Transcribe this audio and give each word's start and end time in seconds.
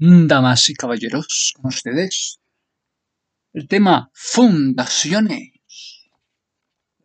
Damas 0.00 0.70
y 0.70 0.74
caballeros, 0.74 1.54
con 1.56 1.70
ustedes, 1.70 2.38
el 3.52 3.66
tema 3.66 4.12
fundaciones. 4.14 5.50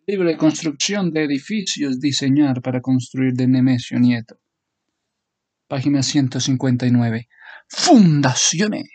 Libro 0.06 0.28
de 0.28 0.38
construcción 0.38 1.12
de 1.12 1.24
edificios, 1.24 2.00
diseñar 2.00 2.62
para 2.62 2.82
construir 2.82 3.34
de 3.34 3.48
Nemesio 3.48 3.98
Nieto. 3.98 4.40
Página 5.68 6.04
159. 6.04 7.30
Fundaciones. 7.68 8.86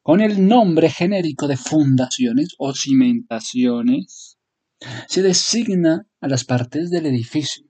Con 0.00 0.20
el 0.20 0.46
nombre 0.46 0.90
genérico 0.90 1.48
de 1.48 1.56
fundaciones 1.56 2.54
o 2.58 2.72
cimentaciones, 2.72 4.38
se 5.08 5.22
designa 5.22 6.06
a 6.20 6.28
las 6.28 6.44
partes 6.44 6.88
del 6.90 7.06
edificio 7.06 7.64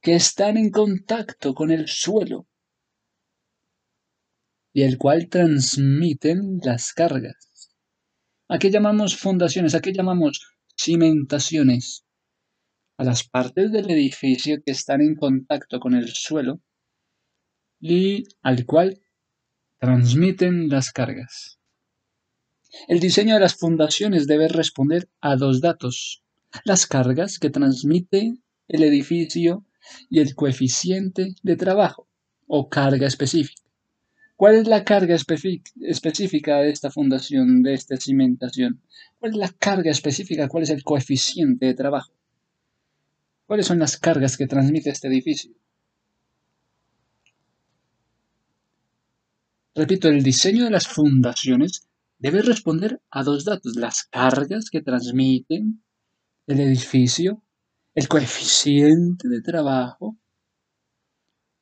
que 0.00 0.14
están 0.14 0.56
en 0.56 0.70
contacto 0.70 1.52
con 1.52 1.70
el 1.70 1.86
suelo 1.86 2.46
y 4.72 4.82
el 4.82 4.98
cual 4.98 5.28
transmiten 5.28 6.60
las 6.62 6.92
cargas. 6.92 7.70
¿A 8.48 8.58
qué 8.58 8.70
llamamos 8.70 9.16
fundaciones? 9.16 9.74
¿A 9.74 9.80
qué 9.80 9.92
llamamos 9.92 10.40
cimentaciones? 10.76 12.04
A 12.96 13.04
las 13.04 13.24
partes 13.24 13.72
del 13.72 13.90
edificio 13.90 14.62
que 14.64 14.72
están 14.72 15.00
en 15.00 15.14
contacto 15.14 15.80
con 15.80 15.94
el 15.94 16.08
suelo 16.08 16.60
y 17.80 18.24
al 18.42 18.66
cual 18.66 19.00
transmiten 19.78 20.68
las 20.68 20.92
cargas. 20.92 21.58
El 22.88 23.00
diseño 23.00 23.34
de 23.34 23.40
las 23.40 23.56
fundaciones 23.56 24.26
debe 24.26 24.48
responder 24.48 25.08
a 25.20 25.36
dos 25.36 25.60
datos. 25.60 26.22
Las 26.64 26.86
cargas 26.86 27.38
que 27.38 27.50
transmite 27.50 28.34
el 28.68 28.82
edificio 28.84 29.64
y 30.08 30.20
el 30.20 30.34
coeficiente 30.34 31.34
de 31.42 31.56
trabajo 31.56 32.08
o 32.46 32.68
carga 32.68 33.06
específica. 33.06 33.69
¿Cuál 34.40 34.54
es 34.54 34.66
la 34.66 34.84
carga 34.84 35.14
específica 35.14 36.60
de 36.60 36.70
esta 36.70 36.90
fundación, 36.90 37.62
de 37.62 37.74
esta 37.74 37.98
cimentación? 37.98 38.80
¿Cuál 39.18 39.32
es 39.32 39.36
la 39.36 39.50
carga 39.50 39.90
específica? 39.90 40.48
¿Cuál 40.48 40.62
es 40.62 40.70
el 40.70 40.82
coeficiente 40.82 41.66
de 41.66 41.74
trabajo? 41.74 42.14
¿Cuáles 43.44 43.66
son 43.66 43.80
las 43.80 43.98
cargas 43.98 44.38
que 44.38 44.46
transmite 44.46 44.88
este 44.88 45.08
edificio? 45.08 45.52
Repito, 49.74 50.08
el 50.08 50.22
diseño 50.22 50.64
de 50.64 50.70
las 50.70 50.88
fundaciones 50.88 51.86
debe 52.18 52.40
responder 52.40 52.98
a 53.10 53.22
dos 53.22 53.44
datos, 53.44 53.76
las 53.76 54.04
cargas 54.04 54.70
que 54.70 54.80
transmiten 54.80 55.84
el 56.46 56.60
edificio, 56.60 57.44
el 57.94 58.08
coeficiente 58.08 59.28
de 59.28 59.42
trabajo 59.42 60.16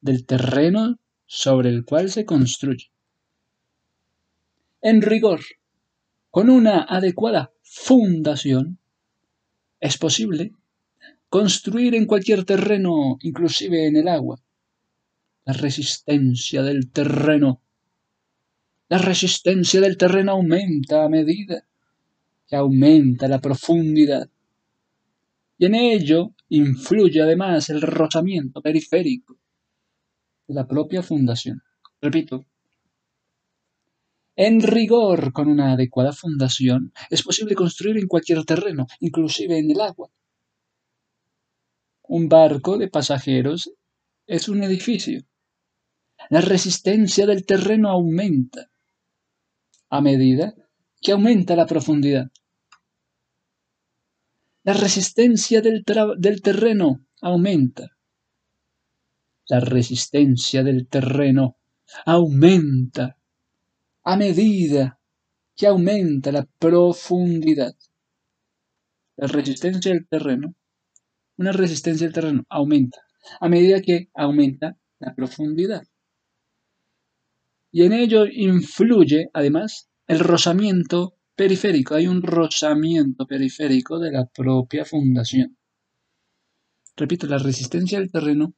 del 0.00 0.24
terreno 0.24 0.96
sobre 1.28 1.68
el 1.68 1.84
cual 1.84 2.10
se 2.10 2.24
construye. 2.24 2.90
En 4.80 5.02
rigor, 5.02 5.40
con 6.30 6.48
una 6.48 6.82
adecuada 6.82 7.52
fundación, 7.62 8.78
es 9.78 9.98
posible 9.98 10.52
construir 11.28 11.94
en 11.94 12.06
cualquier 12.06 12.44
terreno, 12.44 13.18
inclusive 13.20 13.86
en 13.86 13.96
el 13.96 14.08
agua. 14.08 14.40
La 15.44 15.52
resistencia 15.52 16.62
del 16.62 16.90
terreno. 16.90 17.60
La 18.88 18.96
resistencia 18.96 19.82
del 19.82 19.98
terreno 19.98 20.32
aumenta 20.32 21.04
a 21.04 21.10
medida 21.10 21.66
que 22.46 22.56
aumenta 22.56 23.28
la 23.28 23.40
profundidad. 23.40 24.30
Y 25.58 25.66
en 25.66 25.74
ello 25.74 26.32
influye 26.48 27.20
además 27.20 27.68
el 27.68 27.82
rozamiento 27.82 28.62
periférico 28.62 29.37
la 30.48 30.66
propia 30.66 31.02
fundación. 31.02 31.62
Repito, 32.00 32.46
en 34.36 34.62
rigor, 34.62 35.32
con 35.32 35.48
una 35.48 35.72
adecuada 35.72 36.12
fundación, 36.12 36.92
es 37.10 37.22
posible 37.22 37.56
construir 37.56 37.98
en 37.98 38.06
cualquier 38.06 38.44
terreno, 38.44 38.86
inclusive 39.00 39.58
en 39.58 39.70
el 39.70 39.80
agua. 39.80 40.10
Un 42.04 42.28
barco 42.28 42.78
de 42.78 42.88
pasajeros 42.88 43.72
es 44.26 44.48
un 44.48 44.62
edificio. 44.62 45.22
La 46.30 46.40
resistencia 46.40 47.26
del 47.26 47.44
terreno 47.44 47.90
aumenta 47.90 48.70
a 49.90 50.00
medida 50.00 50.54
que 51.00 51.12
aumenta 51.12 51.56
la 51.56 51.66
profundidad. 51.66 52.30
La 54.62 54.74
resistencia 54.74 55.60
del, 55.62 55.84
terreno 55.84 57.04
aumenta 57.20 57.97
la 59.48 59.60
resistencia 59.60 60.62
del 60.62 60.86
terreno 60.86 61.56
aumenta 62.04 63.18
a 64.04 64.16
medida 64.16 65.00
que 65.56 65.66
aumenta 65.66 66.30
la 66.32 66.46
profundidad. 66.58 67.74
La 69.16 69.26
resistencia 69.26 69.92
del 69.92 70.06
terreno, 70.06 70.54
una 71.36 71.52
resistencia 71.52 72.06
del 72.06 72.14
terreno 72.14 72.44
aumenta 72.48 73.00
a 73.40 73.48
medida 73.48 73.80
que 73.80 74.08
aumenta 74.14 74.78
la 75.00 75.14
profundidad. 75.14 75.82
Y 77.70 77.82
en 77.82 77.92
ello 77.92 78.26
influye, 78.26 79.30
además, 79.32 79.88
el 80.06 80.20
rozamiento 80.20 81.16
periférico. 81.34 81.94
Hay 81.94 82.06
un 82.06 82.22
rozamiento 82.22 83.26
periférico 83.26 83.98
de 83.98 84.12
la 84.12 84.26
propia 84.26 84.84
fundación. 84.84 85.56
Repito, 86.96 87.26
la 87.26 87.38
resistencia 87.38 87.98
del 87.98 88.10
terreno 88.10 88.54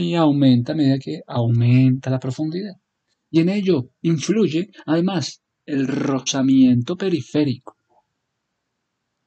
y 0.00 0.14
aumenta 0.14 0.72
a 0.72 0.76
medida 0.76 0.98
que 0.98 1.22
aumenta 1.26 2.10
la 2.10 2.20
profundidad. 2.20 2.74
Y 3.30 3.40
en 3.40 3.48
ello 3.48 3.90
influye 4.02 4.70
además 4.86 5.42
el 5.66 5.86
rozamiento 5.86 6.96
periférico. 6.96 7.76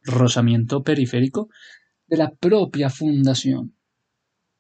Rozamiento 0.04 0.84
periférico 0.84 1.50
de 2.08 2.18
la 2.18 2.34
propia 2.34 2.90
fundación. 2.90 3.76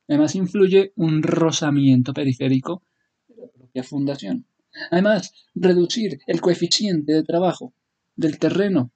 Además 0.07 0.35
influye 0.35 0.93
un 0.95 1.23
rozamiento 1.23 2.13
periférico 2.13 2.83
de 3.27 3.35
la 3.37 3.47
propia 3.51 3.83
fundación. 3.83 4.47
Además, 4.91 5.31
reducir 5.53 6.19
el 6.27 6.41
coeficiente 6.41 7.13
de 7.13 7.23
trabajo 7.23 7.73
del 8.15 8.39
terreno 8.39 8.91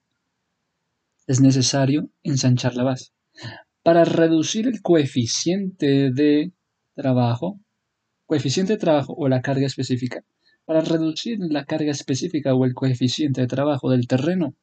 es 1.27 1.41
necesario 1.41 2.09
ensanchar 2.23 2.75
la 2.75 2.83
base. 2.83 3.11
Para 3.83 4.03
reducir 4.03 4.67
el 4.67 4.81
coeficiente 4.81 6.11
de 6.11 6.51
trabajo, 7.01 7.59
coeficiente 8.25 8.73
de 8.73 8.79
trabajo 8.79 9.13
o 9.17 9.29
la 9.29 9.41
carga 9.41 9.65
específica. 9.65 10.23
Para 10.65 10.81
reducir 10.81 11.39
la 11.39 11.63
carga 11.65 11.91
específica 11.91 12.53
o 12.53 12.65
el 12.65 12.73
coeficiente 12.73 13.41
de 13.41 13.47
trabajo 13.47 13.89
del 13.89 14.05
terreno, 14.05 14.53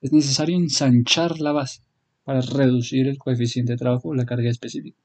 es 0.00 0.10
necesario 0.12 0.56
ensanchar 0.56 1.40
la 1.40 1.52
base 1.52 1.82
para 2.24 2.40
reducir 2.40 3.06
el 3.06 3.18
coeficiente 3.18 3.72
de 3.72 3.78
trabajo 3.78 4.08
o 4.08 4.14
la 4.14 4.24
carga 4.24 4.50
específica. 4.50 4.98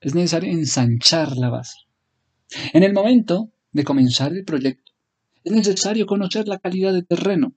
Es 0.00 0.14
necesario 0.14 0.50
ensanchar 0.52 1.36
la 1.36 1.48
base. 1.48 1.78
En 2.74 2.82
el 2.82 2.92
momento 2.92 3.50
de 3.72 3.84
comenzar 3.84 4.32
el 4.32 4.44
proyecto, 4.44 4.92
es 5.44 5.52
necesario 5.52 6.06
conocer 6.06 6.46
la 6.46 6.58
calidad 6.58 6.92
de 6.92 7.02
terreno 7.02 7.54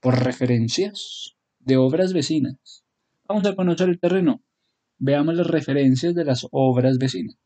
por 0.00 0.22
referencias 0.22 1.36
de 1.60 1.76
obras 1.76 2.12
vecinas. 2.12 2.84
Vamos 3.26 3.46
a 3.46 3.54
conocer 3.54 3.88
el 3.88 4.00
terreno 4.00 4.42
Veamos 5.06 5.34
las 5.34 5.46
referencias 5.46 6.14
de 6.14 6.24
las 6.24 6.46
obras 6.50 6.96
vecinas. 6.96 7.36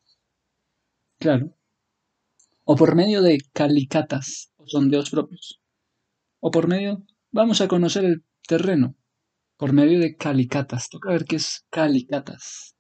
Claro. 1.18 1.56
O 2.62 2.76
por 2.76 2.94
medio 2.94 3.20
de 3.20 3.38
calicatas 3.52 4.52
o 4.58 4.64
sondeos 4.68 5.10
propios. 5.10 5.60
O 6.38 6.52
por 6.52 6.68
medio, 6.68 7.04
vamos 7.32 7.60
a 7.60 7.66
conocer 7.66 8.04
el 8.04 8.24
terreno. 8.46 8.94
Por 9.56 9.72
medio 9.72 9.98
de 9.98 10.14
calicatas. 10.14 10.88
Toca 10.88 11.10
ver 11.10 11.24
qué 11.24 11.34
es 11.34 11.66
calicatas. 11.68 12.76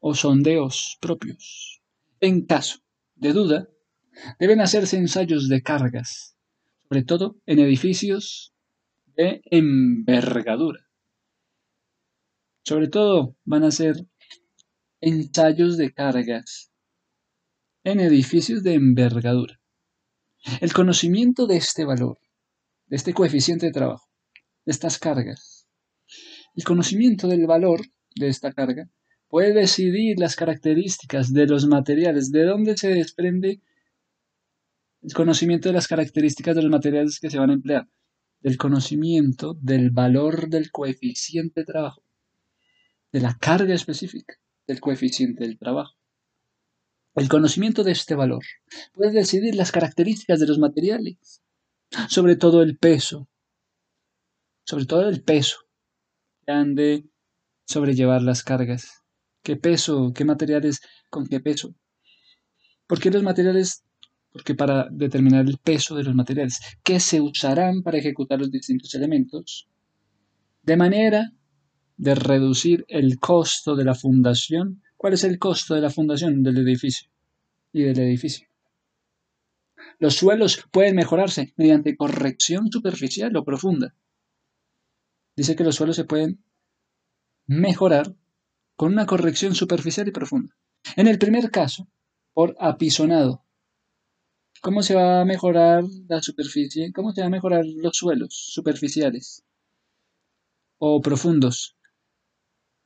O 0.00 0.14
sondeos 0.14 0.96
propios. 0.98 1.82
En 2.20 2.46
caso 2.46 2.78
de 3.16 3.34
duda, 3.34 3.68
deben 4.38 4.62
hacerse 4.62 4.96
ensayos 4.96 5.50
de 5.50 5.60
cargas, 5.60 6.38
sobre 6.88 7.04
todo 7.04 7.36
en 7.44 7.58
edificios 7.58 8.54
de 9.14 9.42
envergadura. 9.44 10.88
Sobre 12.66 12.88
todo 12.88 13.36
van 13.44 13.62
a 13.62 13.70
ser 13.70 14.06
ensayos 15.02 15.76
de 15.76 15.92
cargas 15.92 16.72
en 17.84 18.00
edificios 18.00 18.62
de 18.62 18.72
envergadura. 18.72 19.60
El 20.62 20.72
conocimiento 20.72 21.46
de 21.46 21.58
este 21.58 21.84
valor, 21.84 22.18
de 22.86 22.96
este 22.96 23.12
coeficiente 23.12 23.66
de 23.66 23.72
trabajo, 23.72 24.08
de 24.64 24.72
estas 24.72 24.98
cargas, 24.98 25.68
el 26.54 26.64
conocimiento 26.64 27.28
del 27.28 27.46
valor 27.46 27.82
de 28.16 28.28
esta 28.28 28.50
carga 28.54 28.88
puede 29.28 29.52
decidir 29.52 30.18
las 30.18 30.34
características 30.34 31.34
de 31.34 31.46
los 31.46 31.66
materiales, 31.66 32.32
de 32.32 32.44
dónde 32.44 32.78
se 32.78 32.88
desprende 32.88 33.60
el 35.02 35.12
conocimiento 35.12 35.68
de 35.68 35.74
las 35.74 35.86
características 35.86 36.56
de 36.56 36.62
los 36.62 36.70
materiales 36.70 37.20
que 37.20 37.28
se 37.28 37.38
van 37.38 37.50
a 37.50 37.54
emplear, 37.54 37.90
del 38.40 38.56
conocimiento 38.56 39.52
del 39.60 39.90
valor 39.90 40.48
del 40.48 40.70
coeficiente 40.70 41.60
de 41.60 41.66
trabajo 41.66 42.03
de 43.14 43.20
la 43.20 43.38
carga 43.38 43.72
específica 43.72 44.34
del 44.66 44.80
coeficiente 44.80 45.44
del 45.44 45.56
trabajo. 45.56 45.94
El 47.14 47.28
conocimiento 47.28 47.84
de 47.84 47.92
este 47.92 48.16
valor 48.16 48.42
puede 48.92 49.12
decidir 49.12 49.54
las 49.54 49.70
características 49.70 50.40
de 50.40 50.48
los 50.48 50.58
materiales, 50.58 51.40
sobre 52.08 52.34
todo 52.34 52.60
el 52.60 52.76
peso, 52.76 53.28
sobre 54.64 54.86
todo 54.86 55.08
el 55.08 55.22
peso 55.22 55.58
que 56.44 56.52
han 56.52 56.74
de 56.74 57.08
sobrellevar 57.68 58.20
las 58.20 58.42
cargas. 58.42 59.04
¿Qué 59.44 59.54
peso? 59.54 60.12
¿Qué 60.12 60.24
materiales? 60.24 60.80
¿Con 61.08 61.28
qué 61.28 61.38
peso? 61.38 61.72
¿Por 62.88 62.98
qué 62.98 63.12
los 63.12 63.22
materiales? 63.22 63.84
Porque 64.32 64.56
para 64.56 64.88
determinar 64.90 65.46
el 65.46 65.58
peso 65.58 65.94
de 65.94 66.02
los 66.02 66.16
materiales 66.16 66.58
que 66.82 66.98
se 66.98 67.20
usarán 67.20 67.84
para 67.84 67.98
ejecutar 67.98 68.40
los 68.40 68.50
distintos 68.50 68.92
elementos, 68.96 69.68
de 70.62 70.76
manera 70.76 71.32
de 71.96 72.14
reducir 72.14 72.84
el 72.88 73.18
costo 73.18 73.76
de 73.76 73.84
la 73.84 73.94
fundación. 73.94 74.82
¿Cuál 74.96 75.14
es 75.14 75.24
el 75.24 75.38
costo 75.38 75.74
de 75.74 75.80
la 75.80 75.90
fundación 75.90 76.42
del 76.42 76.58
edificio 76.58 77.10
y 77.72 77.82
del 77.82 77.98
edificio? 78.00 78.48
Los 79.98 80.16
suelos 80.16 80.64
pueden 80.70 80.96
mejorarse 80.96 81.52
mediante 81.56 81.96
corrección 81.96 82.70
superficial 82.70 83.36
o 83.36 83.44
profunda. 83.44 83.94
Dice 85.36 85.56
que 85.56 85.64
los 85.64 85.76
suelos 85.76 85.96
se 85.96 86.04
pueden 86.04 86.44
mejorar 87.46 88.14
con 88.76 88.92
una 88.92 89.06
corrección 89.06 89.54
superficial 89.54 90.08
y 90.08 90.12
profunda. 90.12 90.56
En 90.96 91.06
el 91.06 91.18
primer 91.18 91.50
caso, 91.50 91.88
por 92.32 92.56
apisonado. 92.58 93.44
¿Cómo 94.60 94.82
se 94.82 94.94
va 94.94 95.20
a 95.20 95.24
mejorar 95.24 95.84
la 96.08 96.22
superficie? 96.22 96.92
¿Cómo 96.92 97.12
se 97.12 97.20
va 97.20 97.26
a 97.28 97.30
mejorar 97.30 97.64
los 97.64 97.96
suelos 97.96 98.34
superficiales 98.34 99.44
o 100.78 101.00
profundos? 101.00 101.76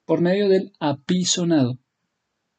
Por 0.09 0.21
medio 0.23 0.49
del 0.49 0.73
apisonado. 0.81 1.79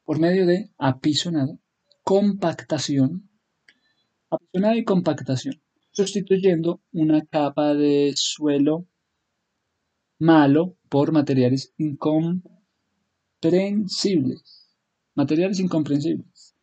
Por 0.04 0.20
medio 0.20 0.46
de 0.46 0.70
apisonado. 0.78 1.58
Compactación. 2.04 3.28
Apisonado 4.30 4.76
y 4.76 4.84
compactación. 4.84 5.60
Sustituyendo 5.90 6.80
una 6.92 7.26
capa 7.26 7.74
de 7.74 8.12
suelo 8.14 8.86
malo 10.20 10.76
por 10.88 11.10
materiales 11.10 11.74
incomprensibles. 11.76 14.70
Materiales 15.16 15.58
incomprensibles. 15.58 16.54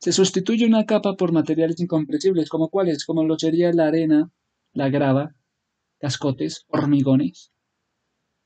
Se 0.00 0.12
sustituye 0.12 0.66
una 0.66 0.84
capa 0.84 1.16
por 1.16 1.32
materiales 1.32 1.80
incomprensibles, 1.80 2.50
como 2.50 2.68
cuáles, 2.68 3.06
como 3.06 3.24
lo 3.24 3.38
sería 3.38 3.72
la 3.72 3.86
arena, 3.86 4.30
la 4.74 4.90
grava, 4.90 5.34
cascotes, 5.98 6.66
hormigones, 6.68 7.52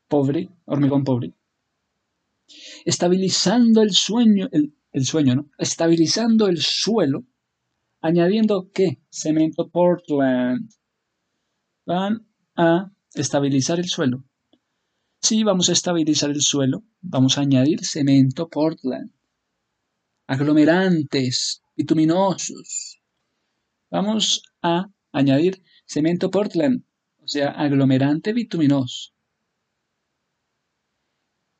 pobre, 0.08 0.48
hormigón 0.64 1.04
pobre. 1.04 1.32
Estabilizando 2.84 3.82
el 3.82 3.92
sueño, 3.92 4.48
el, 4.52 5.04
sueño, 5.04 5.34
¿no? 5.34 5.50
Estabilizando 5.58 6.46
el 6.46 6.58
suelo, 6.58 7.24
añadiendo 8.00 8.70
qué? 8.72 9.00
Cemento 9.10 9.68
Portland. 9.68 10.70
Van 11.84 12.26
a 12.56 12.92
estabilizar 13.14 13.78
el 13.78 13.88
suelo. 13.88 14.24
Sí, 15.20 15.42
vamos 15.42 15.68
a 15.68 15.72
estabilizar 15.72 16.30
el 16.30 16.40
suelo. 16.40 16.84
Vamos 17.00 17.38
a 17.38 17.40
añadir 17.40 17.84
cemento 17.84 18.48
Portland. 18.48 19.10
Aglomerantes 20.26 21.62
bituminosos. 21.76 23.00
Vamos 23.90 24.42
a 24.62 24.88
añadir 25.12 25.62
cemento 25.86 26.30
Portland, 26.30 26.84
o 27.22 27.28
sea, 27.28 27.50
aglomerante 27.50 28.32
bituminoso. 28.32 29.15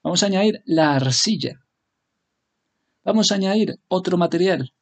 Vamos 0.06 0.22
a 0.22 0.26
añadir 0.26 0.62
la 0.66 0.94
arcilla. 0.94 1.66
Vamos 3.02 3.32
a 3.32 3.34
añadir 3.34 3.80
otro 3.88 4.16
material 4.16 4.72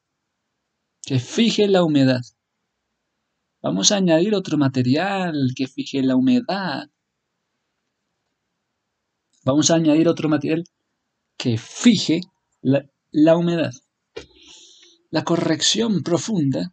que 1.01 1.17
fije 1.17 1.67
la 1.67 1.83
humedad. 1.83 2.21
Vamos 3.59 3.91
a 3.91 3.95
añadir 3.95 4.35
otro 4.35 4.59
material 4.59 5.51
que 5.55 5.65
fije 5.65 6.03
la 6.03 6.15
humedad. 6.15 6.91
Vamos 9.43 9.71
a 9.71 9.75
añadir 9.77 10.07
otro 10.09 10.29
material 10.29 10.63
que 11.37 11.57
fije 11.57 12.21
la, 12.61 12.87
la 13.09 13.35
humedad. 13.35 13.73
La 15.09 15.23
corrección 15.23 16.03
profunda 16.03 16.71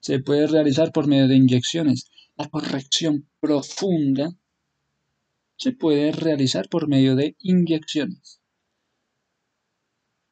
se 0.00 0.18
puede 0.18 0.48
realizar 0.48 0.90
por 0.90 1.06
medio 1.06 1.28
de 1.28 1.36
inyecciones. 1.36 2.10
La 2.36 2.48
corrección 2.48 3.28
profunda 3.38 4.36
se 5.56 5.72
puede 5.72 6.12
realizar 6.12 6.68
por 6.68 6.88
medio 6.88 7.16
de 7.16 7.36
inyecciones. 7.38 8.40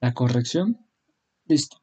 La 0.01 0.13
corrección, 0.13 0.87
listo. 1.47 1.83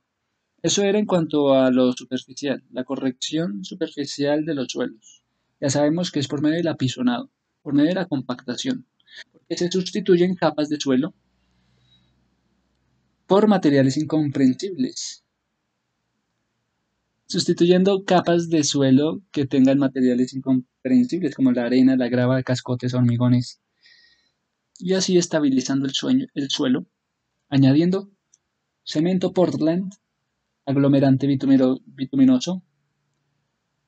Eso 0.61 0.83
era 0.83 0.99
en 0.99 1.07
cuanto 1.07 1.55
a 1.55 1.71
lo 1.71 1.91
superficial, 1.93 2.63
la 2.69 2.83
corrección 2.83 3.65
superficial 3.65 4.45
de 4.45 4.53
los 4.53 4.71
suelos. 4.71 5.23
Ya 5.59 5.69
sabemos 5.69 6.11
que 6.11 6.19
es 6.19 6.27
por 6.27 6.41
medio 6.41 6.57
del 6.57 6.67
apisonado, 6.67 7.31
por 7.63 7.73
medio 7.73 7.89
de 7.89 7.95
la 7.95 8.07
compactación, 8.07 8.85
porque 9.31 9.57
se 9.57 9.71
sustituyen 9.71 10.35
capas 10.35 10.69
de 10.69 10.79
suelo 10.79 11.15
por 13.25 13.47
materiales 13.47 13.97
incomprensibles, 13.97 15.23
sustituyendo 17.25 18.03
capas 18.03 18.49
de 18.49 18.63
suelo 18.63 19.21
que 19.31 19.47
tengan 19.47 19.79
materiales 19.79 20.33
incomprensibles 20.81 21.35
como 21.35 21.51
la 21.51 21.65
arena, 21.65 21.95
la 21.95 22.09
grava, 22.09 22.41
cascotes, 22.43 22.93
hormigones, 22.93 23.61
y 24.79 24.93
así 24.93 25.17
estabilizando 25.17 25.87
el, 25.87 26.31
el 26.33 26.49
suelo, 26.49 26.85
añadiendo 27.49 28.09
cemento 28.83 29.31
Portland 29.31 29.93
aglomerante 30.65 31.27
bituminoso, 31.27 32.63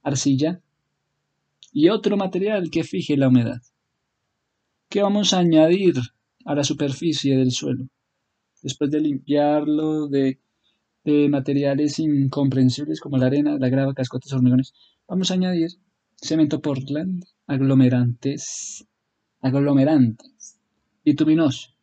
arcilla 0.04 0.62
y 1.72 1.90
otro 1.90 2.18
material 2.18 2.70
que 2.70 2.84
fije 2.84 3.18
la 3.18 3.30
humedad. 3.30 3.62
¿Qué 4.90 5.02
vamos 5.02 5.34
a 5.34 5.40
añadir 5.40 5.96
a 6.46 6.54
la 6.54 6.64
superficie 6.64 7.38
del 7.38 7.52
suelo? 7.52 7.88
Después 8.62 8.92
de 8.92 9.02
limpiarlo 9.02 10.08
de, 10.08 10.40
de 11.04 11.30
materiales 11.30 11.98
incomprensibles 12.00 13.00
como 13.00 13.18
la 13.18 13.28
arena, 13.28 13.58
la 13.58 13.70
grava, 13.70 13.94
cascotes, 13.94 14.34
hormigones, 14.34 14.74
vamos 15.08 15.32
a 15.32 15.36
añadir 15.36 15.72
cemento 16.24 16.62
Portland, 16.62 17.26
aglomerantes, 17.48 18.86
aglomerantes, 19.42 20.58
bituminoso, 21.04 21.76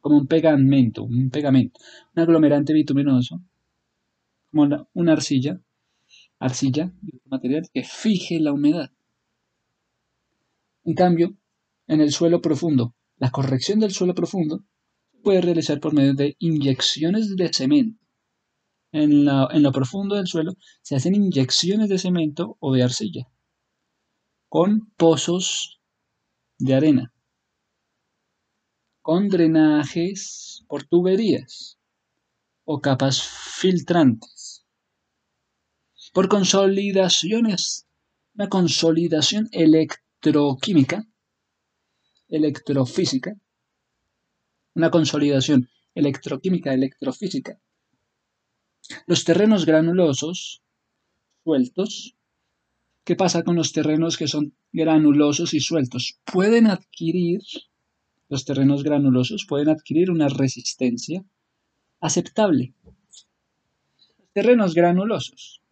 como 0.00 0.16
un 0.18 0.26
pegamento, 0.26 1.04
un 1.04 1.30
pegamento, 1.30 1.78
un 2.14 2.22
aglomerante 2.22 2.72
bituminoso 2.72 3.40
como 4.50 4.88
una 4.94 5.12
arcilla, 5.12 5.60
arcilla, 6.40 6.92
material 7.24 7.62
que 7.72 7.84
fije 7.84 8.40
la 8.40 8.52
humedad. 8.52 8.90
En 10.84 10.94
cambio, 10.94 11.36
en 11.86 12.00
el 12.00 12.10
suelo 12.10 12.42
profundo, 12.42 12.96
la 13.16 13.30
corrección 13.30 13.78
del 13.78 13.92
suelo 13.92 14.14
profundo 14.14 14.64
puede 15.22 15.40
realizar 15.40 15.78
por 15.78 15.94
medio 15.94 16.14
de 16.14 16.34
inyecciones 16.40 17.36
de 17.36 17.52
cemento. 17.52 18.04
En, 18.90 19.28
en 19.28 19.62
lo 19.62 19.72
profundo 19.72 20.16
del 20.16 20.26
suelo 20.26 20.54
se 20.82 20.96
hacen 20.96 21.14
inyecciones 21.14 21.88
de 21.88 21.98
cemento 21.98 22.56
o 22.58 22.74
de 22.74 22.82
arcilla 22.82 23.28
con 24.52 24.92
pozos 24.98 25.80
de 26.58 26.74
arena, 26.74 27.14
con 29.00 29.30
drenajes 29.30 30.62
por 30.68 30.84
tuberías 30.84 31.78
o 32.64 32.82
capas 32.82 33.22
filtrantes 33.22 34.66
por 36.12 36.28
consolidaciones, 36.28 37.86
una 38.34 38.50
consolidación 38.50 39.48
electroquímica, 39.52 41.08
electrofísica, 42.28 43.34
una 44.74 44.90
consolidación 44.90 45.70
electroquímica, 45.94 46.74
electrofísica. 46.74 47.58
Los 49.06 49.24
terrenos 49.24 49.64
granulosos, 49.64 50.62
sueltos, 51.42 52.18
¿qué 53.04 53.16
pasa 53.16 53.42
con 53.42 53.56
los 53.56 53.72
terrenos 53.72 54.16
que 54.16 54.28
son 54.28 54.54
granulosos 54.72 55.54
y 55.54 55.60
sueltos? 55.60 56.18
Pueden 56.24 56.66
adquirir, 56.66 57.40
los 58.28 58.44
terrenos 58.44 58.82
granulosos 58.82 59.46
pueden 59.46 59.68
adquirir 59.68 60.10
una 60.10 60.28
resistencia 60.28 61.24
aceptable. 62.00 62.74
Los 62.84 64.32
terrenos 64.32 64.74
granulosos 64.74 65.62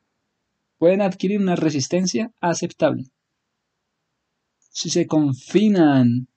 pueden 0.78 1.02
adquirir 1.02 1.40
una 1.40 1.56
resistencia 1.56 2.32
aceptable. 2.40 3.10
Si 4.70 4.88
se 4.90 5.06
confinan, 5.06 6.28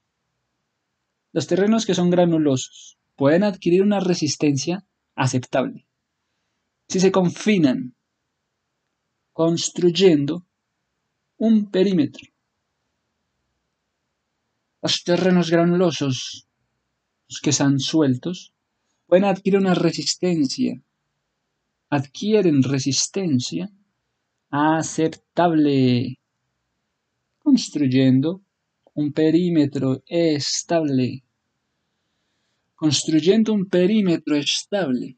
los 1.31 1.47
terrenos 1.47 1.85
que 1.85 1.93
son 1.93 2.09
granulosos 2.09 2.97
pueden 3.15 3.43
adquirir 3.43 3.81
una 3.81 3.99
resistencia 3.99 4.85
aceptable. 5.15 5.87
Si 6.87 6.99
se 6.99 7.11
confinan, 7.11 7.95
construyendo 9.31 10.45
un 11.49 11.69
perímetro. 11.69 12.25
Los 14.81 15.03
terrenos 15.03 15.51
granulosos, 15.51 16.47
los 17.27 17.41
que 17.41 17.49
están 17.49 17.81
sueltos, 17.81 18.53
pueden 19.07 19.25
adquirir 19.25 19.59
una 19.59 19.73
resistencia, 19.73 20.81
adquieren 21.89 22.63
resistencia 22.63 23.69
aceptable, 24.51 26.17
construyendo 27.39 28.41
un 28.93 29.11
perímetro 29.11 30.01
estable, 30.05 31.25
construyendo 32.73 33.51
un 33.51 33.65
perímetro 33.65 34.37
estable 34.37 35.17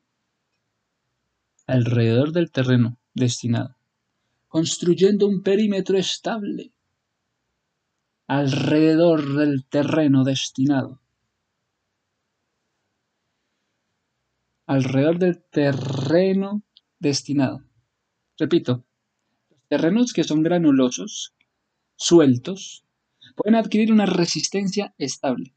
alrededor 1.67 2.31
del 2.31 2.49
terreno 2.49 2.97
destinado, 3.13 3.74
construyendo 4.55 5.27
un 5.27 5.43
perímetro 5.43 5.97
estable 5.97 6.71
alrededor 8.25 9.35
del 9.35 9.65
terreno 9.67 10.23
destinado. 10.23 11.01
Alrededor 14.65 15.19
del 15.19 15.43
terreno 15.51 16.63
destinado. 16.99 17.65
Repito, 18.37 18.85
los 19.49 19.59
terrenos 19.67 20.13
que 20.13 20.23
son 20.23 20.41
granulosos, 20.41 21.35
sueltos, 21.97 22.85
pueden 23.35 23.55
adquirir 23.55 23.91
una 23.91 24.05
resistencia 24.05 24.95
estable. 24.97 25.53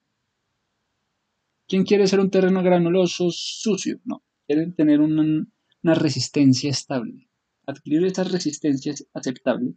¿Quién 1.69 1.85
quiere 1.85 2.09
ser 2.09 2.19
un 2.19 2.31
terreno 2.31 2.65
granuloso, 2.65 3.31
sucio? 3.31 4.01
No, 4.05 4.25
quieren 4.45 4.75
tener 4.75 5.01
una, 5.01 5.47
una 5.85 5.95
resistencia 5.95 6.69
estable. 6.69 7.28
Adquirir 7.71 8.03
esta 8.07 8.25
resistencia 8.25 8.95
aceptable 9.13 9.75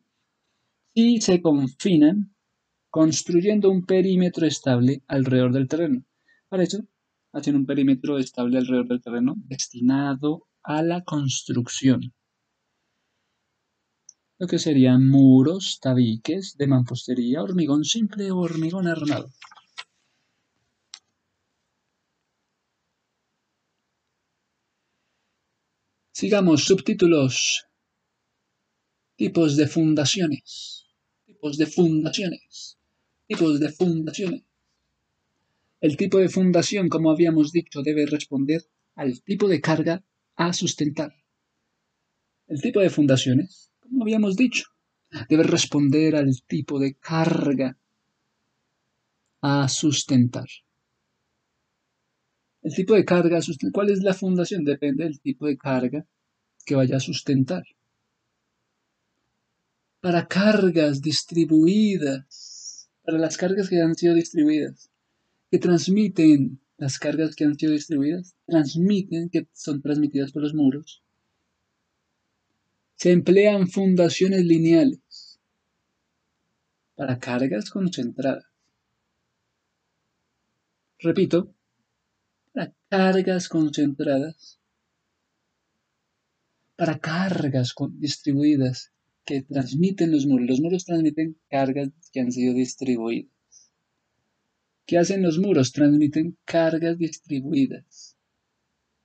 si 0.93 1.19
se 1.19 1.41
confinan 1.41 2.33
construyendo 2.89 3.69
un 3.69 3.85
perímetro 3.85 4.47
estable 4.47 5.03
alrededor 5.07 5.51
del 5.51 5.67
terreno. 5.67 6.05
Para 6.47 6.63
eso, 6.63 6.79
hacen 7.33 7.57
un 7.57 7.65
perímetro 7.65 8.17
estable 8.17 8.57
alrededor 8.59 8.87
del 8.87 9.01
terreno 9.01 9.35
destinado 9.37 10.47
a 10.63 10.81
la 10.83 11.03
construcción. 11.03 12.13
Lo 14.39 14.47
que 14.47 14.57
serían 14.57 15.09
muros, 15.09 15.79
tabiques 15.81 16.55
de 16.57 16.67
mampostería, 16.67 17.43
hormigón 17.43 17.83
simple 17.83 18.31
o 18.31 18.37
hormigón 18.37 18.87
armado. 18.87 19.29
Sigamos, 26.13 26.63
subtítulos. 26.63 27.65
Tipos 29.23 29.55
de 29.59 29.67
fundaciones. 29.67 30.47
Tipos 31.27 31.57
de 31.59 31.65
fundaciones 31.77 32.77
tipos 33.31 33.61
de 33.61 33.69
fundaciones. 33.69 34.43
El 35.79 35.95
tipo 35.95 36.17
de 36.17 36.27
fundación, 36.27 36.89
como 36.89 37.11
habíamos 37.11 37.53
dicho, 37.53 37.81
debe 37.81 38.05
responder 38.05 38.61
al 38.95 39.21
tipo 39.23 39.47
de 39.47 39.61
carga 39.61 40.03
a 40.35 40.51
sustentar. 40.51 41.13
El 42.47 42.61
tipo 42.61 42.81
de 42.81 42.89
fundaciones, 42.89 43.71
como 43.79 44.03
habíamos 44.03 44.35
dicho, 44.35 44.65
debe 45.29 45.43
responder 45.43 46.17
al 46.17 46.29
tipo 46.45 46.77
de 46.77 46.95
carga 46.95 47.77
a 49.41 49.69
sustentar. 49.69 50.49
El 52.61 52.75
tipo 52.75 52.95
de 52.95 53.05
carga. 53.05 53.39
¿cuál 53.71 53.91
es 53.91 54.03
la 54.03 54.13
fundación? 54.13 54.65
Depende 54.65 55.05
del 55.05 55.21
tipo 55.21 55.47
de 55.47 55.57
carga 55.57 56.05
que 56.65 56.75
vaya 56.75 56.97
a 56.97 56.99
sustentar. 56.99 57.63
Para 60.01 60.27
cargas 60.27 61.01
distribuidas 61.01 62.61
para 63.03 63.17
las 63.17 63.37
cargas 63.37 63.69
que 63.69 63.81
han 63.81 63.95
sido 63.95 64.13
distribuidas, 64.13 64.89
que 65.49 65.59
transmiten 65.59 66.61
las 66.77 66.97
cargas 66.97 67.35
que 67.35 67.45
han 67.45 67.57
sido 67.57 67.73
distribuidas, 67.73 68.35
transmiten, 68.45 69.29
que 69.29 69.47
son 69.53 69.81
transmitidas 69.81 70.31
por 70.31 70.43
los 70.43 70.53
muros. 70.53 71.03
Se 72.95 73.11
emplean 73.11 73.67
fundaciones 73.67 74.45
lineales 74.45 75.39
para 76.95 77.19
cargas 77.19 77.69
concentradas. 77.69 78.45
Repito, 80.99 81.55
para 82.53 82.73
cargas 82.89 83.49
concentradas, 83.49 84.59
para 86.75 86.99
cargas 86.99 87.73
distribuidas 87.93 88.91
que 89.25 89.41
transmiten 89.41 90.11
los 90.11 90.25
muros. 90.25 90.47
Los 90.47 90.61
muros 90.61 90.85
transmiten 90.85 91.37
cargas 91.49 91.89
que 92.11 92.19
han 92.19 92.31
sido 92.31 92.53
distribuidas. 92.53 93.71
¿Qué 94.85 94.97
hacen 94.97 95.21
los 95.21 95.39
muros? 95.39 95.71
Transmiten 95.71 96.37
cargas 96.45 96.97
distribuidas. 96.97 98.17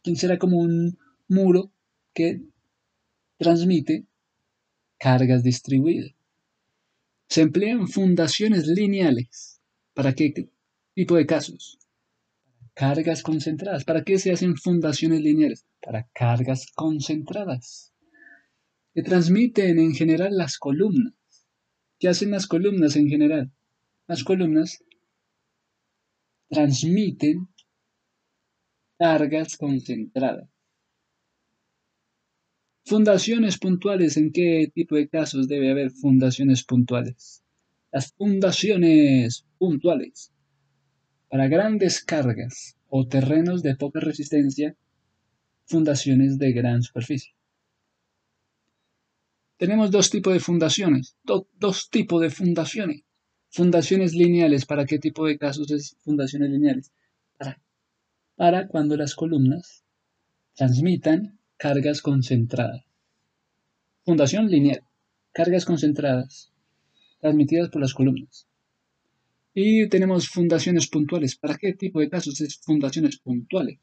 ¿Quién 0.03 0.17
será 0.17 0.39
como 0.39 0.59
un 0.59 0.99
muro 1.29 1.73
que 2.15 2.43
transmite 3.39 4.07
cargas 4.99 5.43
distribuidas? 5.43 6.15
Se 7.29 7.43
emplean 7.43 7.89
fundaciones 7.89 8.67
lineales. 8.67 9.61
¿Para 9.95 10.13
qué 10.15 10.51
tipo 10.95 11.17
de 11.17 11.27
casos? 11.27 11.79
Cargas 12.75 13.23
concentradas. 13.23 13.85
¿Para 13.85 14.05
qué 14.05 14.19
se 14.19 14.33
hacen 14.33 14.57
fundaciones 14.57 15.21
lineales? 15.21 15.67
Para 15.81 16.09
cargas 16.13 16.67
concentradas 16.75 17.93
que 18.97 19.03
transmiten 19.03 19.79
en 19.79 19.93
general 19.93 20.39
las 20.39 20.57
columnas. 20.57 21.13
¿Qué 21.99 22.09
hacen 22.09 22.31
las 22.31 22.47
columnas 22.47 22.97
en 22.97 23.09
general? 23.09 23.53
Las 24.09 24.25
columnas 24.25 24.83
transmiten 26.49 27.47
cargas 28.99 29.59
concentradas. 29.59 30.49
Fundaciones 32.87 33.59
puntuales. 33.59 34.17
¿En 34.17 34.33
qué 34.33 34.73
tipo 34.75 34.97
de 34.97 35.11
casos 35.11 35.47
debe 35.47 35.71
haber 35.71 35.91
fundaciones 35.91 36.65
puntuales? 36.65 37.43
Las 37.93 38.15
fundaciones 38.15 39.45
puntuales. 39.59 40.33
Para 41.29 41.49
grandes 41.49 42.03
cargas 42.03 42.79
o 42.89 43.07
terrenos 43.07 43.63
de 43.63 43.77
poca 43.77 44.01
resistencia, 44.01 44.75
fundaciones 45.67 46.39
de 46.39 46.53
gran 46.53 46.83
superficie. 46.83 47.36
Tenemos 49.59 49.91
dos 49.91 50.11
tipos 50.11 50.35
de 50.35 50.41
fundaciones, 50.41 51.17
dos 51.25 51.89
tipos 51.89 52.21
de 52.21 52.31
fundaciones. 52.31 53.03
Fundaciones 53.49 54.13
lineales, 54.13 54.67
¿para 54.67 54.85
qué 54.85 54.99
tipo 54.99 55.27
de 55.27 55.39
casos 55.39 55.71
es 55.71 55.97
fundaciones 56.05 56.51
lineales? 56.51 56.93
Para, 58.37 58.69
cuando 58.69 58.99
las 58.99 59.15
columnas 59.15 59.83
transmitan 60.55 61.39
cargas 61.57 62.03
concentradas. 62.03 62.85
Fundación 64.05 64.49
lineal, 64.49 64.83
cargas 65.33 65.65
concentradas, 65.65 66.53
transmitidas 67.21 67.71
por 67.71 67.81
las 67.81 67.95
columnas. 67.95 68.47
Y 69.55 69.89
tenemos 69.89 70.29
fundaciones 70.29 70.87
puntuales. 70.89 71.35
¿Para 71.35 71.57
qué 71.57 71.73
tipo 71.73 72.01
de 72.01 72.11
casos 72.11 72.43
es 72.43 72.59
fundaciones 72.59 73.17
puntuales? 73.19 73.79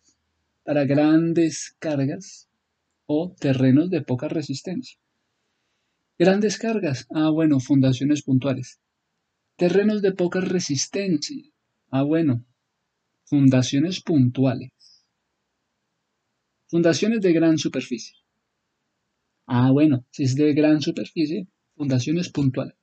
Para 0.63 0.85
grandes 0.85 1.75
cargas 1.79 2.47
o 3.07 3.33
terrenos 3.39 3.89
de 3.89 4.03
poca 4.03 4.27
resistencia. 4.27 4.99
Grandes 6.19 6.59
cargas. 6.59 7.07
Ah, 7.09 7.31
bueno, 7.31 7.59
fundaciones 7.59 8.21
puntuales. 8.21 8.79
Terrenos 9.57 10.03
de 10.03 10.11
poca 10.11 10.41
resistencia. 10.41 11.43
Ah, 11.89 12.03
bueno, 12.03 12.45
fundaciones 13.25 14.01
puntuales. 14.01 14.71
Fundaciones 16.67 17.21
de 17.21 17.33
gran 17.33 17.57
superficie. 17.57 18.15
Ah, 19.47 19.71
bueno, 19.71 20.05
si 20.11 20.23
es 20.23 20.35
de 20.35 20.53
gran 20.53 20.81
superficie, 20.81 21.47
fundaciones 21.75 22.29
puntuales. 22.29 22.77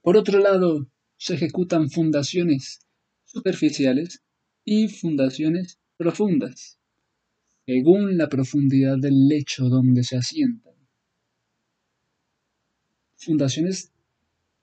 Por 0.00 0.16
otro 0.16 0.38
lado, 0.38 0.88
se 1.16 1.34
ejecutan 1.34 1.90
fundaciones 1.90 2.86
superficiales 3.24 4.22
y 4.64 4.86
fundaciones 4.86 5.80
profundas, 5.96 6.78
según 7.66 8.16
la 8.16 8.28
profundidad 8.28 8.98
del 8.98 9.26
lecho 9.26 9.68
donde 9.68 10.04
se 10.04 10.16
asienta 10.16 10.71
fundaciones 13.24 13.92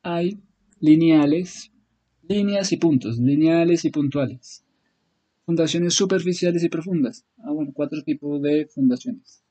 hay 0.01 0.39
lineales, 0.79 1.71
líneas 2.27 2.71
y 2.71 2.77
puntos, 2.77 3.17
lineales 3.17 3.85
y 3.85 3.89
puntuales. 3.89 4.63
Fundaciones 5.45 5.95
superficiales 5.95 6.63
y 6.63 6.69
profundas. 6.69 7.25
Ah, 7.37 7.51
bueno, 7.51 7.71
cuatro 7.73 8.03
tipos 8.03 8.41
de 8.41 8.67
fundaciones. 8.67 9.43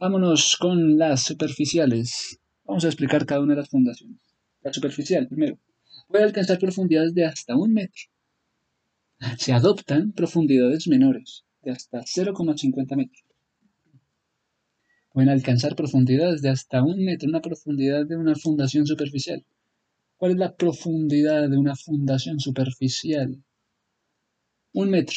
Vámonos 0.00 0.56
con 0.58 0.98
las 0.98 1.22
superficiales. 1.22 2.40
Vamos 2.64 2.84
a 2.84 2.88
explicar 2.88 3.24
cada 3.26 3.40
una 3.40 3.54
de 3.54 3.60
las 3.60 3.70
fundaciones. 3.70 4.18
La 4.62 4.72
superficial, 4.72 5.28
primero. 5.28 5.58
Puede 6.08 6.24
alcanzar 6.24 6.58
profundidades 6.58 7.14
de 7.14 7.24
hasta 7.24 7.56
un 7.56 7.72
metro. 7.72 8.02
Se 9.38 9.52
adoptan 9.52 10.12
profundidades 10.12 10.88
menores, 10.88 11.44
de 11.62 11.72
hasta 11.72 12.00
0,50 12.00 12.96
metros 12.96 13.27
pueden 15.12 15.30
alcanzar 15.30 15.74
profundidades 15.74 16.42
de 16.42 16.50
hasta 16.50 16.82
un 16.82 17.04
metro, 17.04 17.28
una 17.28 17.40
profundidad 17.40 18.06
de 18.06 18.16
una 18.16 18.34
fundación 18.34 18.86
superficial. 18.86 19.44
¿Cuál 20.16 20.32
es 20.32 20.38
la 20.38 20.56
profundidad 20.56 21.48
de 21.48 21.56
una 21.56 21.76
fundación 21.76 22.40
superficial? 22.40 23.42
Un 24.72 24.90
metro. 24.90 25.16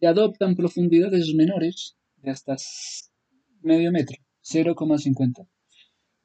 Se 0.00 0.06
adoptan 0.06 0.56
profundidades 0.56 1.34
menores 1.34 1.96
de 2.16 2.30
hasta 2.30 2.56
medio 3.62 3.92
metro, 3.92 4.16
0,50 4.42 5.46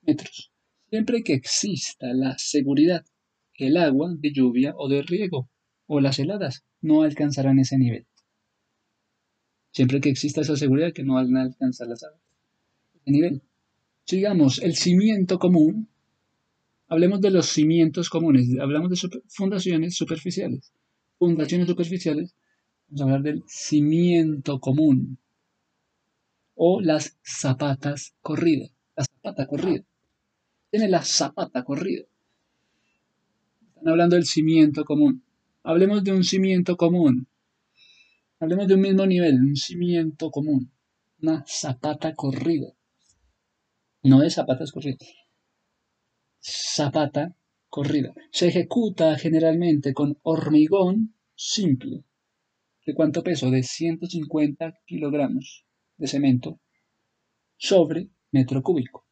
metros, 0.02 0.52
siempre 0.90 1.24
que 1.24 1.34
exista 1.34 2.14
la 2.14 2.38
seguridad 2.38 3.06
que 3.54 3.68
el 3.68 3.78
agua 3.78 4.14
de 4.18 4.32
lluvia 4.32 4.74
o 4.76 4.90
de 4.90 5.02
riego 5.04 5.50
o 5.86 6.00
las 6.00 6.20
heladas 6.20 6.64
no 6.82 7.04
alcanzarán 7.04 7.60
ese 7.60 7.78
nivel. 7.78 8.08
Siempre 9.72 10.02
que 10.02 10.10
exista 10.10 10.42
esa 10.42 10.56
seguridad 10.56 10.94
que 10.94 11.04
no 11.04 11.16
van 11.16 11.36
a 11.36 11.44
alcanzar 11.44 11.88
las 11.88 12.04
aguas. 12.04 12.23
Nivel. 13.06 13.42
Sigamos, 14.06 14.60
el 14.62 14.76
cimiento 14.76 15.40
común. 15.40 15.88
Hablemos 16.88 17.22
de 17.22 17.32
los 17.32 17.48
cimientos 17.48 18.10
comunes. 18.10 18.48
Hablamos 18.60 18.90
de 18.90 19.22
fundaciones 19.28 19.96
superficiales. 19.96 20.72
Fundaciones 21.18 21.68
superficiales. 21.68 22.36
Vamos 22.88 23.02
a 23.02 23.04
hablar 23.06 23.22
del 23.22 23.44
cimiento 23.48 24.60
común. 24.60 25.18
O 26.56 26.82
las 26.82 27.18
zapatas 27.24 28.14
corridas. 28.22 28.72
La 28.96 29.06
zapata 29.06 29.48
corrida. 29.48 29.84
Tiene 30.70 30.90
la 30.90 31.02
zapata 31.02 31.64
corrida. 31.64 32.04
Están 33.70 33.88
hablando 33.90 34.16
del 34.16 34.26
cimiento 34.26 34.86
común. 34.86 35.24
Hablemos 35.64 36.04
de 36.04 36.12
un 36.12 36.24
cimiento 36.24 36.78
común. 36.78 37.28
Hablemos 38.40 38.68
de 38.68 38.76
un 38.76 38.82
mismo 38.82 39.06
nivel, 39.06 39.36
un 39.40 39.56
cimiento 39.56 40.30
común. 40.30 40.70
Una 41.22 41.44
zapata 41.48 42.14
corrida. 42.14 42.74
No 44.04 44.22
es 44.22 44.34
zapatas 44.34 44.74
corridas. 44.74 45.08
Zapata 46.42 47.38
corrida. 47.70 48.14
Se 48.32 48.50
ejecuta 48.50 49.18
generalmente 49.18 49.94
con 49.94 50.20
hormigón 50.24 51.16
simple. 51.36 52.04
¿De 52.86 52.94
cuánto 52.94 53.24
peso? 53.24 53.50
De 53.50 53.64
150 53.64 54.74
kilogramos 54.86 55.66
de 55.96 56.08
cemento 56.08 56.60
sobre 57.56 58.10
metro 58.32 58.62
cúbico. 58.62 59.08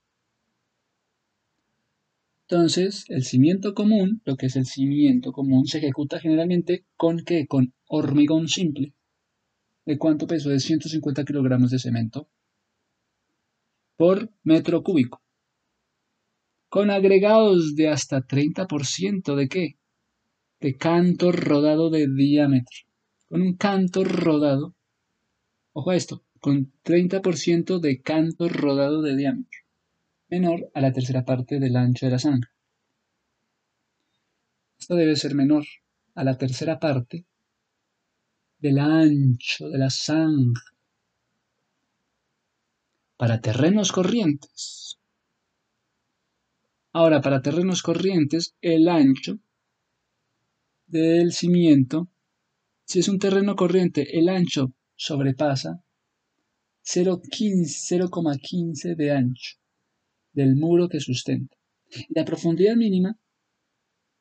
Entonces, 2.49 3.05
el 3.07 3.23
cimiento 3.23 3.73
común, 3.73 4.21
lo 4.25 4.35
que 4.35 4.47
es 4.47 4.57
el 4.57 4.65
cimiento 4.65 5.31
común, 5.31 5.67
se 5.67 5.77
ejecuta 5.77 6.19
generalmente 6.19 6.85
con 6.97 7.23
qué? 7.23 7.47
Con 7.47 7.73
hormigón 7.87 8.49
simple. 8.49 8.93
¿De 9.85 9.97
cuánto 9.97 10.27
peso? 10.27 10.49
De 10.49 10.59
150 10.59 11.23
kilogramos 11.23 11.71
de 11.71 11.79
cemento 11.79 12.29
por 14.01 14.31
metro 14.41 14.81
cúbico. 14.81 15.21
Con 16.69 16.89
agregados 16.89 17.75
de 17.75 17.89
hasta 17.89 18.25
30% 18.25 19.35
de 19.35 19.47
qué? 19.47 19.77
De 20.59 20.75
canto 20.75 21.31
rodado 21.31 21.91
de 21.91 22.07
diámetro. 22.07 22.79
Con 23.29 23.43
un 23.43 23.53
canto 23.57 24.03
rodado, 24.03 24.75
ojo 25.73 25.91
a 25.91 25.95
esto, 25.95 26.23
con 26.39 26.73
30% 26.83 27.79
de 27.79 28.01
canto 28.01 28.49
rodado 28.49 29.03
de 29.03 29.15
diámetro 29.15 29.59
menor 30.29 30.71
a 30.73 30.81
la 30.81 30.91
tercera 30.91 31.23
parte 31.23 31.59
del 31.59 31.75
ancho 31.75 32.07
de 32.07 32.11
la 32.11 32.17
zanja. 32.17 32.51
Esto 34.79 34.95
debe 34.95 35.15
ser 35.15 35.35
menor 35.35 35.65
a 36.15 36.23
la 36.23 36.39
tercera 36.39 36.79
parte 36.79 37.27
del 38.57 38.79
ancho 38.79 39.69
de 39.69 39.77
la 39.77 39.91
zanja. 39.91 40.70
Para 43.21 43.37
terrenos 43.39 43.91
corrientes. 43.91 44.97
Ahora, 46.91 47.21
para 47.21 47.43
terrenos 47.43 47.83
corrientes, 47.83 48.55
el 48.61 48.89
ancho 48.89 49.37
del 50.87 51.31
cimiento, 51.31 52.09
si 52.83 52.97
es 52.97 53.07
un 53.07 53.19
terreno 53.19 53.55
corriente, 53.55 54.17
el 54.17 54.27
ancho 54.27 54.73
sobrepasa 54.95 55.83
0,15 56.83 58.95
de 58.95 59.11
ancho 59.11 59.57
del 60.33 60.55
muro 60.55 60.89
que 60.89 60.99
sustenta. 60.99 61.55
La 62.09 62.25
profundidad 62.25 62.75
mínima, 62.75 63.19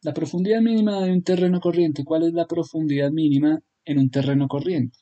la 0.02 0.12
profundidad 0.12 0.60
mínima 0.60 1.00
de 1.00 1.10
un 1.10 1.22
terreno 1.22 1.58
corriente, 1.58 2.04
¿cuál 2.04 2.24
es 2.24 2.34
la 2.34 2.46
profundidad 2.46 3.10
mínima 3.10 3.62
en 3.82 3.98
un 3.98 4.10
terreno 4.10 4.46
corriente? 4.46 4.98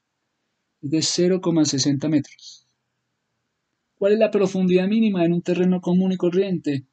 Es 0.83 0.89
de 0.89 0.99
0,60 0.99 2.09
metros. 2.09 2.68
¿Cuál 3.99 4.13
es 4.13 4.19
la 4.19 4.31
profundidad 4.31 4.87
mínima 4.89 5.25
en 5.25 5.33
un 5.33 5.43
terreno 5.43 5.81
común 5.81 6.13
y 6.13 6.17
corriente? 6.17 6.85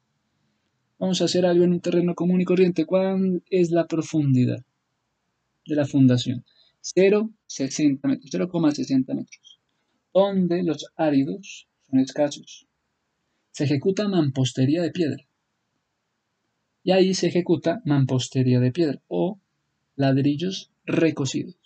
Vamos 0.98 1.20
a 1.20 1.26
hacer 1.26 1.46
algo 1.46 1.64
en 1.64 1.72
un 1.72 1.80
terreno 1.80 2.14
común 2.14 2.40
y 2.40 2.44
corriente. 2.44 2.84
¿Cuál 2.84 3.42
es 3.50 3.70
la 3.70 3.86
profundidad 3.86 4.64
de 5.66 5.74
la 5.74 5.86
fundación? 5.86 6.44
0,60 6.82 8.00
metros, 8.02 8.30
0,60 8.32 9.14
metros. 9.14 9.60
Donde 10.12 10.62
los 10.62 10.86
áridos 10.96 11.68
son 11.88 12.00
escasos 12.00 12.66
se 13.56 13.64
ejecuta 13.64 14.06
mampostería 14.06 14.82
de 14.82 14.90
piedra. 14.90 15.24
Y 16.84 16.92
ahí 16.92 17.14
se 17.14 17.28
ejecuta 17.28 17.80
mampostería 17.86 18.60
de 18.60 18.70
piedra 18.70 19.00
o 19.08 19.40
ladrillos 19.94 20.70
recocidos. 20.84 21.65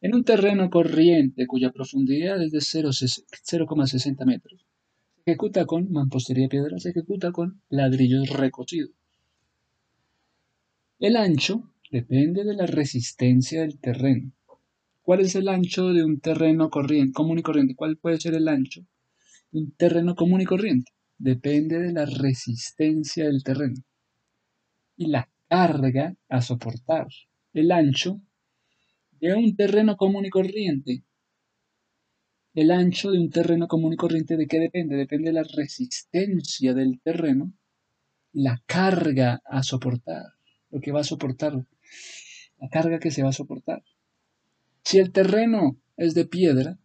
En 0.00 0.14
un 0.14 0.24
terreno 0.24 0.70
corriente 0.70 1.46
cuya 1.46 1.72
profundidad 1.72 2.42
es 2.42 2.52
de 2.52 2.58
0,60 2.58 4.24
metros, 4.24 4.64
se 5.14 5.30
ejecuta 5.32 5.66
con 5.66 5.90
mampostería 5.90 6.44
de 6.44 6.48
piedra, 6.48 6.78
se 6.78 6.90
ejecuta 6.90 7.32
con 7.32 7.60
ladrillos 7.68 8.30
recocidos. 8.30 8.92
El 10.98 11.16
ancho 11.16 11.72
depende 11.90 12.44
de 12.44 12.54
la 12.54 12.66
resistencia 12.66 13.62
del 13.62 13.78
terreno. 13.78 14.32
¿Cuál 15.02 15.20
es 15.20 15.34
el 15.34 15.48
ancho 15.48 15.88
de 15.88 16.04
un 16.04 16.20
terreno 16.20 16.70
corriente, 16.70 17.12
común 17.12 17.38
y 17.38 17.42
corriente? 17.42 17.74
¿Cuál 17.74 17.96
puede 17.96 18.20
ser 18.20 18.34
el 18.34 18.48
ancho 18.48 18.84
un 19.52 19.72
terreno 19.72 20.14
común 20.14 20.40
y 20.40 20.44
corriente. 20.44 20.92
Depende 21.16 21.78
de 21.80 21.92
la 21.92 22.04
resistencia 22.04 23.24
del 23.26 23.42
terreno 23.42 23.82
y 24.96 25.06
la 25.08 25.28
carga 25.48 26.14
a 26.28 26.42
soportar. 26.42 27.06
El 27.52 27.72
ancho 27.72 28.20
de 29.20 29.34
un 29.34 29.56
terreno 29.56 29.96
común 29.96 30.26
y 30.26 30.30
corriente. 30.30 31.04
El 32.54 32.70
ancho 32.70 33.10
de 33.10 33.18
un 33.18 33.30
terreno 33.30 33.68
común 33.68 33.92
y 33.92 33.96
corriente, 33.96 34.36
¿de 34.36 34.46
qué 34.46 34.58
depende? 34.58 34.96
Depende 34.96 35.30
de 35.30 35.34
la 35.34 35.44
resistencia 35.44 36.74
del 36.74 37.00
terreno 37.00 37.52
la 38.32 38.62
carga 38.66 39.42
a 39.44 39.62
soportar. 39.62 40.24
Lo 40.70 40.80
que 40.80 40.92
va 40.92 41.00
a 41.00 41.04
soportar. 41.04 41.54
La 42.58 42.68
carga 42.68 42.98
que 42.98 43.10
se 43.10 43.22
va 43.22 43.30
a 43.30 43.32
soportar. 43.32 43.82
Si 44.84 44.98
el 44.98 45.12
terreno 45.12 45.78
es 45.96 46.14
de 46.14 46.26
piedra, 46.26 46.78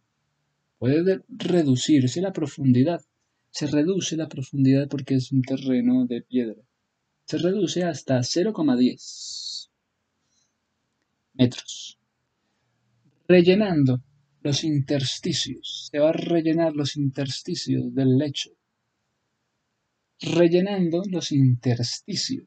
puede 0.78 1.22
reducirse 1.28 2.20
la 2.20 2.32
profundidad. 2.32 3.02
Se 3.50 3.66
reduce 3.66 4.16
la 4.16 4.28
profundidad 4.28 4.88
porque 4.88 5.14
es 5.14 5.32
un 5.32 5.42
terreno 5.42 6.06
de 6.06 6.22
piedra. 6.22 6.60
Se 7.24 7.38
reduce 7.38 7.84
hasta 7.84 8.18
0,10 8.18 9.70
metros. 11.34 11.98
Rellenando 13.26 14.02
los 14.42 14.64
intersticios. 14.64 15.88
Se 15.90 15.98
va 15.98 16.10
a 16.10 16.12
rellenar 16.12 16.74
los 16.74 16.96
intersticios 16.96 17.94
del 17.94 18.18
lecho. 18.18 18.50
Rellenando 20.20 21.02
los 21.10 21.32
intersticios. 21.32 22.46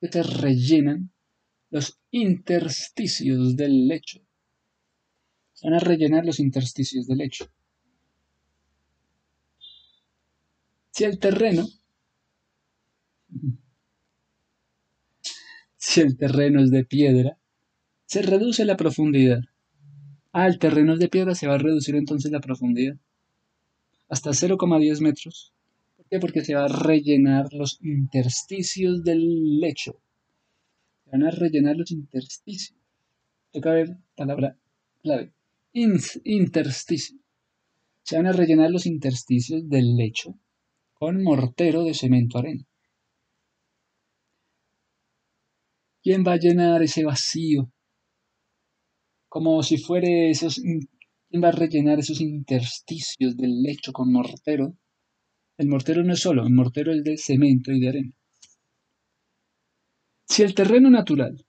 Se 0.00 0.22
rellenan 0.22 1.10
los 1.70 1.98
intersticios 2.10 3.56
del 3.56 3.86
lecho 3.86 4.22
van 5.62 5.74
a 5.74 5.78
rellenar 5.78 6.24
los 6.24 6.40
intersticios 6.40 7.06
del 7.06 7.18
lecho. 7.18 7.46
Si 10.90 11.04
el 11.04 11.18
terreno, 11.18 11.66
si 15.76 16.00
el 16.00 16.16
terreno 16.16 16.62
es 16.62 16.70
de 16.70 16.84
piedra, 16.84 17.38
se 18.04 18.22
reduce 18.22 18.64
la 18.64 18.76
profundidad. 18.76 19.40
Ah, 20.32 20.46
el 20.46 20.58
terreno 20.58 20.96
de 20.96 21.08
piedra, 21.08 21.34
se 21.34 21.46
va 21.46 21.54
a 21.54 21.58
reducir 21.58 21.94
entonces 21.94 22.30
la 22.32 22.40
profundidad 22.40 22.96
hasta 24.08 24.30
0,10 24.30 25.00
metros. 25.00 25.52
¿Por 25.96 26.06
qué? 26.06 26.18
Porque 26.18 26.44
se 26.44 26.54
va 26.54 26.64
a 26.64 26.68
rellenar 26.68 27.52
los 27.52 27.78
intersticios 27.82 29.02
del 29.02 29.58
lecho. 29.60 30.00
Se 31.04 31.10
van 31.10 31.24
a 31.24 31.30
rellenar 31.30 31.76
los 31.76 31.90
intersticios. 31.90 32.78
Toca 33.52 33.72
ver 33.72 33.96
palabra 34.16 34.56
clave 35.02 35.32
intersticio. 35.72 37.18
Se 38.02 38.16
van 38.16 38.26
a 38.26 38.32
rellenar 38.32 38.70
los 38.70 38.86
intersticios 38.86 39.68
del 39.68 39.96
lecho 39.96 40.38
con 40.94 41.22
mortero 41.22 41.84
de 41.84 41.94
cemento 41.94 42.38
arena. 42.38 42.64
¿Quién 46.02 46.24
va 46.26 46.32
a 46.32 46.38
llenar 46.38 46.82
ese 46.82 47.04
vacío? 47.04 47.70
Como 49.34 49.62
si 49.62 49.78
fuera 49.78 50.08
esos... 50.08 50.60
¿Quién 51.28 51.42
va 51.42 51.48
a 51.48 51.52
rellenar 51.52 51.98
esos 51.98 52.20
intersticios 52.20 53.34
del 53.38 53.62
lecho 53.62 53.90
con 53.90 54.12
mortero? 54.12 54.74
El 55.56 55.68
mortero 55.68 56.04
no 56.04 56.12
es 56.12 56.20
solo, 56.20 56.46
el 56.46 56.52
mortero 56.52 56.92
es 56.92 57.02
de 57.02 57.16
cemento 57.16 57.72
y 57.72 57.80
de 57.80 57.88
arena. 57.88 58.12
Si 60.28 60.42
el 60.42 60.54
terreno 60.54 60.90
natural 60.90 61.46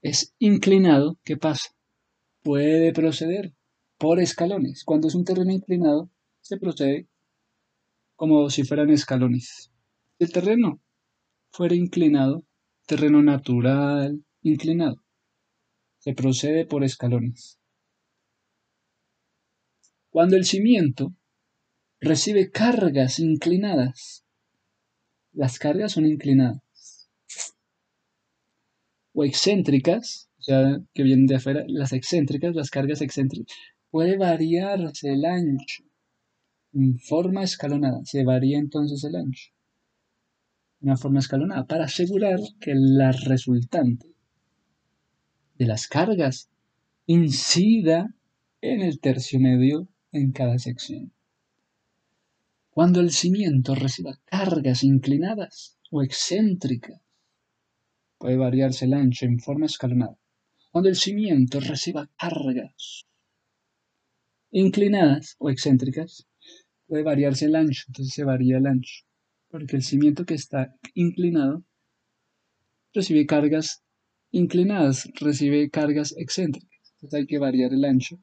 es 0.00 0.34
inclinado, 0.38 1.18
¿qué 1.24 1.36
pasa? 1.36 1.74
puede 2.42 2.92
proceder 2.92 3.52
por 3.98 4.20
escalones. 4.20 4.84
Cuando 4.84 5.08
es 5.08 5.14
un 5.14 5.24
terreno 5.24 5.52
inclinado, 5.52 6.10
se 6.40 6.58
procede 6.58 7.08
como 8.16 8.48
si 8.48 8.64
fueran 8.64 8.90
escalones. 8.90 9.70
Si 10.16 10.24
el 10.24 10.32
terreno 10.32 10.80
fuera 11.50 11.74
inclinado, 11.74 12.44
terreno 12.86 13.22
natural, 13.22 14.24
inclinado, 14.42 15.03
se 16.04 16.12
procede 16.12 16.66
por 16.66 16.84
escalones. 16.84 17.58
Cuando 20.10 20.36
el 20.36 20.44
cimiento 20.44 21.14
recibe 21.98 22.50
cargas 22.50 23.18
inclinadas, 23.18 24.22
las 25.32 25.58
cargas 25.58 25.92
son 25.92 26.04
inclinadas 26.04 27.08
o 29.14 29.24
excéntricas, 29.24 30.28
o 30.40 30.42
sea, 30.42 30.78
que 30.92 31.04
vienen 31.04 31.24
de 31.24 31.36
afuera, 31.36 31.64
las 31.68 31.94
excéntricas, 31.94 32.54
las 32.54 32.68
cargas 32.68 33.00
excéntricas, 33.00 33.56
puede 33.90 34.18
variarse 34.18 35.10
el 35.10 35.24
ancho 35.24 35.84
en 36.74 36.98
forma 36.98 37.44
escalonada, 37.44 38.04
se 38.04 38.24
varía 38.24 38.58
entonces 38.58 39.02
el 39.04 39.16
ancho, 39.16 39.52
una 40.82 40.98
forma 40.98 41.20
escalonada, 41.20 41.64
para 41.64 41.86
asegurar 41.86 42.40
que 42.60 42.74
la 42.74 43.10
resultante 43.12 44.13
de 45.54 45.66
las 45.66 45.86
cargas 45.86 46.50
incida 47.06 48.14
en 48.60 48.80
el 48.82 48.98
tercio 49.00 49.38
medio 49.38 49.88
en 50.12 50.32
cada 50.32 50.58
sección. 50.58 51.12
Cuando 52.70 53.00
el 53.00 53.12
cimiento 53.12 53.74
reciba 53.74 54.18
cargas 54.24 54.82
inclinadas 54.82 55.78
o 55.90 56.02
excéntricas, 56.02 57.00
puede 58.18 58.36
variarse 58.36 58.86
el 58.86 58.94
ancho 58.94 59.26
en 59.26 59.38
forma 59.38 59.66
escalonada. 59.66 60.18
Cuando 60.72 60.88
el 60.88 60.96
cimiento 60.96 61.60
reciba 61.60 62.10
cargas 62.18 63.06
inclinadas 64.50 65.36
o 65.38 65.50
excéntricas, 65.50 66.26
puede 66.86 67.04
variarse 67.04 67.44
el 67.44 67.54
ancho, 67.54 67.84
entonces 67.88 68.12
se 68.12 68.24
varía 68.24 68.58
el 68.58 68.66
ancho, 68.66 69.04
porque 69.48 69.76
el 69.76 69.82
cimiento 69.82 70.24
que 70.24 70.34
está 70.34 70.74
inclinado 70.94 71.64
recibe 72.92 73.26
cargas 73.26 73.83
inclinadas, 74.34 75.08
recibe 75.14 75.70
cargas 75.70 76.12
excéntricas, 76.18 76.92
entonces 76.94 77.20
hay 77.20 77.26
que 77.26 77.38
variar 77.38 77.72
el 77.72 77.84
ancho 77.84 78.18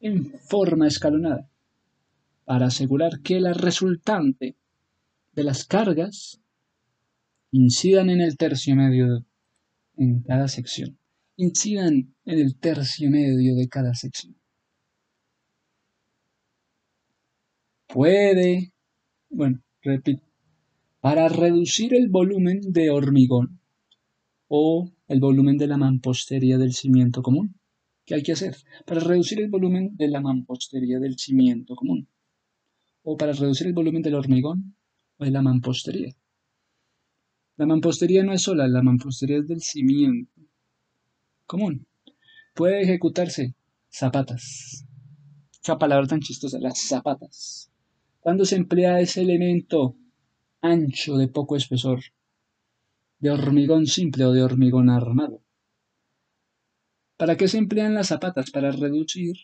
en 0.00 0.32
forma 0.38 0.86
escalonada 0.86 1.46
para 2.46 2.66
asegurar 2.66 3.20
que 3.20 3.38
la 3.38 3.52
resultante 3.52 4.56
de 5.32 5.44
las 5.44 5.66
cargas 5.66 6.40
incidan 7.50 8.08
en 8.08 8.22
el 8.22 8.38
tercio 8.38 8.74
medio 8.76 9.26
en 9.96 10.22
cada 10.22 10.48
sección. 10.48 10.98
Incidan 11.36 12.14
en 12.24 12.38
el 12.38 12.56
tercio 12.56 13.10
medio 13.10 13.56
de 13.56 13.68
cada 13.68 13.94
sección. 13.94 14.34
Puede, 17.88 18.72
bueno, 19.28 19.62
repito, 19.82 20.24
para 21.00 21.28
reducir 21.28 21.94
el 21.94 22.08
volumen 22.08 22.60
de 22.72 22.88
hormigón 22.90 23.60
o 24.48 24.93
el 25.06 25.20
volumen 25.20 25.58
de 25.58 25.66
la 25.66 25.76
mampostería 25.76 26.58
del 26.58 26.72
cimiento 26.72 27.22
común. 27.22 27.58
¿Qué 28.06 28.14
hay 28.14 28.22
que 28.22 28.32
hacer? 28.32 28.56
Para 28.86 29.00
reducir 29.00 29.40
el 29.40 29.48
volumen 29.48 29.96
de 29.96 30.08
la 30.08 30.20
mampostería 30.20 30.98
del 30.98 31.18
cimiento 31.18 31.74
común. 31.74 32.08
O 33.02 33.16
para 33.16 33.32
reducir 33.32 33.66
el 33.66 33.72
volumen 33.72 34.02
del 34.02 34.14
hormigón 34.14 34.76
o 35.18 35.24
de 35.24 35.30
la 35.30 35.42
mampostería. 35.42 36.14
La 37.56 37.66
mampostería 37.66 38.22
no 38.24 38.32
es 38.32 38.42
sola, 38.42 38.66
la 38.66 38.82
mampostería 38.82 39.38
es 39.38 39.46
del 39.46 39.60
cimiento 39.60 40.42
común. 41.46 41.86
Puede 42.54 42.82
ejecutarse 42.82 43.54
zapatas. 43.90 44.86
Qué 45.62 45.74
palabra 45.76 46.06
tan 46.06 46.20
chistosa, 46.20 46.58
las 46.58 46.78
zapatas. 46.78 47.70
Cuando 48.20 48.44
se 48.44 48.56
emplea 48.56 49.00
ese 49.00 49.22
elemento 49.22 49.96
ancho 50.60 51.16
de 51.16 51.28
poco 51.28 51.56
espesor, 51.56 52.00
de 53.24 53.30
hormigón 53.30 53.86
simple 53.86 54.26
o 54.26 54.32
de 54.32 54.42
hormigón 54.42 54.90
armado. 54.90 55.42
¿Para 57.16 57.38
qué 57.38 57.48
se 57.48 57.56
emplean 57.56 57.94
las 57.94 58.08
zapatas? 58.08 58.50
Para 58.50 58.70
reducir 58.70 59.34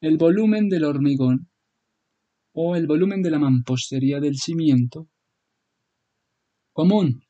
el 0.00 0.16
volumen 0.16 0.68
del 0.68 0.82
hormigón 0.82 1.48
o 2.52 2.74
el 2.74 2.88
volumen 2.88 3.22
de 3.22 3.30
la 3.30 3.38
mampostería 3.38 4.18
del 4.18 4.38
cimiento 4.38 5.08
común. 6.72 7.22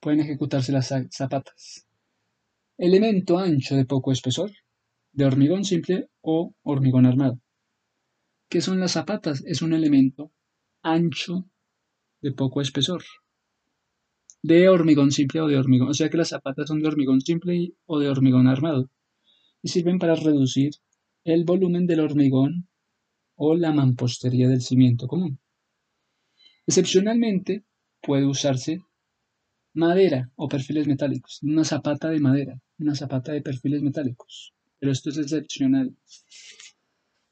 Pueden 0.00 0.18
ejecutarse 0.18 0.72
las 0.72 0.92
zapatas. 1.12 1.86
Elemento 2.76 3.38
ancho 3.38 3.76
de 3.76 3.84
poco 3.84 4.10
espesor, 4.10 4.50
de 5.12 5.26
hormigón 5.26 5.64
simple 5.64 6.10
o 6.22 6.56
hormigón 6.64 7.06
armado. 7.06 7.40
¿Qué 8.48 8.60
son 8.60 8.80
las 8.80 8.92
zapatas? 8.94 9.44
Es 9.46 9.62
un 9.62 9.74
elemento 9.74 10.32
ancho 10.82 11.48
de 12.20 12.32
poco 12.32 12.60
espesor, 12.60 13.04
de 14.42 14.68
hormigón 14.68 15.10
simple 15.10 15.40
o 15.40 15.46
de 15.46 15.56
hormigón. 15.56 15.88
O 15.88 15.94
sea 15.94 16.08
que 16.08 16.16
las 16.16 16.28
zapatas 16.28 16.68
son 16.68 16.80
de 16.80 16.88
hormigón 16.88 17.20
simple 17.20 17.74
o 17.86 17.98
de 17.98 18.08
hormigón 18.08 18.46
armado 18.46 18.90
y 19.62 19.68
sirven 19.68 19.98
para 19.98 20.14
reducir 20.14 20.72
el 21.24 21.44
volumen 21.44 21.86
del 21.86 22.00
hormigón 22.00 22.68
o 23.36 23.54
la 23.54 23.72
mampostería 23.72 24.48
del 24.48 24.62
cimiento 24.62 25.06
común. 25.06 25.38
Excepcionalmente 26.66 27.64
puede 28.00 28.26
usarse 28.26 28.80
madera 29.72 30.30
o 30.36 30.48
perfiles 30.48 30.86
metálicos, 30.86 31.40
una 31.42 31.64
zapata 31.64 32.08
de 32.10 32.20
madera, 32.20 32.60
una 32.78 32.94
zapata 32.94 33.32
de 33.32 33.42
perfiles 33.42 33.82
metálicos, 33.82 34.54
pero 34.78 34.92
esto 34.92 35.10
es 35.10 35.18
excepcional, 35.18 35.96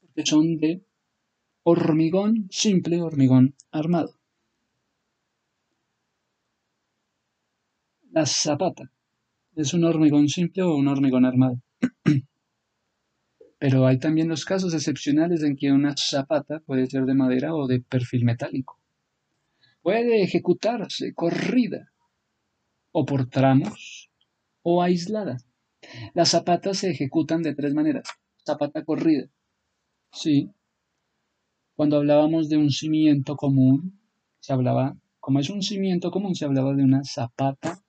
porque 0.00 0.26
son 0.26 0.58
de 0.58 0.84
hormigón 1.62 2.48
simple, 2.50 3.02
hormigón 3.02 3.54
armado. 3.70 4.17
La 8.18 8.26
zapata 8.26 8.90
es 9.54 9.74
un 9.74 9.84
hormigón 9.84 10.26
simple 10.28 10.64
o 10.64 10.74
un 10.74 10.88
hormigón 10.88 11.24
armado. 11.24 11.62
Pero 13.60 13.86
hay 13.86 14.00
también 14.00 14.26
los 14.26 14.44
casos 14.44 14.74
excepcionales 14.74 15.44
en 15.44 15.54
que 15.54 15.70
una 15.70 15.94
zapata 15.96 16.58
puede 16.66 16.88
ser 16.88 17.04
de 17.04 17.14
madera 17.14 17.54
o 17.54 17.68
de 17.68 17.78
perfil 17.80 18.24
metálico. 18.24 18.80
Puede 19.82 20.20
ejecutarse 20.20 21.14
corrida 21.14 21.92
o 22.90 23.06
por 23.06 23.30
tramos 23.30 24.10
o 24.62 24.82
aislada. 24.82 25.36
Las 26.12 26.30
zapatas 26.30 26.78
se 26.78 26.90
ejecutan 26.90 27.44
de 27.44 27.54
tres 27.54 27.72
maneras. 27.72 28.08
Zapata 28.44 28.84
corrida. 28.84 29.28
Sí. 30.10 30.50
Cuando 31.76 31.98
hablábamos 31.98 32.48
de 32.48 32.56
un 32.56 32.70
cimiento 32.70 33.36
común, 33.36 34.00
se 34.40 34.52
hablaba, 34.52 34.96
como 35.20 35.38
es 35.38 35.50
un 35.50 35.62
cimiento 35.62 36.10
común, 36.10 36.34
se 36.34 36.46
hablaba 36.46 36.74
de 36.74 36.82
una 36.82 37.04
zapata 37.04 37.80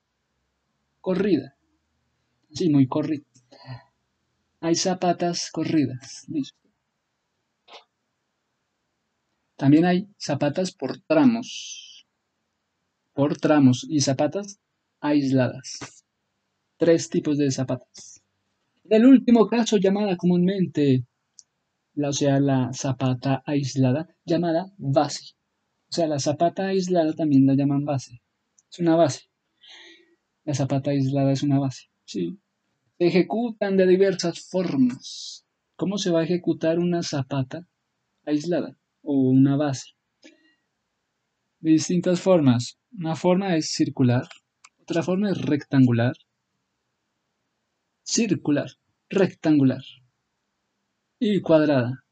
corrida. 1.01 1.55
Sí, 2.51 2.69
muy 2.69 2.88
corrida. 2.88 3.25
Hay 4.62 4.75
zapatas 4.75 5.49
corridas. 5.51 6.27
También 9.55 9.85
hay 9.85 10.07
zapatas 10.17 10.73
por 10.73 10.99
tramos. 11.01 12.07
Por 13.13 13.38
tramos 13.38 13.85
y 13.89 14.01
zapatas 14.01 14.59
aisladas. 15.01 16.05
Tres 16.77 17.09
tipos 17.09 17.38
de 17.38 17.51
zapatas. 17.51 18.21
En 18.85 19.01
el 19.01 19.05
último 19.05 19.47
caso, 19.47 19.77
llamada 19.77 20.17
comúnmente, 20.17 21.05
o 21.95 22.12
sea, 22.12 22.39
la 22.39 22.71
zapata 22.73 23.43
aislada, 23.45 24.07
llamada 24.25 24.65
base. 24.77 25.33
O 25.89 25.93
sea, 25.93 26.07
la 26.07 26.19
zapata 26.19 26.67
aislada 26.67 27.13
también 27.13 27.45
la 27.45 27.55
llaman 27.55 27.85
base. 27.85 28.21
Es 28.71 28.79
una 28.79 28.95
base. 28.95 29.28
La 30.49 30.55
zapata 30.55 30.89
aislada 30.89 31.31
es 31.31 31.43
una 31.43 31.59
base. 31.59 31.91
Sí. 32.05 32.39
Se 32.97 33.05
ejecutan 33.05 33.77
de 33.77 33.85
diversas 33.85 34.49
formas. 34.49 35.45
¿Cómo 35.75 35.99
se 35.99 36.09
va 36.09 36.21
a 36.21 36.23
ejecutar 36.23 36.79
una 36.79 37.03
zapata 37.03 37.67
aislada 38.25 38.75
o 39.03 39.29
una 39.29 39.57
base? 39.57 39.91
De 41.59 41.69
distintas 41.69 42.19
formas. 42.19 42.79
Una 42.97 43.15
forma 43.15 43.57
es 43.57 43.69
circular, 43.69 44.27
otra 44.79 45.03
forma 45.03 45.29
es 45.29 45.39
rectangular, 45.39 46.15
circular, 48.01 48.71
rectangular 49.07 49.83
y 51.19 51.41
cuadrada, 51.41 52.03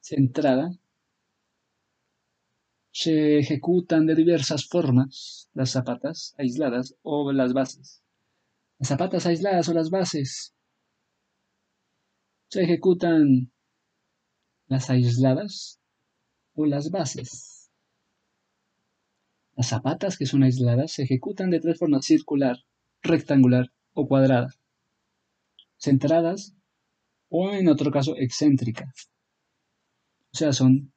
centrada. 0.00 0.70
Se 2.98 3.38
ejecutan 3.38 4.06
de 4.06 4.14
diversas 4.14 4.66
formas 4.66 5.50
las 5.52 5.72
zapatas 5.72 6.34
aisladas 6.38 6.96
o 7.02 7.30
las 7.30 7.52
bases. 7.52 8.02
Las 8.78 8.88
zapatas 8.88 9.26
aisladas 9.26 9.68
o 9.68 9.74
las 9.74 9.90
bases. 9.90 10.54
Se 12.48 12.62
ejecutan 12.62 13.52
las 14.66 14.88
aisladas 14.88 15.78
o 16.54 16.64
las 16.64 16.90
bases. 16.90 17.70
Las 19.56 19.68
zapatas 19.68 20.16
que 20.16 20.24
son 20.24 20.42
aisladas 20.42 20.92
se 20.92 21.02
ejecutan 21.02 21.50
de 21.50 21.60
tres 21.60 21.78
formas, 21.78 22.06
circular, 22.06 22.56
rectangular 23.02 23.74
o 23.92 24.08
cuadrada. 24.08 24.54
centradas 25.76 26.54
o 27.28 27.50
en 27.50 27.68
otro 27.68 27.90
caso 27.90 28.16
excéntricas. 28.16 29.10
O 30.32 30.38
sea, 30.38 30.54
son 30.54 30.94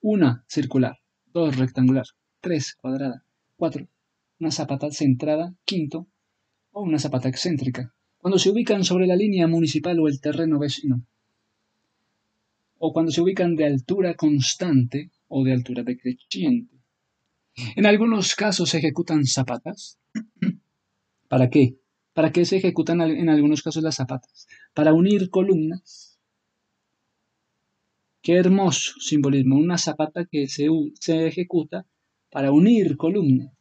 una 0.00 0.44
circular, 0.48 0.98
rectangular, 1.46 2.06
tres 2.40 2.74
cuadrada, 2.74 3.24
cuatro 3.56 3.88
una 4.40 4.50
zapata 4.50 4.90
centrada, 4.90 5.54
quinto, 5.64 6.06
o 6.70 6.82
una 6.82 6.98
zapata 6.98 7.28
excéntrica, 7.28 7.94
cuando 8.18 8.38
se 8.38 8.50
ubican 8.50 8.84
sobre 8.84 9.06
la 9.06 9.16
línea 9.16 9.46
municipal 9.46 9.98
o 10.00 10.08
el 10.08 10.20
terreno 10.20 10.58
vecino, 10.58 11.02
o 12.78 12.92
cuando 12.92 13.10
se 13.10 13.20
ubican 13.20 13.56
de 13.56 13.66
altura 13.66 14.14
constante 14.14 15.10
o 15.26 15.44
de 15.44 15.52
altura 15.52 15.82
decreciente. 15.82 16.76
En 17.74 17.86
algunos 17.86 18.36
casos 18.36 18.70
se 18.70 18.78
ejecutan 18.78 19.26
zapatas. 19.26 19.98
¿Para 21.28 21.50
qué? 21.50 21.76
¿Para 22.12 22.30
qué 22.30 22.44
se 22.44 22.56
ejecutan 22.58 23.00
en 23.00 23.28
algunos 23.28 23.62
casos 23.62 23.82
las 23.82 23.96
zapatas? 23.96 24.46
Para 24.74 24.92
unir 24.92 25.28
columnas. 25.30 26.07
Qué 28.22 28.36
hermoso 28.36 28.92
simbolismo. 29.00 29.56
Una 29.56 29.78
zapata 29.78 30.26
que 30.30 30.48
se, 30.48 30.66
se 31.00 31.26
ejecuta 31.26 31.86
para 32.30 32.52
unir 32.52 32.96
columnas 32.96 33.52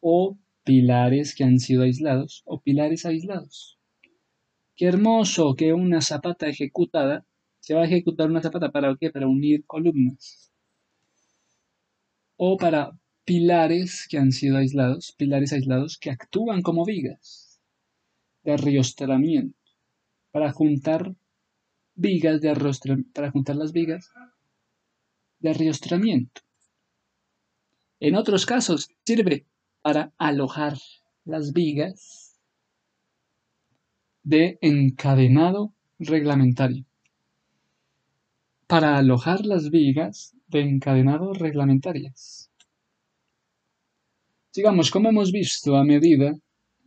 o 0.00 0.38
pilares 0.64 1.34
que 1.34 1.44
han 1.44 1.58
sido 1.58 1.82
aislados 1.82 2.42
o 2.44 2.60
pilares 2.60 3.06
aislados. 3.06 3.78
Qué 4.76 4.86
hermoso 4.86 5.54
que 5.54 5.72
una 5.72 6.00
zapata 6.00 6.48
ejecutada, 6.48 7.26
se 7.60 7.74
va 7.74 7.82
a 7.82 7.86
ejecutar 7.86 8.30
una 8.30 8.42
zapata 8.42 8.70
para 8.70 8.96
qué? 8.96 9.10
Para 9.10 9.28
unir 9.28 9.64
columnas. 9.66 10.52
O 12.36 12.56
para 12.56 12.90
pilares 13.24 14.06
que 14.08 14.18
han 14.18 14.32
sido 14.32 14.56
aislados, 14.56 15.14
pilares 15.16 15.52
aislados 15.52 15.98
que 15.98 16.10
actúan 16.10 16.62
como 16.62 16.84
vigas 16.84 17.60
de 18.42 18.52
arrostramiento, 18.52 19.56
para 20.32 20.50
juntar 20.52 21.14
vigas 21.94 22.40
de 22.40 22.50
arrostramiento, 22.50 23.10
para 23.12 23.30
juntar 23.30 23.56
las 23.56 23.72
vigas 23.72 24.10
de 25.38 25.50
arrostramiento. 25.50 26.40
En 28.00 28.16
otros 28.16 28.46
casos 28.46 28.88
sirve 29.04 29.46
para 29.80 30.12
alojar 30.18 30.76
las 31.24 31.52
vigas 31.52 32.38
de 34.22 34.58
encadenado 34.60 35.74
reglamentario. 35.98 36.84
Para 38.66 38.96
alojar 38.96 39.44
las 39.44 39.70
vigas 39.70 40.34
de 40.46 40.60
encadenado 40.60 41.32
reglamentarias. 41.32 42.50
Sigamos, 44.50 44.90
como 44.90 45.08
hemos 45.08 45.32
visto, 45.32 45.76
a 45.76 45.84
medida 45.84 46.36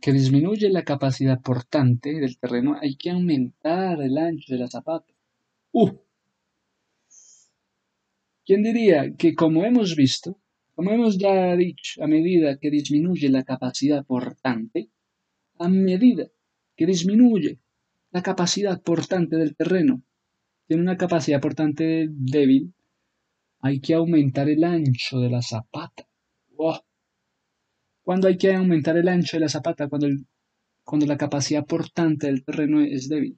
que 0.00 0.12
disminuye 0.12 0.68
la 0.70 0.84
capacidad 0.84 1.40
portante 1.40 2.12
del 2.14 2.38
terreno, 2.38 2.76
hay 2.80 2.96
que 2.96 3.10
aumentar 3.10 4.00
el 4.00 4.18
ancho 4.18 4.52
de 4.52 4.58
la 4.58 4.68
zapata. 4.68 5.12
¡Uh! 5.72 5.90
¿Quién 8.44 8.62
diría 8.62 9.14
que, 9.16 9.34
como 9.34 9.64
hemos 9.64 9.96
visto, 9.96 10.38
como 10.74 10.90
hemos 10.92 11.18
ya 11.18 11.56
dicho, 11.56 12.04
a 12.04 12.06
medida 12.06 12.58
que 12.58 12.70
disminuye 12.70 13.28
la 13.28 13.42
capacidad 13.42 14.04
portante, 14.04 14.90
a 15.58 15.68
medida 15.68 16.28
que 16.76 16.86
disminuye 16.86 17.58
la 18.12 18.22
capacidad 18.22 18.80
portante 18.82 19.36
del 19.36 19.56
terreno, 19.56 20.02
tiene 20.66 20.82
una 20.82 20.96
capacidad 20.96 21.40
portante 21.40 22.08
débil, 22.10 22.74
hay 23.60 23.80
que 23.80 23.94
aumentar 23.94 24.48
el 24.48 24.62
ancho 24.62 25.18
de 25.18 25.30
la 25.30 25.42
zapata. 25.42 26.06
¡Wow! 26.50 26.85
¿Cuándo 28.06 28.28
hay 28.28 28.36
que 28.36 28.54
aumentar 28.54 28.96
el 28.96 29.08
ancho 29.08 29.36
de 29.36 29.40
la 29.40 29.48
zapata? 29.48 29.88
Cuando, 29.88 30.06
cuando 30.84 31.06
la 31.06 31.16
capacidad 31.16 31.66
portante 31.66 32.28
del 32.28 32.44
terreno 32.44 32.80
es 32.80 33.08
débil. 33.08 33.36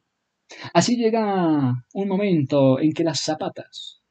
Así 0.74 0.94
llega 0.94 1.72
un 1.94 2.06
momento 2.06 2.78
en 2.78 2.92
que 2.92 3.02
las 3.02 3.22
zapatas 3.22 4.02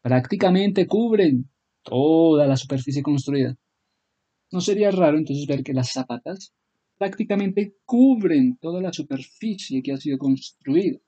prácticamente 0.00 0.86
cubren 0.86 1.50
toda 1.82 2.46
la 2.46 2.56
superficie 2.56 3.02
construida. 3.02 3.56
No 4.52 4.60
sería 4.60 4.92
raro 4.92 5.18
entonces 5.18 5.44
ver 5.48 5.64
que 5.64 5.74
las 5.74 5.90
zapatas 5.90 6.54
prácticamente 6.96 7.78
cubren 7.84 8.58
toda 8.58 8.80
la 8.80 8.92
superficie 8.92 9.82
que 9.82 9.92
ha 9.92 9.96
sido 9.96 10.18
construida. 10.18 11.00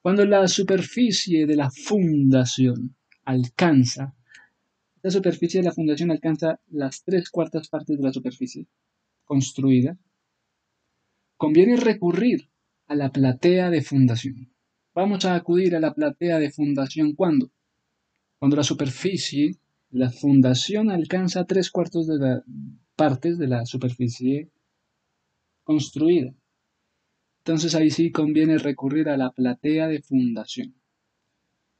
Cuando 0.00 0.24
la 0.24 0.48
superficie 0.48 1.44
de 1.44 1.56
la 1.56 1.70
fundación 1.70 2.96
alcanza, 3.26 4.14
la 5.04 5.10
superficie 5.10 5.60
de 5.60 5.66
la 5.66 5.72
fundación 5.72 6.10
alcanza 6.10 6.60
las 6.70 7.04
tres 7.04 7.28
cuartas 7.28 7.68
partes 7.68 7.98
de 7.98 8.02
la 8.02 8.10
superficie 8.10 8.66
construida, 9.26 9.98
conviene 11.36 11.76
recurrir 11.76 12.48
a 12.86 12.94
la 12.94 13.12
platea 13.12 13.68
de 13.68 13.82
fundación. 13.82 14.50
Vamos 14.94 15.26
a 15.26 15.34
acudir 15.34 15.76
a 15.76 15.80
la 15.80 15.92
platea 15.92 16.38
de 16.38 16.50
fundación 16.50 17.12
cuando 17.12 17.50
cuando 18.38 18.56
la 18.56 18.62
superficie 18.62 19.58
de 19.90 19.98
la 19.98 20.10
fundación 20.10 20.90
alcanza 20.90 21.44
tres 21.44 21.70
cuartos 21.70 22.06
de 22.06 22.18
las 22.18 22.42
partes 22.96 23.36
de 23.36 23.48
la 23.48 23.66
superficie 23.66 24.48
construida. 25.64 26.32
Entonces 27.40 27.74
ahí 27.74 27.90
sí 27.90 28.10
conviene 28.10 28.56
recurrir 28.56 29.10
a 29.10 29.18
la 29.18 29.32
platea 29.32 29.86
de 29.86 30.00
fundación. 30.00 30.74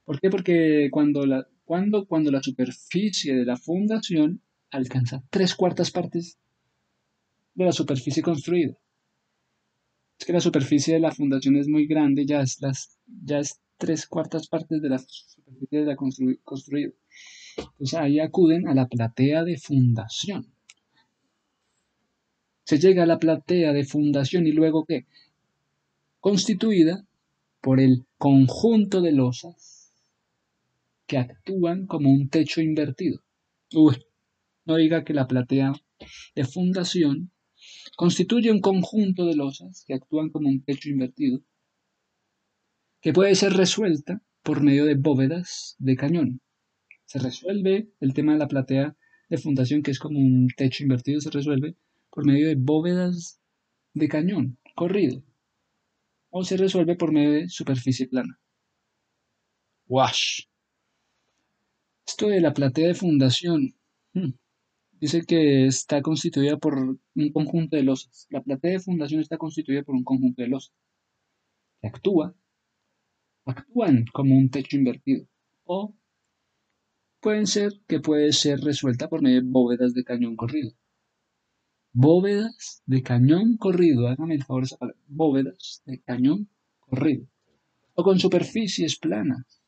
¿Por 0.04 0.20
qué? 0.20 0.28
Porque 0.28 0.88
cuando 0.90 1.24
la, 1.24 1.48
cuando, 1.64 2.06
cuando 2.06 2.30
la 2.30 2.42
superficie 2.42 3.34
de 3.34 3.44
la 3.44 3.56
fundación 3.56 4.40
alcanza 4.70 5.22
tres 5.30 5.54
cuartas 5.54 5.90
partes 5.90 6.38
de 7.54 7.64
la 7.64 7.72
superficie 7.72 8.22
construida. 8.22 8.76
Es 10.18 10.26
que 10.26 10.32
la 10.32 10.40
superficie 10.40 10.94
de 10.94 11.00
la 11.00 11.12
fundación 11.12 11.56
es 11.56 11.68
muy 11.68 11.86
grande, 11.86 12.26
ya 12.26 12.40
es, 12.40 12.60
las, 12.60 12.98
ya 13.06 13.38
es 13.38 13.60
tres 13.78 14.06
cuartas 14.06 14.48
partes 14.48 14.80
de 14.80 14.88
la 14.88 14.98
superficie 14.98 15.80
de 15.80 15.86
la 15.86 15.96
construida. 15.96 16.92
Entonces 17.56 17.94
ahí 17.94 18.20
acuden 18.20 18.68
a 18.68 18.74
la 18.74 18.86
platea 18.86 19.44
de 19.44 19.56
fundación. 19.56 20.46
Se 22.64 22.78
llega 22.78 23.02
a 23.02 23.06
la 23.06 23.18
platea 23.18 23.72
de 23.72 23.84
fundación 23.84 24.46
y 24.46 24.52
luego 24.52 24.84
¿qué? 24.84 25.06
Constituida 26.20 27.04
por 27.60 27.80
el 27.80 28.04
conjunto 28.18 29.00
de 29.00 29.12
losas 29.12 29.73
que 31.06 31.18
actúan 31.18 31.86
como 31.86 32.10
un 32.10 32.28
techo 32.28 32.60
invertido. 32.60 33.20
Uy, 33.72 33.96
no 34.64 34.76
diga 34.76 35.04
que 35.04 35.14
la 35.14 35.26
platea 35.26 35.72
de 36.34 36.44
fundación 36.44 37.30
constituye 37.96 38.50
un 38.50 38.60
conjunto 38.60 39.26
de 39.26 39.36
losas 39.36 39.84
que 39.86 39.94
actúan 39.94 40.30
como 40.30 40.48
un 40.48 40.62
techo 40.62 40.88
invertido 40.88 41.40
que 43.00 43.12
puede 43.12 43.34
ser 43.34 43.52
resuelta 43.52 44.22
por 44.42 44.62
medio 44.62 44.86
de 44.86 44.94
bóvedas 44.94 45.76
de 45.78 45.94
cañón. 45.94 46.40
Se 47.04 47.18
resuelve 47.18 47.90
el 48.00 48.14
tema 48.14 48.32
de 48.32 48.38
la 48.38 48.48
platea 48.48 48.96
de 49.28 49.38
fundación, 49.38 49.82
que 49.82 49.90
es 49.90 49.98
como 49.98 50.18
un 50.18 50.48
techo 50.56 50.82
invertido, 50.82 51.20
se 51.20 51.30
resuelve 51.30 51.76
por 52.10 52.24
medio 52.24 52.48
de 52.48 52.54
bóvedas 52.54 53.40
de 53.92 54.08
cañón, 54.08 54.58
corrido. 54.74 55.22
O 56.30 56.44
se 56.44 56.56
resuelve 56.56 56.96
por 56.96 57.12
medio 57.12 57.32
de 57.32 57.48
superficie 57.48 58.06
plana. 58.06 58.40
Wash. 59.86 60.44
Esto 62.06 62.28
de 62.28 62.40
la 62.40 62.52
platea 62.52 62.88
de 62.88 62.94
fundación. 62.94 63.74
Hmm, 64.12 64.34
dice 64.92 65.22
que 65.26 65.66
está 65.66 66.02
constituida 66.02 66.56
por 66.58 66.74
un 66.78 67.32
conjunto 67.32 67.76
de 67.76 67.82
losas. 67.82 68.26
La 68.30 68.42
platea 68.42 68.72
de 68.72 68.80
fundación 68.80 69.20
está 69.20 69.38
constituida 69.38 69.82
por 69.82 69.94
un 69.94 70.04
conjunto 70.04 70.42
de 70.42 70.48
losas 70.48 70.74
que 71.80 71.88
actúa 71.88 72.34
actúan 73.46 74.04
como 74.12 74.36
un 74.36 74.48
techo 74.50 74.76
invertido 74.76 75.26
o 75.64 75.94
pueden 77.20 77.46
ser 77.46 77.72
que 77.86 78.00
puede 78.00 78.32
ser 78.32 78.60
resuelta 78.60 79.08
por 79.08 79.22
medio 79.22 79.42
de 79.42 79.48
bóvedas 79.48 79.94
de 79.94 80.04
cañón 80.04 80.36
corrido. 80.36 80.72
Bóvedas 81.92 82.82
de 82.86 83.02
cañón 83.02 83.56
corrido, 83.56 84.08
hágame 84.08 84.34
el 84.34 84.44
favor 84.44 84.64
esa 84.64 84.76
palabra, 84.76 85.00
bóvedas 85.06 85.82
de 85.86 86.00
cañón 86.00 86.48
corrido 86.80 87.26
o 87.94 88.02
con 88.02 88.18
superficies 88.18 88.98
planas. 88.98 89.63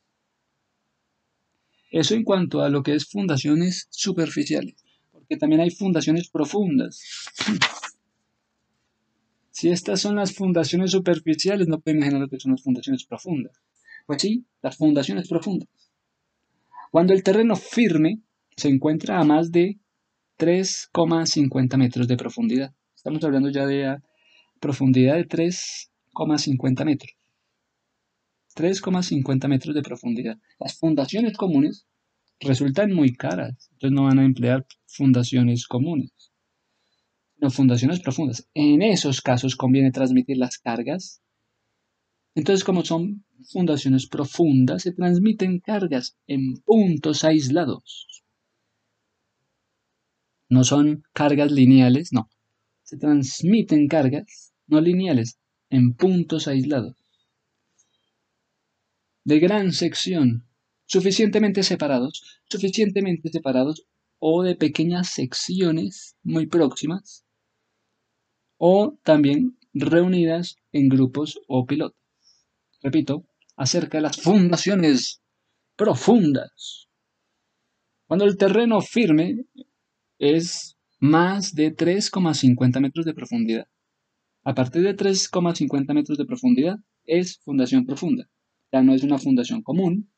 Eso 1.96 2.14
en 2.14 2.24
cuanto 2.24 2.60
a 2.60 2.68
lo 2.68 2.82
que 2.82 2.94
es 2.94 3.06
fundaciones 3.06 3.86
superficiales, 3.88 4.74
porque 5.12 5.38
también 5.38 5.62
hay 5.62 5.70
fundaciones 5.70 6.28
profundas. 6.28 7.00
Si 9.50 9.70
estas 9.70 10.02
son 10.02 10.16
las 10.16 10.34
fundaciones 10.34 10.90
superficiales, 10.90 11.68
no 11.68 11.80
pueden 11.80 12.00
imaginar 12.00 12.20
lo 12.20 12.28
que 12.28 12.38
son 12.38 12.52
las 12.52 12.62
fundaciones 12.62 13.06
profundas. 13.06 13.58
Pues 14.04 14.20
sí, 14.20 14.44
las 14.60 14.76
fundaciones 14.76 15.26
profundas. 15.26 15.70
Cuando 16.90 17.14
el 17.14 17.22
terreno 17.22 17.56
firme 17.56 18.20
se 18.58 18.68
encuentra 18.68 19.18
a 19.18 19.24
más 19.24 19.50
de 19.50 19.78
3,50 20.38 21.78
metros 21.78 22.06
de 22.06 22.18
profundidad. 22.18 22.74
Estamos 22.94 23.24
hablando 23.24 23.48
ya 23.48 23.64
de 23.64 23.96
profundidad 24.60 25.14
de 25.14 25.26
3,50 25.26 26.84
metros. 26.84 27.15
3,50 28.56 29.48
metros 29.48 29.74
de 29.74 29.82
profundidad. 29.82 30.38
Las 30.58 30.78
fundaciones 30.78 31.36
comunes 31.36 31.86
resultan 32.40 32.92
muy 32.92 33.14
caras, 33.14 33.68
entonces 33.72 33.94
no 33.94 34.04
van 34.04 34.18
a 34.18 34.24
emplear 34.24 34.66
fundaciones 34.86 35.66
comunes. 35.66 36.10
sino 37.34 37.50
fundaciones 37.50 38.00
profundas. 38.00 38.48
En 38.54 38.80
esos 38.80 39.20
casos 39.20 39.56
conviene 39.56 39.92
transmitir 39.92 40.38
las 40.38 40.58
cargas. 40.58 41.22
Entonces, 42.34 42.64
como 42.64 42.82
son 42.82 43.24
fundaciones 43.52 44.06
profundas, 44.06 44.82
se 44.82 44.92
transmiten 44.92 45.60
cargas 45.60 46.16
en 46.26 46.56
puntos 46.64 47.24
aislados. 47.24 48.24
No 50.48 50.64
son 50.64 51.02
cargas 51.12 51.52
lineales, 51.52 52.12
no. 52.12 52.30
Se 52.82 52.96
transmiten 52.96 53.86
cargas 53.88 54.54
no 54.66 54.80
lineales 54.80 55.38
en 55.70 55.94
puntos 55.94 56.48
aislados. 56.48 57.05
De 59.26 59.40
gran 59.40 59.72
sección, 59.72 60.46
suficientemente 60.84 61.64
separados, 61.64 62.22
suficientemente 62.48 63.28
separados 63.28 63.84
o 64.20 64.44
de 64.44 64.54
pequeñas 64.54 65.08
secciones 65.10 66.16
muy 66.22 66.46
próximas 66.46 67.24
o 68.56 68.96
también 69.02 69.58
reunidas 69.74 70.58
en 70.70 70.88
grupos 70.88 71.40
o 71.48 71.66
pilotos. 71.66 71.98
Repito, 72.80 73.24
acerca 73.56 73.98
de 73.98 74.02
las 74.02 74.22
fundaciones 74.22 75.20
profundas. 75.74 76.86
Cuando 78.06 78.26
el 78.26 78.36
terreno 78.36 78.80
firme 78.80 79.46
es 80.20 80.76
más 81.00 81.52
de 81.56 81.74
3,50 81.74 82.80
metros 82.80 83.04
de 83.04 83.12
profundidad. 83.12 83.66
A 84.44 84.54
partir 84.54 84.82
de 84.84 84.96
3,50 84.96 85.94
metros 85.94 86.16
de 86.16 86.26
profundidad 86.26 86.76
es 87.04 87.40
fundación 87.40 87.84
profunda. 87.86 88.30
Ya 88.72 88.82
no 88.82 88.94
es 88.94 89.02
una 89.02 89.18
fundación 89.18 89.62
común, 89.62 90.10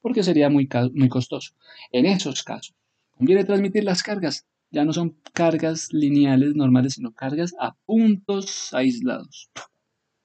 porque 0.00 0.22
sería 0.22 0.50
muy, 0.50 0.68
muy 0.94 1.08
costoso. 1.08 1.54
En 1.92 2.06
esos 2.06 2.42
casos, 2.42 2.74
conviene 3.16 3.44
transmitir 3.44 3.84
las 3.84 4.02
cargas. 4.02 4.46
Ya 4.70 4.84
no 4.84 4.92
son 4.92 5.18
cargas 5.32 5.92
lineales 5.92 6.54
normales, 6.54 6.94
sino 6.94 7.12
cargas 7.12 7.54
a 7.58 7.74
puntos 7.84 8.72
aislados. 8.72 9.50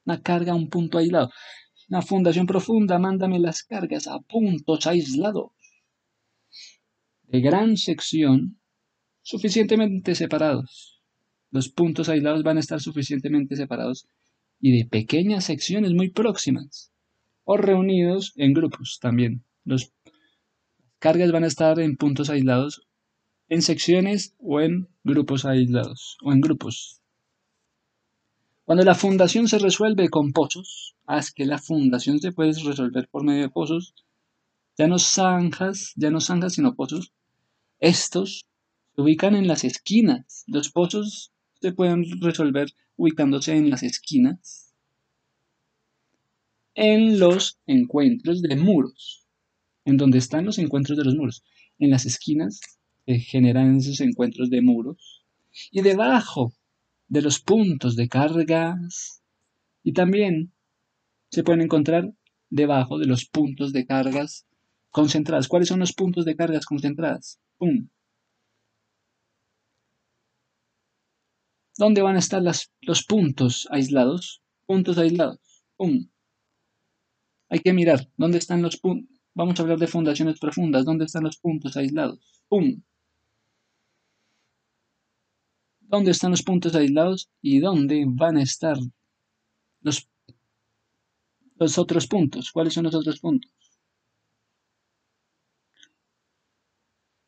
Una 0.05 0.21
carga 0.21 0.53
a 0.53 0.55
un 0.55 0.69
punto 0.69 0.97
aislado. 0.99 1.31
Una 1.89 2.01
fundación 2.01 2.45
profunda, 2.45 2.99
mándame 2.99 3.39
las 3.39 3.63
cargas 3.63 4.07
a 4.07 4.19
puntos 4.19 4.85
aislados. 4.85 5.51
De 7.23 7.41
gran 7.41 7.75
sección, 7.77 8.59
suficientemente 9.21 10.13
separados. 10.13 11.01
Los 11.49 11.69
puntos 11.69 12.09
aislados 12.09 12.43
van 12.43 12.57
a 12.57 12.59
estar 12.59 12.79
suficientemente 12.79 13.55
separados 13.55 14.07
y 14.59 14.77
de 14.77 14.85
pequeñas 14.85 15.45
secciones 15.45 15.93
muy 15.93 16.11
próximas 16.11 16.91
o 17.45 17.57
reunidos 17.57 18.33
en 18.35 18.53
grupos 18.53 18.99
también. 18.99 19.43
Las 19.63 19.93
cargas 20.99 21.31
van 21.31 21.43
a 21.43 21.47
estar 21.47 21.79
en 21.79 21.95
puntos 21.95 22.29
aislados, 22.29 22.85
en 23.47 23.61
secciones 23.61 24.35
o 24.39 24.59
en 24.59 24.89
grupos 25.03 25.45
aislados 25.45 26.17
o 26.23 26.33
en 26.33 26.41
grupos. 26.41 27.01
Cuando 28.65 28.83
la 28.83 28.95
fundación 28.95 29.47
se 29.47 29.59
resuelve 29.59 30.09
con 30.09 30.33
pozos, 30.33 30.95
haz 31.05 31.31
que 31.31 31.45
la 31.45 31.59
fundación 31.59 32.19
se 32.19 32.31
puede 32.31 32.53
resolver 32.63 33.07
por 33.09 33.23
medio 33.23 33.43
de 33.43 33.49
pozos, 33.49 33.93
ya 34.75 34.87
no 34.87 34.97
zanjas, 34.97 35.93
ya 35.95 36.09
no 36.09 36.19
zanjas 36.19 36.53
sino 36.53 36.75
pozos. 36.75 37.13
Estos 37.79 38.47
se 38.95 39.01
ubican 39.01 39.35
en 39.35 39.47
las 39.47 39.63
esquinas. 39.63 40.43
Los 40.47 40.71
pozos 40.71 41.31
se 41.61 41.73
pueden 41.73 42.05
resolver 42.19 42.73
ubicándose 42.97 43.55
en 43.55 43.69
las 43.69 43.83
esquinas 43.83 44.64
en 46.75 47.19
los 47.19 47.57
encuentros 47.65 48.41
de 48.41 48.55
muros, 48.57 49.25
en 49.85 49.97
donde 49.97 50.17
están 50.17 50.45
los 50.45 50.59
encuentros 50.59 50.97
de 50.97 51.05
los 51.05 51.15
muros. 51.15 51.43
En 51.79 51.89
las 51.89 52.05
esquinas 52.05 52.59
se 53.05 53.19
generan 53.19 53.77
esos 53.77 54.01
encuentros 54.01 54.49
de 54.49 54.61
muros 54.61 55.25
y 55.71 55.81
debajo 55.81 56.53
de 57.07 57.21
los 57.21 57.39
puntos 57.39 57.95
de 57.95 58.09
cargas 58.09 59.23
y 59.83 59.93
también 59.93 60.53
se 61.31 61.43
pueden 61.43 61.61
encontrar 61.61 62.13
debajo 62.49 62.97
de 62.97 63.05
los 63.05 63.25
puntos 63.25 63.71
de 63.71 63.85
cargas 63.85 64.45
concentradas. 64.89 65.47
¿Cuáles 65.47 65.69
son 65.69 65.79
los 65.79 65.93
puntos 65.93 66.25
de 66.25 66.35
cargas 66.35 66.65
concentradas? 66.65 67.39
¡Pum! 67.57 67.87
¿Dónde 71.77 72.01
van 72.01 72.15
a 72.15 72.19
estar 72.19 72.41
los 72.41 73.05
puntos 73.05 73.67
aislados? 73.69 74.41
Puntos 74.65 74.97
aislados. 74.97 75.65
¡Pum! 75.75 76.07
Hay 77.49 77.59
que 77.59 77.73
mirar 77.73 78.09
dónde 78.17 78.39
están 78.39 78.61
los 78.61 78.77
puntos. 78.77 79.15
Vamos 79.33 79.59
a 79.59 79.63
hablar 79.63 79.77
de 79.77 79.87
fundaciones 79.87 80.39
profundas. 80.39 80.85
¿Dónde 80.85 81.05
están 81.05 81.23
los 81.23 81.37
puntos 81.37 81.77
aislados? 81.77 82.43
¡Pum! 82.47 82.81
¿Dónde 85.81 86.11
están 86.11 86.31
los 86.31 86.41
puntos 86.41 86.73
aislados 86.75 87.29
y 87.41 87.59
dónde 87.59 88.05
van 88.07 88.37
a 88.37 88.43
estar 88.43 88.77
los, 89.81 90.09
los 91.55 91.77
otros 91.77 92.07
puntos? 92.07 92.51
¿Cuáles 92.51 92.73
son 92.73 92.85
los 92.85 92.95
otros 92.95 93.19
puntos? 93.19 93.51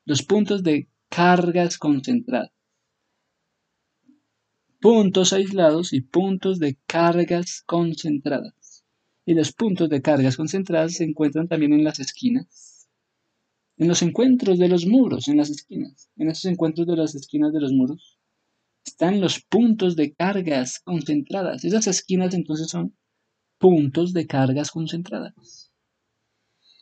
Los 0.06 0.24
puntos 0.24 0.64
de 0.64 0.90
cargas 1.10 1.78
concentradas. 1.78 2.52
Puntos 4.80 5.34
aislados 5.34 5.94
y 5.94 6.02
puntos 6.02 6.60
de 6.60 6.78
cargas 6.88 7.64
concentradas 7.66 8.57
y 9.28 9.34
los 9.34 9.52
puntos 9.52 9.90
de 9.90 10.02
cargas 10.02 10.38
concentradas 10.38 10.94
se 10.94 11.04
encuentran 11.04 11.50
también 11.50 11.74
en 11.74 11.84
las 11.84 12.00
esquinas. 12.00 12.88
En 13.76 13.90
los 13.90 14.02
encuentros 14.02 14.58
de 14.58 14.70
los 14.70 14.86
muros, 14.86 15.28
en 15.28 15.36
las 15.36 15.50
esquinas, 15.50 16.10
en 16.16 16.30
esos 16.30 16.46
encuentros 16.46 16.88
de 16.88 16.96
las 16.96 17.13
esquinas 17.13 17.52
de 17.52 17.60
los 17.60 17.74
muros, 17.74 18.18
están 18.86 19.20
los 19.20 19.42
puntos 19.42 19.98
de 19.98 20.13
cargas 20.13 20.80
concentradas. 20.80 21.66
Esas 21.66 21.88
esquinas 21.88 22.34
entonces 22.34 22.70
son 22.70 22.96
puntos 23.58 24.13
de 24.13 24.28
cargas 24.28 24.72
concentradas. 24.72 25.74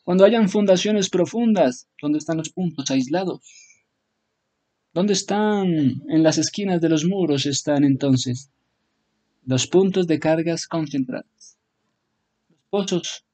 Cuando 0.04 0.24
hayan 0.24 0.48
fundaciones 0.48 1.10
profundas, 1.10 1.88
¿dónde 2.00 2.18
están 2.18 2.36
los 2.36 2.50
puntos 2.50 2.88
aislados? 2.92 3.40
¿Dónde 4.94 5.14
están? 5.14 5.66
En 6.08 6.22
las 6.22 6.38
esquinas 6.38 6.80
de 6.80 6.90
los 6.90 7.04
muros 7.04 7.44
están 7.44 7.82
entonces 7.82 8.52
los 9.44 9.66
puntos 9.66 10.06
de 10.06 10.20
cargas 10.20 10.68
concentradas 10.68 11.35
pozos 12.76 13.24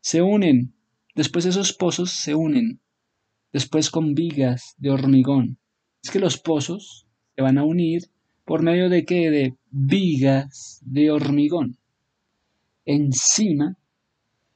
se 0.00 0.22
unen, 0.22 0.74
después 1.14 1.44
esos 1.44 1.74
pozos 1.74 2.12
se 2.12 2.34
unen, 2.34 2.80
después 3.52 3.90
con 3.90 4.14
vigas 4.14 4.74
de 4.78 4.90
hormigón. 4.90 5.58
Es 6.02 6.10
que 6.10 6.18
los 6.18 6.38
pozos 6.38 7.06
se 7.36 7.42
van 7.42 7.58
a 7.58 7.64
unir 7.64 8.08
por 8.46 8.62
medio 8.62 8.88
de 8.88 9.04
qué? 9.04 9.30
De 9.30 9.54
vigas 9.70 10.80
de 10.82 11.10
hormigón, 11.10 11.76
encima 12.86 13.76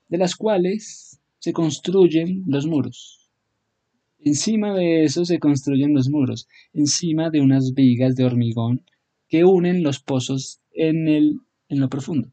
de 0.09 0.17
las 0.17 0.37
cuales 0.37 1.21
se 1.39 1.53
construyen 1.53 2.45
los 2.47 2.67
muros. 2.67 3.31
Encima 4.21 4.73
de 4.73 5.05
eso 5.05 5.27
se 5.27 5.39
construyen 5.39 5.93
los 5.93 6.09
muros, 6.09 6.49
encima 6.73 7.29
de 7.29 7.43
unas 7.43 7.75
vigas 7.75 8.17
de 8.17 8.25
hormigón 8.25 8.87
que 9.29 9.45
unen 9.45 9.83
los 9.83 10.01
pozos 10.01 10.61
en, 10.73 11.09
el, 11.09 11.41
en 11.69 11.81
lo 11.81 11.91
profundo. 11.91 12.31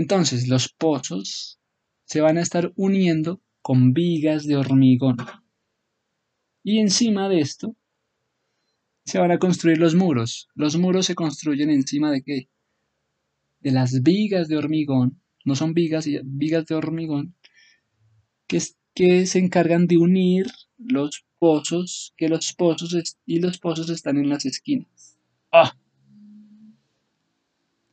Entonces 0.00 0.48
los 0.48 0.70
pozos 0.70 1.60
se 2.06 2.22
van 2.22 2.38
a 2.38 2.40
estar 2.40 2.72
uniendo 2.74 3.42
con 3.60 3.92
vigas 3.92 4.46
de 4.46 4.56
hormigón. 4.56 5.18
Y 6.62 6.78
encima 6.78 7.28
de 7.28 7.40
esto 7.40 7.76
se 9.04 9.18
van 9.18 9.30
a 9.30 9.38
construir 9.38 9.76
los 9.76 9.94
muros. 9.94 10.48
Los 10.54 10.78
muros 10.78 11.04
se 11.04 11.14
construyen 11.14 11.68
encima 11.68 12.10
de 12.10 12.22
qué? 12.22 12.48
De 13.60 13.72
las 13.72 14.02
vigas 14.02 14.48
de 14.48 14.56
hormigón. 14.56 15.20
No 15.44 15.54
son 15.54 15.74
vigas, 15.74 16.08
vigas 16.24 16.64
de 16.64 16.76
hormigón 16.76 17.34
que, 18.46 18.58
que 18.94 19.26
se 19.26 19.38
encargan 19.38 19.86
de 19.86 19.98
unir 19.98 20.46
los 20.78 21.26
pozos, 21.38 22.14
que 22.16 22.30
los 22.30 22.54
pozos 22.54 22.96
y 23.26 23.40
los 23.40 23.58
pozos 23.58 23.90
están 23.90 24.16
en 24.16 24.30
las 24.30 24.46
esquinas. 24.46 25.18
¡Ah! 25.52 25.76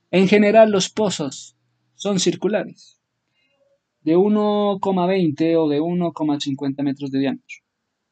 En 0.10 0.30
general 0.30 0.72
los 0.72 0.88
pozos 0.88 1.57
son 1.98 2.20
circulares, 2.20 3.02
de 4.02 4.16
1,20 4.16 5.58
o 5.58 5.68
de 5.68 5.82
1,50 5.82 6.84
metros 6.84 7.12
de 7.12 7.20
diámetro. 7.20 7.58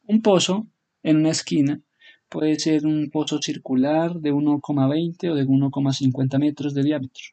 Un 0.08 0.22
pozo 0.22 0.68
en 1.04 1.18
una 1.18 1.30
esquina 1.30 1.82
puede 2.28 2.60
ser 2.60 2.86
un 2.86 3.10
pozo 3.12 3.40
circular 3.42 4.16
de 4.16 4.34
1,20 4.34 5.32
o 5.32 5.36
de 5.36 5.46
1,50 5.46 6.40
metros 6.40 6.74
de 6.74 6.84
diámetro. 6.84 7.24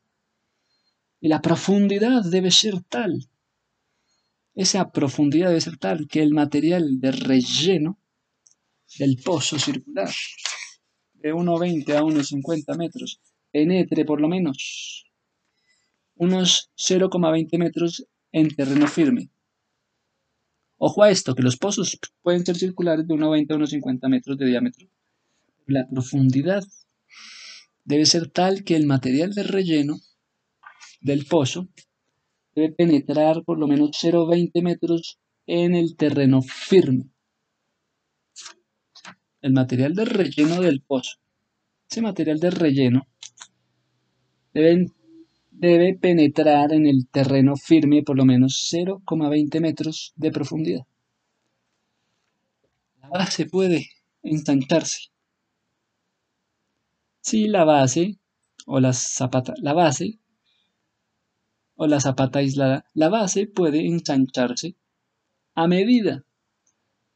Y 1.20 1.28
la 1.28 1.40
profundidad 1.40 2.22
debe 2.24 2.50
ser 2.50 2.82
tal, 2.82 3.28
esa 4.54 4.90
profundidad 4.92 5.48
debe 5.48 5.60
ser 5.60 5.78
tal 5.78 6.06
que 6.06 6.20
el 6.20 6.32
material 6.32 7.00
de 7.00 7.12
relleno 7.12 7.98
del 8.98 9.16
pozo 9.16 9.58
circular 9.58 10.10
de 11.14 11.32
1,20 11.32 11.96
a 11.96 12.02
1,50 12.02 12.76
metros 12.76 13.20
penetre 13.50 14.04
por 14.04 14.20
lo 14.20 14.28
menos 14.28 15.11
unos 16.16 16.70
0,20 16.76 17.58
metros 17.58 18.06
en 18.32 18.48
terreno 18.54 18.86
firme. 18.86 19.30
Ojo 20.78 21.02
a 21.02 21.10
esto, 21.10 21.34
que 21.34 21.42
los 21.42 21.56
pozos 21.56 21.98
pueden 22.22 22.44
ser 22.44 22.56
circulares 22.56 23.06
de 23.06 23.14
1,20 23.14 23.52
a 23.52 23.56
1,50 23.56 24.08
metros 24.08 24.36
de 24.36 24.46
diámetro, 24.46 24.88
La 25.66 25.86
profundidad 25.88 26.64
debe 27.84 28.04
ser 28.06 28.28
tal 28.28 28.64
que 28.64 28.74
el 28.74 28.86
material 28.86 29.32
de 29.32 29.44
relleno 29.44 29.96
del 31.00 31.26
pozo 31.26 31.68
debe 32.54 32.72
penetrar 32.72 33.44
por 33.44 33.58
lo 33.58 33.66
menos 33.66 33.90
0,20 33.92 34.62
metros 34.62 35.18
en 35.46 35.74
el 35.74 35.96
terreno 35.96 36.42
firme. 36.42 37.10
El 39.40 39.52
material 39.52 39.94
de 39.94 40.04
relleno 40.04 40.60
del 40.60 40.82
pozo. 40.82 41.18
Ese 41.88 42.02
material 42.02 42.38
de 42.38 42.50
relleno 42.50 43.06
debe 45.62 45.94
penetrar 45.94 46.72
en 46.72 46.86
el 46.86 47.06
terreno 47.08 47.54
firme 47.54 48.02
por 48.02 48.16
lo 48.16 48.24
menos 48.24 48.68
0,20 48.72 49.60
metros 49.60 50.12
de 50.16 50.32
profundidad. 50.32 50.86
La 53.00 53.08
base 53.08 53.46
puede 53.46 53.86
ensancharse. 54.24 55.12
Si 57.20 57.46
la 57.46 57.64
base 57.64 58.18
o 58.66 58.80
la 58.80 58.92
zapata, 58.92 59.54
la 59.58 59.72
base 59.72 60.18
o 61.76 61.86
la 61.86 62.00
zapata 62.00 62.40
aislada, 62.40 62.84
la 62.92 63.08
base 63.08 63.46
puede 63.46 63.86
ensancharse 63.86 64.74
a 65.54 65.68
medida 65.68 66.24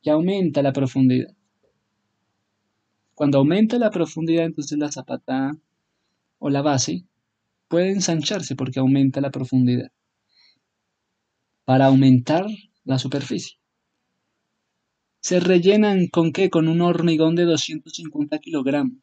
que 0.02 0.10
aumenta 0.10 0.62
la 0.62 0.72
profundidad. 0.72 1.34
Cuando 3.12 3.38
aumenta 3.38 3.76
la 3.80 3.90
profundidad, 3.90 4.44
entonces 4.44 4.78
la 4.78 4.92
zapata 4.92 5.58
o 6.38 6.48
la 6.48 6.62
base 6.62 7.06
puede 7.68 7.90
ensancharse 7.90 8.56
porque 8.56 8.80
aumenta 8.80 9.20
la 9.20 9.30
profundidad. 9.30 9.90
Para 11.64 11.86
aumentar 11.86 12.46
la 12.84 12.98
superficie. 12.98 13.58
¿Se 15.20 15.40
rellenan 15.40 16.06
con 16.06 16.32
qué? 16.32 16.50
Con 16.50 16.68
un 16.68 16.80
hormigón 16.80 17.34
de 17.34 17.44
250 17.44 18.38
kilogramos. 18.38 19.02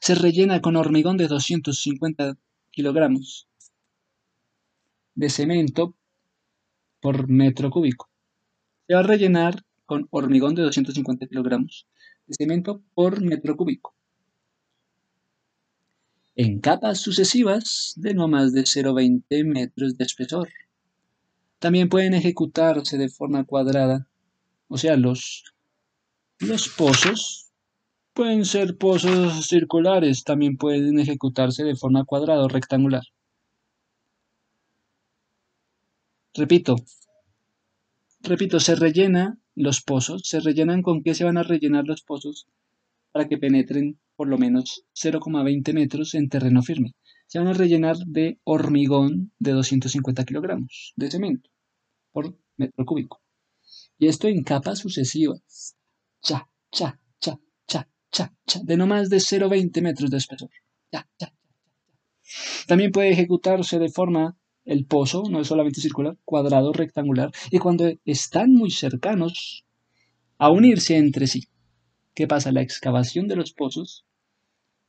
Se 0.00 0.14
rellena 0.14 0.60
con 0.60 0.76
hormigón 0.76 1.16
de 1.16 1.26
250 1.26 2.38
kilogramos 2.70 3.48
de 5.14 5.28
cemento 5.28 5.96
por 7.00 7.28
metro 7.28 7.70
cúbico. 7.70 8.08
Se 8.86 8.94
va 8.94 9.00
a 9.00 9.02
rellenar 9.02 9.64
con 9.86 10.06
hormigón 10.10 10.54
de 10.54 10.62
250 10.62 11.26
kilogramos 11.26 11.88
de 12.26 12.34
cemento 12.34 12.82
por 12.94 13.20
metro 13.20 13.56
cúbico. 13.56 13.96
En 16.36 16.60
capas 16.60 17.00
sucesivas 17.00 17.94
de 17.96 18.14
no 18.14 18.28
más 18.28 18.52
de 18.52 18.62
0,20 18.62 19.44
metros 19.44 19.96
de 19.96 20.04
espesor. 20.04 20.48
También 21.58 21.88
pueden 21.88 22.14
ejecutarse 22.14 22.96
de 22.96 23.08
forma 23.08 23.44
cuadrada, 23.44 24.06
o 24.68 24.78
sea, 24.78 24.96
los, 24.96 25.52
los 26.38 26.68
pozos 26.68 27.50
pueden 28.14 28.44
ser 28.44 28.76
pozos 28.78 29.46
circulares, 29.46 30.24
también 30.24 30.56
pueden 30.56 30.98
ejecutarse 30.98 31.64
de 31.64 31.76
forma 31.76 32.04
cuadrada 32.04 32.44
o 32.44 32.48
rectangular. 32.48 33.02
Repito, 36.34 36.76
repito, 38.22 38.60
se 38.60 38.76
rellena 38.76 39.38
los 39.56 39.82
pozos, 39.82 40.22
se 40.24 40.40
rellenan 40.40 40.82
con 40.82 41.02
qué 41.02 41.14
se 41.14 41.24
van 41.24 41.36
a 41.38 41.42
rellenar 41.42 41.84
los 41.86 42.02
pozos 42.02 42.46
para 43.12 43.28
que 43.28 43.36
penetren 43.36 43.98
por 44.20 44.28
lo 44.28 44.36
menos 44.36 44.84
0,20 44.92 45.72
metros 45.72 46.12
en 46.14 46.28
terreno 46.28 46.60
firme. 46.60 46.92
Se 47.26 47.38
van 47.38 47.48
a 47.48 47.54
rellenar 47.54 47.96
de 47.96 48.38
hormigón 48.44 49.32
de 49.38 49.52
250 49.52 50.26
kilogramos 50.26 50.92
de 50.94 51.10
cemento 51.10 51.48
por 52.12 52.36
metro 52.58 52.84
cúbico. 52.84 53.22
Y 53.96 54.08
esto 54.08 54.28
en 54.28 54.42
capas 54.42 54.80
sucesivas. 54.80 55.74
Cha, 56.20 56.46
cha, 56.70 57.00
cha, 57.18 57.40
cha, 57.66 57.88
cha, 58.12 58.34
cha, 58.46 58.60
de 58.62 58.76
no 58.76 58.86
más 58.86 59.08
de 59.08 59.16
0,20 59.16 59.80
metros 59.80 60.10
de 60.10 60.18
espesor. 60.18 60.50
También 62.66 62.92
puede 62.92 63.12
ejecutarse 63.12 63.78
de 63.78 63.88
forma 63.88 64.36
el 64.66 64.84
pozo 64.84 65.22
no 65.30 65.40
es 65.40 65.48
solamente 65.48 65.80
circular, 65.80 66.18
cuadrado, 66.26 66.74
rectangular, 66.74 67.30
y 67.50 67.56
cuando 67.56 67.90
están 68.04 68.52
muy 68.52 68.70
cercanos 68.70 69.64
a 70.36 70.50
unirse 70.50 70.98
entre 70.98 71.26
sí. 71.26 71.48
¿Qué 72.14 72.26
pasa? 72.26 72.52
La 72.52 72.60
excavación 72.60 73.28
de 73.28 73.36
los 73.36 73.54
pozos 73.54 74.04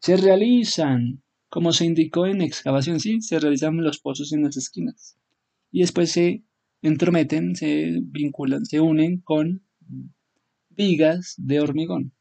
se 0.02 0.18
realizan, 0.18 1.24
como 1.49 1.72
se 1.72 1.86
indicó 1.86 2.26
en 2.26 2.41
excavación, 2.41 2.99
sí, 2.99 3.22
se 3.22 3.39
realizan 3.39 3.78
los 3.78 3.99
pozos 3.99 4.34
en 4.34 4.43
las 4.43 4.58
esquinas. 4.58 5.18
Y 5.72 5.82
después 5.82 6.12
se 6.12 6.43
entrometen, 6.82 7.56
se 7.56 8.02
vinculan, 8.02 8.66
se 8.66 8.80
unen 8.82 9.22
con 9.22 9.64
vigas 10.70 11.36
de 11.38 11.62
hormigón, 11.62 12.14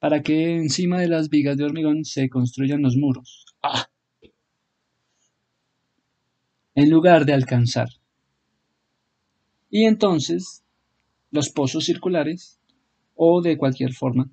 para 0.00 0.22
que 0.22 0.56
encima 0.56 1.00
de 1.00 1.08
las 1.08 1.30
vigas 1.30 1.56
de 1.56 1.64
hormigón 1.64 2.04
se 2.04 2.28
construyan 2.28 2.82
los 2.82 2.96
muros. 2.96 3.46
¡Ah! 3.62 3.88
en 6.74 6.90
lugar 6.90 7.24
de 7.24 7.34
alcanzar. 7.34 7.88
Y 9.70 9.84
entonces, 9.84 10.64
los 11.30 11.50
pozos 11.50 11.84
circulares 11.84 12.60
o 13.14 13.42
de 13.42 13.56
cualquier 13.56 13.92
forma, 13.92 14.28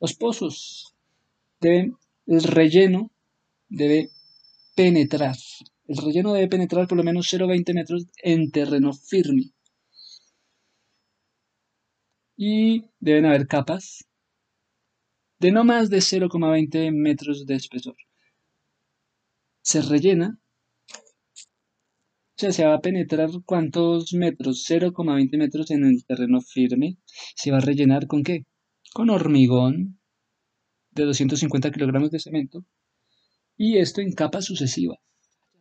los 0.00 0.14
pozos 0.14 0.96
el 1.60 2.42
relleno 2.42 3.10
debe 3.68 4.10
penetrar. 4.74 5.36
El 5.86 5.96
relleno 5.96 6.32
debe 6.32 6.48
penetrar 6.48 6.86
por 6.86 6.98
lo 6.98 7.04
menos 7.04 7.32
0,20 7.32 7.74
metros 7.74 8.06
en 8.22 8.50
terreno 8.50 8.92
firme. 8.92 9.50
Y 12.36 12.84
deben 13.00 13.26
haber 13.26 13.46
capas 13.48 14.04
de 15.40 15.52
no 15.52 15.64
más 15.64 15.90
de 15.90 15.98
0,20 15.98 16.92
metros 16.92 17.46
de 17.46 17.54
espesor. 17.54 17.96
Se 19.62 19.82
rellena 19.82 20.38
sea, 22.38 22.52
se 22.52 22.64
va 22.64 22.74
a 22.74 22.80
penetrar 22.80 23.30
cuántos 23.44 24.14
metros, 24.14 24.64
0,20 24.68 25.36
metros 25.38 25.70
en 25.72 25.84
el 25.84 26.04
terreno 26.04 26.40
firme. 26.40 26.98
Se 27.34 27.50
va 27.50 27.58
a 27.58 27.60
rellenar 27.60 28.06
con 28.06 28.22
qué? 28.22 28.44
Con 28.92 29.10
hormigón 29.10 29.97
de 30.90 31.04
250 31.04 31.70
kilogramos 31.70 32.10
de 32.10 32.18
cemento. 32.18 32.64
Y 33.56 33.78
esto 33.78 34.00
en 34.00 34.12
capas 34.12 34.44
sucesivas. 34.44 34.98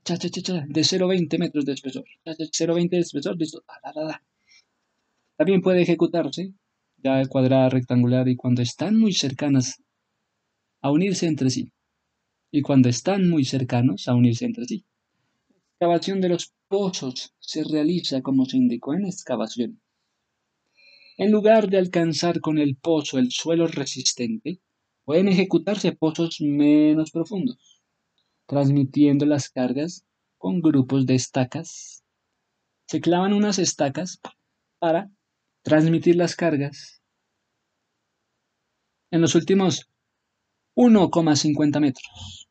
Cha, 0.04 0.18
cha, 0.18 0.30
cha, 0.30 0.66
de 0.68 0.82
0,20 0.82 1.40
metros 1.40 1.66
de 1.66 1.74
espesor. 1.74 2.06
0,20 2.26 2.90
de 2.90 3.00
espesor, 3.00 3.38
listo. 3.38 3.64
También 5.36 5.62
puede 5.62 5.82
ejecutarse 5.82 6.54
ya 6.98 7.24
cuadrada, 7.28 7.70
rectangular, 7.70 8.28
y 8.28 8.36
cuando 8.36 8.62
están 8.62 8.98
muy 8.98 9.14
cercanas 9.14 9.84
a 10.82 10.92
unirse 10.92 11.28
entre 11.28 11.50
sí. 11.50 11.72
Y 12.52 12.62
cuando 12.62 12.90
están 12.90 13.30
muy 13.30 13.46
cercanos 13.46 14.08
a 14.08 14.16
unirse 14.16 14.46
entre 14.46 14.66
sí 14.66 14.86
excavación 15.80 16.22
de 16.22 16.30
los 16.30 16.54
pozos 16.68 17.36
se 17.40 17.64
realiza 17.64 18.24
como 18.24 18.46
se 18.46 18.58
indicó 18.58 18.96
en 18.96 19.06
excavación. 19.06 19.80
En 21.18 21.32
lugar 21.32 21.70
de 21.70 21.78
alcanzar 21.78 22.42
con 22.42 22.58
el 22.58 22.78
pozo 22.78 23.20
el 23.20 23.32
suelo 23.32 23.68
resistente, 23.68 24.60
pueden 25.08 25.30
ejecutarse 25.30 25.94
pozos 25.94 26.42
menos 26.42 27.12
profundos, 27.12 27.82
transmitiendo 28.46 29.26
las 29.26 29.50
cargas 29.50 30.06
con 30.38 30.60
grupos 30.60 31.06
de 31.06 31.16
estacas. 31.16 32.04
Se 32.88 33.00
clavan 33.00 33.32
unas 33.32 33.58
estacas 33.58 34.20
para 34.80 35.10
transmitir 35.62 36.18
las 36.18 36.36
cargas 36.36 37.02
en 39.10 39.22
los 39.22 39.34
últimos 39.34 39.90
1,50 40.76 41.80
metros 41.80 42.50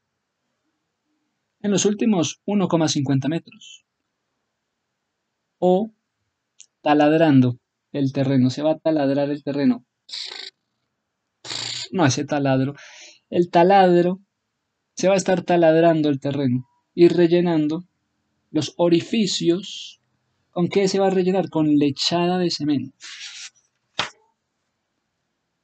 en 1.61 1.73
los 1.73 1.85
últimos 1.85 2.41
1,50 2.47 3.29
metros. 3.29 3.85
O 5.59 5.93
taladrando 6.81 7.59
el 7.93 8.15
terreno, 8.15 8.49
se 8.49 8.63
va 8.63 8.73
a 8.73 8.79
taladrar 8.79 9.29
el 9.29 9.43
terreno. 9.43 9.85
No 11.93 12.07
ese 12.07 12.25
taladro. 12.25 12.75
El 13.31 13.51
taladro 13.51 14.21
se 14.95 15.09
va 15.09 15.15
a 15.15 15.19
estar 15.19 15.43
taladrando 15.43 16.09
el 16.09 16.21
terreno 16.21 16.69
y 16.95 17.09
rellenando 17.09 17.85
los 18.51 18.75
orificios. 18.77 20.01
¿Con 20.51 20.69
qué 20.69 20.89
se 20.89 20.99
va 20.99 21.09
a 21.09 21.11
rellenar? 21.11 21.51
Con 21.51 21.77
lechada 21.77 22.39
de 22.39 22.51
cemento. 22.51 22.97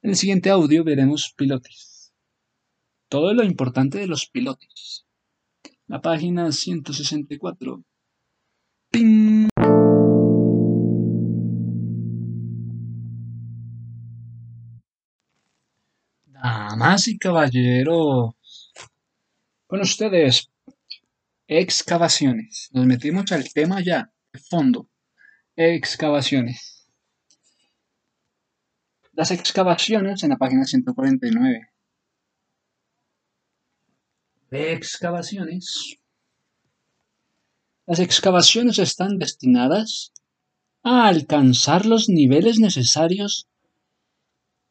En 0.01 0.11
el 0.11 0.15
siguiente 0.15 0.49
audio 0.49 0.83
veremos 0.83 1.33
pilotes. 1.35 2.13
Todo 3.09 3.33
lo 3.33 3.43
importante 3.43 3.97
de 3.97 4.07
los 4.07 4.27
pilotes 4.27 5.05
la 5.87 6.01
página 6.01 6.51
164. 6.51 7.83
¡Ping! 8.89 9.52
Damas 16.73 17.07
y 17.07 17.19
caballeros, 17.19 18.33
con 19.67 19.81
ustedes, 19.81 20.49
excavaciones. 21.45 22.69
Nos 22.71 22.87
metimos 22.87 23.31
al 23.31 23.53
tema 23.53 23.79
ya, 23.79 24.11
de 24.33 24.39
fondo. 24.39 24.89
Excavaciones. 25.55 26.89
Las 29.11 29.29
excavaciones 29.29 30.23
en 30.23 30.31
la 30.31 30.37
página 30.37 30.65
149. 30.65 31.69
de 34.49 34.73
excavaciones. 34.73 35.97
Las 37.85 37.99
excavaciones 37.99 38.79
están 38.79 39.19
destinadas 39.19 40.11
a 40.81 41.07
alcanzar 41.07 41.85
los 41.85 42.09
niveles 42.09 42.57
necesarios 42.57 43.47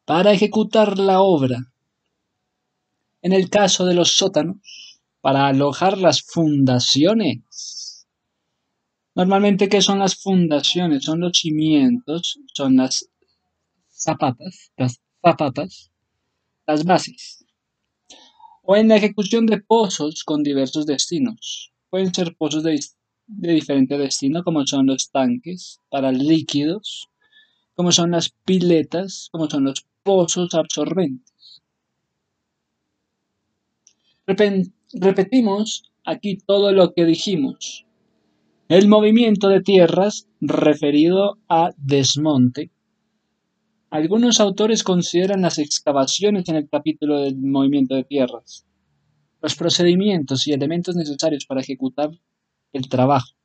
para 0.03 0.33
ejecutar 0.33 0.99
la 0.99 1.21
obra. 1.21 1.72
En 3.23 3.31
el 3.31 3.49
caso 3.49 3.85
de 3.85 3.95
los 3.95 4.17
sótanos, 4.17 4.99
para 5.21 5.47
alojar 5.47 5.97
las 5.97 6.21
fundaciones. 6.21 8.05
Normalmente, 9.15 9.69
¿qué 9.69 9.81
son 9.81 9.99
las 9.99 10.21
fundaciones? 10.21 11.05
Son 11.05 11.21
los 11.21 11.37
cimientos, 11.37 12.37
son 12.53 12.75
las 12.75 13.09
zapatas, 13.89 14.73
las 14.75 14.99
zapatas, 15.21 15.89
las 16.67 16.83
bases. 16.83 17.45
O 18.61 18.75
en 18.75 18.89
la 18.89 18.97
ejecución 18.97 19.45
de 19.45 19.61
pozos 19.61 20.25
con 20.25 20.43
diversos 20.43 20.85
destinos. 20.85 21.71
Pueden 21.89 22.13
ser 22.13 22.35
pozos 22.35 22.63
de, 22.63 22.77
de 23.27 23.53
diferente 23.53 23.97
destino, 23.97 24.43
como 24.43 24.67
son 24.67 24.87
los 24.87 25.11
tanques 25.11 25.79
para 25.89 26.11
líquidos, 26.11 27.07
como 27.73 27.93
son 27.93 28.11
las 28.11 28.31
piletas, 28.43 29.29
como 29.31 29.49
son 29.49 29.63
los 29.63 29.85
pozos 30.03 30.53
absorbentes. 30.53 31.32
Repetimos 34.25 35.91
aquí 36.05 36.37
todo 36.37 36.71
lo 36.71 36.93
que 36.93 37.05
dijimos. 37.05 37.85
El 38.69 38.87
movimiento 38.87 39.49
de 39.49 39.61
tierras 39.61 40.27
referido 40.39 41.37
a 41.49 41.71
desmonte. 41.77 42.71
Algunos 43.89 44.39
autores 44.39 44.83
consideran 44.83 45.41
las 45.41 45.59
excavaciones 45.59 46.47
en 46.49 46.55
el 46.55 46.69
capítulo 46.69 47.19
del 47.19 47.37
movimiento 47.37 47.95
de 47.95 48.03
tierras, 48.03 48.65
los 49.41 49.55
procedimientos 49.55 50.47
y 50.47 50.53
elementos 50.53 50.95
necesarios 50.95 51.45
para 51.45 51.61
ejecutar 51.61 52.09
el 52.71 52.89
trabajo. 52.89 53.35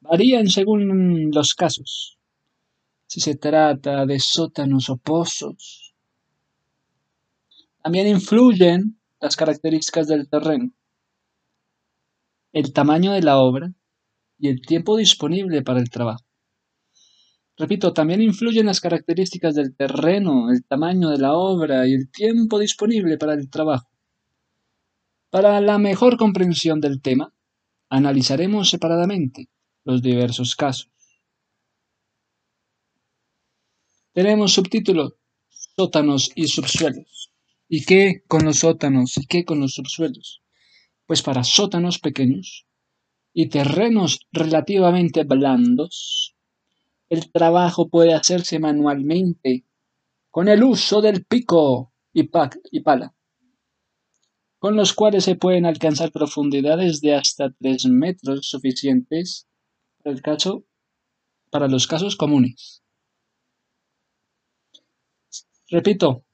Varían 0.00 0.48
según 0.48 1.30
los 1.32 1.54
casos. 1.54 2.18
Si 3.06 3.20
se 3.20 3.36
trata 3.36 4.04
de 4.04 4.18
sótanos 4.18 4.90
o 4.90 4.96
pozos. 4.98 5.94
También 7.82 8.08
influyen 8.08 8.98
las 9.20 9.36
características 9.36 10.06
del 10.06 10.28
terreno 10.28 10.72
el 12.52 12.72
tamaño 12.72 13.12
de 13.12 13.22
la 13.22 13.38
obra 13.38 13.72
y 14.38 14.48
el 14.48 14.60
tiempo 14.62 14.96
disponible 14.96 15.62
para 15.62 15.80
el 15.80 15.90
trabajo. 15.90 16.24
Repito, 17.56 17.92
también 17.92 18.22
influyen 18.22 18.66
las 18.66 18.80
características 18.80 19.54
del 19.54 19.74
terreno, 19.74 20.50
el 20.50 20.64
tamaño 20.64 21.10
de 21.10 21.18
la 21.18 21.34
obra 21.34 21.86
y 21.88 21.94
el 21.94 22.10
tiempo 22.10 22.58
disponible 22.58 23.18
para 23.18 23.34
el 23.34 23.50
trabajo. 23.50 23.88
Para 25.30 25.60
la 25.60 25.78
mejor 25.78 26.16
comprensión 26.16 26.80
del 26.80 27.02
tema, 27.02 27.34
analizaremos 27.90 28.70
separadamente 28.70 29.48
los 29.84 30.02
diversos 30.02 30.54
casos. 30.54 30.90
Tenemos 34.12 34.52
subtítulo 34.52 35.16
Sótanos 35.48 36.30
y 36.34 36.46
subsuelos. 36.48 37.27
¿Y 37.68 37.84
qué 37.84 38.22
con 38.26 38.44
los 38.44 38.60
sótanos 38.60 39.16
y 39.18 39.26
qué 39.26 39.44
con 39.44 39.60
los 39.60 39.74
subsuelos? 39.74 40.42
pues 41.08 41.22
para 41.22 41.42
sótanos 41.42 41.98
pequeños 41.98 42.66
y 43.32 43.48
terrenos 43.48 44.28
relativamente 44.30 45.24
blandos, 45.24 46.36
el 47.08 47.32
trabajo 47.32 47.88
puede 47.88 48.12
hacerse 48.12 48.58
manualmente 48.58 49.64
con 50.30 50.48
el 50.48 50.62
uso 50.62 51.00
del 51.00 51.24
pico 51.24 51.94
y, 52.12 52.24
pala, 52.24 53.14
con 54.58 54.76
los 54.76 54.92
cuales 54.92 55.24
se 55.24 55.34
pueden 55.34 55.64
alcanzar 55.64 56.12
profundidades 56.12 57.00
de 57.00 57.14
hasta 57.14 57.50
3 57.52 57.86
metros 57.86 58.50
suficientes 58.50 59.48
para, 60.02 60.14
el 60.14 60.20
caso, 60.20 60.66
para 61.50 61.68
los 61.68 61.86
casos 61.86 62.16
comunes. 62.16 62.82
Repito, 65.70 66.26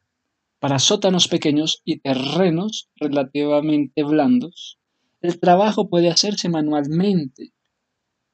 para 0.64 0.78
sótanos 0.78 1.28
pequeños 1.28 1.82
y 1.84 1.98
terrenos 1.98 2.88
relativamente 2.96 4.02
blandos, 4.02 4.78
el 5.20 5.38
trabajo 5.38 5.90
puede 5.90 6.08
hacerse 6.08 6.48
manualmente, 6.48 7.52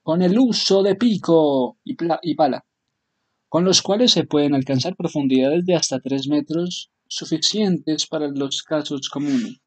con 0.04 0.22
el 0.22 0.38
uso 0.38 0.84
de 0.84 0.94
pico 0.94 1.80
y, 1.82 1.96
pala, 2.36 2.64
con 3.48 3.64
los 3.64 3.82
cuales 3.82 4.12
se 4.12 4.22
pueden 4.22 4.54
alcanzar 4.54 4.94
profundidades 4.94 5.66
de 5.66 5.74
hasta 5.74 5.98
3 5.98 6.28
metros 6.28 6.92
suficientes 7.08 8.06
para 8.06 8.28
los 8.28 8.62
casos 8.62 9.08
comunes. 9.08 9.60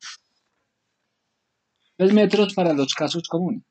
3 1.98 2.14
metros 2.14 2.54
para 2.54 2.72
los 2.72 2.94
casos 2.94 3.28
comunes. 3.28 3.64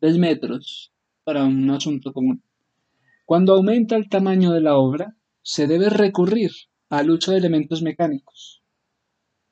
3 0.00 0.18
metros 0.18 0.90
para 1.22 1.44
un 1.44 1.70
asunto 1.70 2.12
común. 2.12 2.42
Cuando 3.30 3.54
aumenta 3.54 3.94
el 3.94 4.08
tamaño 4.08 4.50
de 4.50 4.60
la 4.60 4.76
obra, 4.76 5.14
se 5.40 5.68
debe 5.68 5.88
recurrir 5.88 6.50
al 6.88 7.12
uso 7.12 7.30
de 7.30 7.38
elementos 7.38 7.80
mecánicos, 7.80 8.64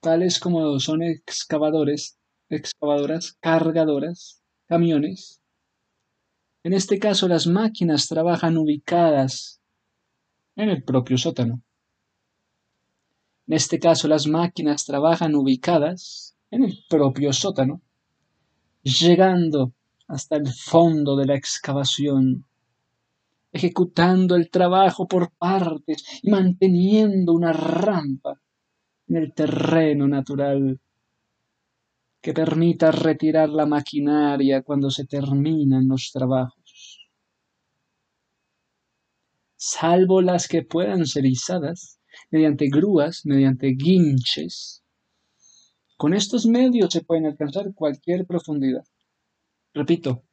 tales 0.00 0.40
como 0.40 0.80
son 0.80 1.04
excavadores, 1.04 2.18
excavadoras, 2.48 3.38
cargadoras, 3.38 4.42
camiones. 4.66 5.40
En 6.64 6.72
este 6.72 6.98
caso, 6.98 7.28
las 7.28 7.46
máquinas 7.46 8.08
trabajan 8.08 8.56
ubicadas 8.56 9.60
en 10.56 10.70
el 10.70 10.82
propio 10.82 11.16
sótano. 11.16 11.62
En 13.46 13.54
este 13.54 13.78
caso, 13.78 14.08
las 14.08 14.26
máquinas 14.26 14.86
trabajan 14.86 15.36
ubicadas 15.36 16.36
en 16.50 16.64
el 16.64 16.84
propio 16.88 17.32
sótano, 17.32 17.80
llegando 18.82 19.72
hasta 20.08 20.34
el 20.34 20.48
fondo 20.48 21.14
de 21.14 21.26
la 21.26 21.36
excavación 21.36 22.47
ejecutando 23.52 24.36
el 24.36 24.50
trabajo 24.50 25.06
por 25.06 25.30
partes 25.32 26.04
y 26.22 26.30
manteniendo 26.30 27.32
una 27.32 27.52
rampa 27.52 28.40
en 29.06 29.16
el 29.16 29.32
terreno 29.32 30.06
natural 30.06 30.80
que 32.20 32.34
permita 32.34 32.90
retirar 32.90 33.48
la 33.48 33.66
maquinaria 33.66 34.62
cuando 34.62 34.90
se 34.90 35.06
terminan 35.06 35.88
los 35.88 36.10
trabajos. 36.12 37.08
Salvo 39.56 40.20
las 40.20 40.46
que 40.46 40.62
puedan 40.62 41.06
ser 41.06 41.26
izadas 41.26 42.00
mediante 42.30 42.68
grúas, 42.68 43.24
mediante 43.24 43.68
guinches. 43.68 44.84
Con 45.96 46.14
estos 46.14 46.46
medios 46.46 46.92
se 46.92 47.02
pueden 47.02 47.26
alcanzar 47.26 47.74
cualquier 47.74 48.24
profundidad. 48.26 48.84
Repito, 49.74 50.24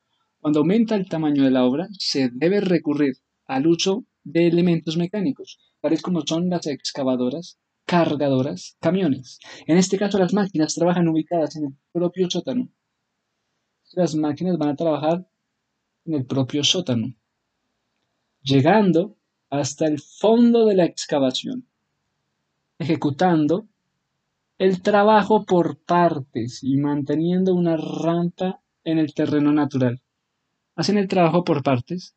cuando 0.45 0.59
aumenta 0.59 0.93
el 0.93 1.09
tamaño 1.09 1.43
de 1.43 1.49
la 1.49 1.65
obra, 1.65 1.87
se 1.97 2.29
debe 2.31 2.61
recurrir 2.61 3.15
al 3.47 3.65
uso 3.65 4.05
de 4.23 4.45
elementos 4.45 4.95
mecánicos, 4.95 5.57
tales 5.81 6.03
como 6.03 6.21
son 6.21 6.51
las 6.51 6.67
excavadoras, 6.67 7.57
cargadoras, 7.83 8.77
camiones. 8.79 9.39
En 9.65 9.77
este 9.77 9.97
caso, 9.97 10.19
las 10.19 10.35
máquinas 10.35 10.75
trabajan 10.75 11.07
ubicadas 11.07 11.55
en 11.55 11.65
el 11.65 11.75
propio 11.91 12.29
sótano. 12.29 12.69
Las 13.93 14.13
máquinas 14.13 14.59
van 14.59 14.69
a 14.69 14.75
trabajar 14.75 15.27
en 16.05 16.13
el 16.13 16.27
propio 16.27 16.63
sótano, 16.63 17.15
llegando 18.43 19.17
hasta 19.49 19.87
el 19.87 19.99
fondo 19.99 20.67
de 20.67 20.75
la 20.75 20.85
excavación, 20.85 21.67
ejecutando 22.77 23.65
el 24.59 24.83
trabajo 24.83 25.43
por 25.43 25.79
partes 25.79 26.63
y 26.63 26.77
manteniendo 26.77 27.55
una 27.55 27.77
rampa 27.77 28.61
en 28.83 28.99
el 28.99 29.15
terreno 29.15 29.51
natural 29.51 30.03
hacen 30.75 30.97
el 30.97 31.07
trabajo 31.07 31.43
por 31.43 31.63
partes, 31.63 32.15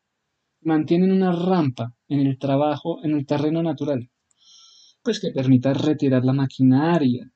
mantienen 0.61 1.11
una 1.11 1.31
rampa 1.31 1.95
en 2.07 2.21
el 2.21 2.37
trabajo, 2.37 3.03
en 3.03 3.11
el 3.11 3.25
terreno 3.25 3.63
natural, 3.63 4.09
pues 5.03 5.19
que 5.19 5.31
permita 5.31 5.73
retirar 5.73 6.25
la 6.25 6.33
maquinaria 6.33 7.31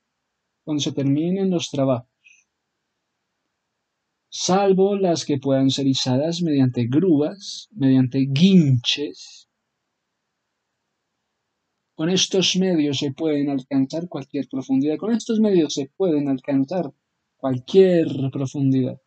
cuando 0.63 0.81
se 0.81 0.91
terminen 0.91 1.49
los 1.49 1.69
trabajos, 1.69 2.09
salvo 4.29 4.95
las 4.95 5.25
que 5.25 5.37
puedan 5.37 5.69
ser 5.69 5.87
izadas 5.87 6.41
mediante 6.41 6.87
grúas, 6.87 7.69
mediante 7.71 8.25
guinches. 8.29 9.47
Con 11.95 12.09
estos 12.09 12.55
medios 12.57 12.97
se 12.97 13.11
pueden 13.11 13.51
alcanzar 13.51 14.09
cualquier 14.09 14.47
profundidad. 14.49 14.97
Con 14.97 15.13
estos 15.13 15.39
medios 15.39 15.75
se 15.75 15.91
pueden 15.95 16.27
alcanzar 16.27 16.91
cualquier 17.37 18.07
profundidad. 18.31 19.02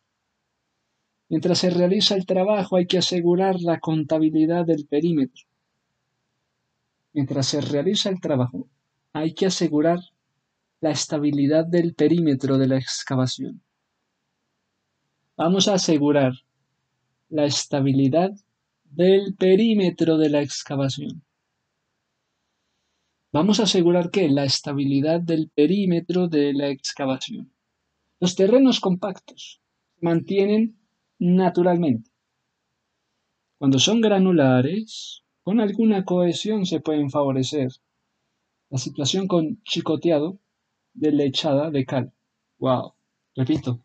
Mientras 1.29 1.59
se 1.59 1.69
realiza 1.69 2.15
el 2.15 2.25
trabajo 2.25 2.77
hay 2.77 2.87
que 2.87 2.97
asegurar 2.97 3.59
la 3.59 3.79
contabilidad 3.79 4.65
del 4.65 4.87
perímetro. 4.87 5.45
Mientras 7.13 7.47
se 7.47 7.61
realiza 7.61 8.09
el 8.09 8.21
trabajo 8.21 8.69
hay 9.13 9.33
que 9.33 9.47
asegurar 9.47 9.99
la 10.79 10.91
estabilidad 10.91 11.65
del 11.65 11.95
perímetro 11.95 12.57
de 12.57 12.67
la 12.67 12.77
excavación. 12.77 13.61
Vamos 15.35 15.67
a 15.67 15.73
asegurar 15.73 16.33
la 17.29 17.45
estabilidad 17.45 18.31
del 18.83 19.35
perímetro 19.35 20.17
de 20.17 20.29
la 20.29 20.41
excavación. 20.41 21.23
Vamos 23.33 23.59
a 23.59 23.63
asegurar 23.63 24.09
que 24.09 24.29
la 24.29 24.45
estabilidad 24.45 25.19
del 25.19 25.49
perímetro 25.49 26.27
de 26.27 26.53
la 26.53 26.69
excavación. 26.69 27.51
Los 28.19 28.35
terrenos 28.35 28.79
compactos 28.79 29.61
mantienen 29.99 30.77
naturalmente. 31.19 32.11
Cuando 33.57 33.79
son 33.79 34.01
granulares, 34.01 35.23
con 35.41 35.59
alguna 35.59 36.05
cohesión 36.05 36.65
se 36.65 36.79
pueden 36.79 37.09
favorecer. 37.09 37.69
La 38.69 38.77
situación 38.77 39.27
con 39.27 39.61
chicoteado 39.63 40.39
de 40.93 41.11
lechada 41.11 41.71
de 41.71 41.85
cal. 41.85 42.13
Wow. 42.59 42.93
Repito, 43.35 43.81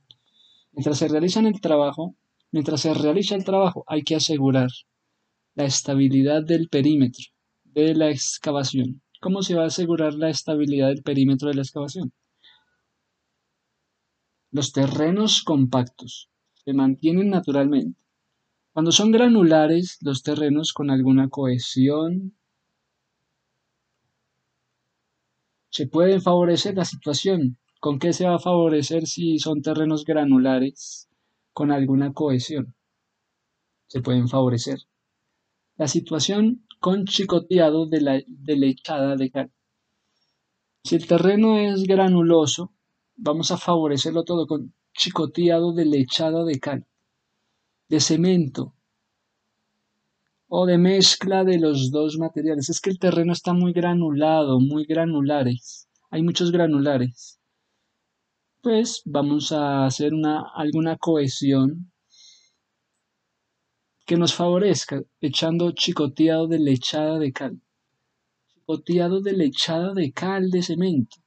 mientras 0.73 0.99
se 0.99 1.09
realizan 1.09 1.47
el 1.47 1.61
trabajo, 1.61 2.17
mientras 2.51 2.81
se 2.81 2.93
realiza 2.95 3.35
el 3.35 3.45
trabajo, 3.45 3.85
hay 3.87 4.03
que 4.03 4.17
asegurar 4.17 4.71
la 5.55 5.65
estabilidad 5.65 6.43
del 6.43 6.69
perímetro 6.69 7.25
de 7.65 7.95
la 7.95 8.11
excavación. 8.11 9.03
¿Cómo 9.21 9.43
se 9.43 9.55
va 9.55 9.65
a 9.65 9.67
asegurar 9.67 10.15
la 10.15 10.31
estabilidad 10.31 10.89
del 10.89 11.03
perímetro 11.03 11.49
de 11.49 11.55
la 11.55 11.63
excavación? 11.63 12.13
Los 14.51 14.73
terrenos 14.73 15.43
compactos 15.45 16.32
se 16.65 16.73
mantienen 16.73 17.31
naturalmente. 17.31 17.99
Cuando 18.73 18.93
son 18.93 19.13
granulares, 19.13 19.99
los 20.01 20.23
terrenos 20.23 20.73
con 20.73 20.91
alguna 20.91 21.29
cohesión 21.29 22.37
se 25.71 25.87
pueden 25.87 26.23
favorecer 26.23 26.75
la 26.77 26.85
situación. 26.85 27.59
¿Con 27.81 27.99
qué 27.99 28.13
se 28.13 28.27
va 28.27 28.37
a 28.37 28.39
favorecer 28.39 29.07
si 29.07 29.39
son 29.39 29.61
terrenos 29.61 30.05
granulares 30.05 31.09
con 31.53 31.71
alguna 31.71 32.13
cohesión? 32.13 32.75
Se 33.89 34.01
pueden 34.01 34.29
favorecer. 34.29 34.79
La 35.77 35.89
situación 35.89 36.67
con 36.79 37.07
chicoteado 37.07 37.87
de, 37.87 38.01
la, 38.01 38.23
de 38.27 38.57
lechada 38.57 39.17
de 39.17 39.31
cal. 39.31 39.53
Si 40.85 40.97
el 40.97 41.07
terreno 41.07 41.59
es 41.59 41.83
granuloso, 41.85 42.73
vamos 43.17 43.51
a 43.51 43.59
favorecerlo 43.59 44.25
todo 44.25 44.47
con 44.47 44.75
chicoteado 44.95 45.73
de 45.73 45.85
lechada 45.85 46.45
de 46.45 46.59
cal 46.61 46.87
de 47.93 48.01
cemento 48.01 48.75
o 50.49 50.65
de 50.67 50.79
mezcla 50.79 51.45
de 51.45 51.59
los 51.59 51.91
dos 51.91 52.19
materiales. 52.19 52.71
Es 52.71 52.81
que 52.81 52.91
el 52.91 52.99
terreno 52.99 53.33
está 53.33 53.53
muy 53.53 53.73
granulado, 53.73 54.61
muy 54.61 54.85
granulares. 54.85 55.89
Hay 56.11 56.23
muchos 56.23 56.53
granulares. 56.53 57.39
Pues 58.63 59.03
vamos 59.05 59.53
a 59.53 59.85
hacer 59.85 60.15
una, 60.15 60.43
alguna 60.55 60.97
cohesión 60.97 61.93
que 64.07 64.17
nos 64.17 64.35
favorezca, 64.35 65.03
echando 65.21 65.73
chicoteado 65.73 66.49
de 66.49 66.59
lechada 66.59 67.19
de 67.19 67.33
cal. 67.33 67.61
Chicoteado 68.49 69.21
de 69.21 69.33
lechada 69.33 69.93
de 69.93 70.13
cal 70.13 70.51
de 70.51 70.63
cemento 70.63 71.22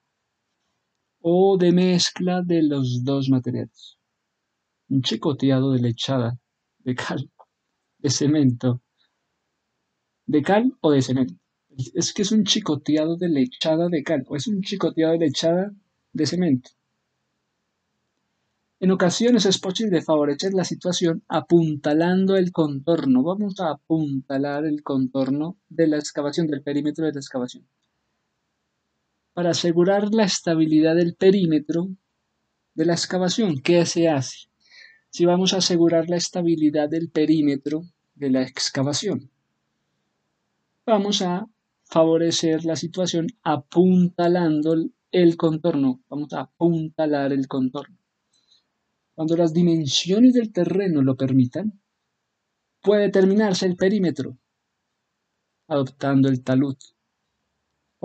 o 1.27 1.57
de 1.57 1.71
mezcla 1.71 2.43
de 2.43 2.61
los 2.61 3.03
dos 3.03 3.29
materiales. 3.29 3.97
Un 4.89 5.01
chicoteado 5.01 5.71
de 5.71 5.79
lechada 5.79 6.37
de 6.83 6.93
cal, 6.93 7.31
de 7.97 8.11
cemento. 8.11 8.83
¿De 10.27 10.43
cal 10.43 10.77
o 10.81 10.91
de 10.91 11.01
cemento? 11.01 11.33
Es 11.95 12.13
que 12.13 12.21
es 12.21 12.31
un 12.31 12.43
chicoteado 12.43 13.17
de 13.17 13.29
lechada 13.29 13.89
de 13.89 14.03
cal 14.03 14.23
o 14.27 14.35
es 14.35 14.45
un 14.45 14.61
chicoteado 14.61 15.13
de 15.13 15.17
lechada 15.17 15.71
de 16.13 16.25
cemento. 16.27 16.69
En 18.79 18.91
ocasiones 18.91 19.47
es 19.47 19.57
posible 19.57 20.03
favorecer 20.03 20.53
la 20.53 20.63
situación 20.63 21.23
apuntalando 21.27 22.35
el 22.35 22.51
contorno. 22.51 23.23
Vamos 23.23 23.59
a 23.61 23.71
apuntalar 23.71 24.63
el 24.65 24.83
contorno 24.83 25.57
de 25.69 25.87
la 25.87 25.97
excavación, 25.97 26.45
del 26.45 26.61
perímetro 26.61 27.07
de 27.07 27.13
la 27.13 27.19
excavación. 27.19 27.67
Para 29.35 29.51
asegurar 29.51 30.11
la 30.11 30.23
estabilidad 30.23 30.95
del 30.95 31.13
perímetro 31.13 31.89
de 32.73 32.85
la 32.85 32.93
excavación, 32.93 33.61
¿qué 33.61 33.85
se 33.85 34.09
hace? 34.09 34.47
si 35.15 35.23
vamos 35.23 35.53
a 35.53 35.59
asegurar 35.59 36.09
la 36.09 36.17
estabilidad 36.17 36.89
del 36.89 37.09
perímetro 37.09 37.83
de 38.15 38.29
la 38.29 38.41
excavación. 38.41 39.31
Vamos 40.85 41.21
a 41.21 41.47
favorecer 41.85 42.65
la 42.65 42.75
situación 42.75 43.27
apuntalando 43.41 44.75
el 45.11 45.37
contorno. 45.37 46.01
Vamos 46.09 46.33
a 46.33 46.41
apuntalar 46.41 47.31
el 47.31 47.47
contorno. 47.47 47.97
Cuando 49.13 49.37
las 49.37 49.53
dimensiones 49.53 50.33
del 50.33 50.51
terreno 50.51 51.01
lo 51.01 51.15
permitan, 51.15 51.79
puede 52.81 53.03
determinarse 53.03 53.67
el 53.67 53.77
perímetro 53.77 54.37
adoptando 55.69 56.27
el 56.27 56.43
talud. 56.43 56.75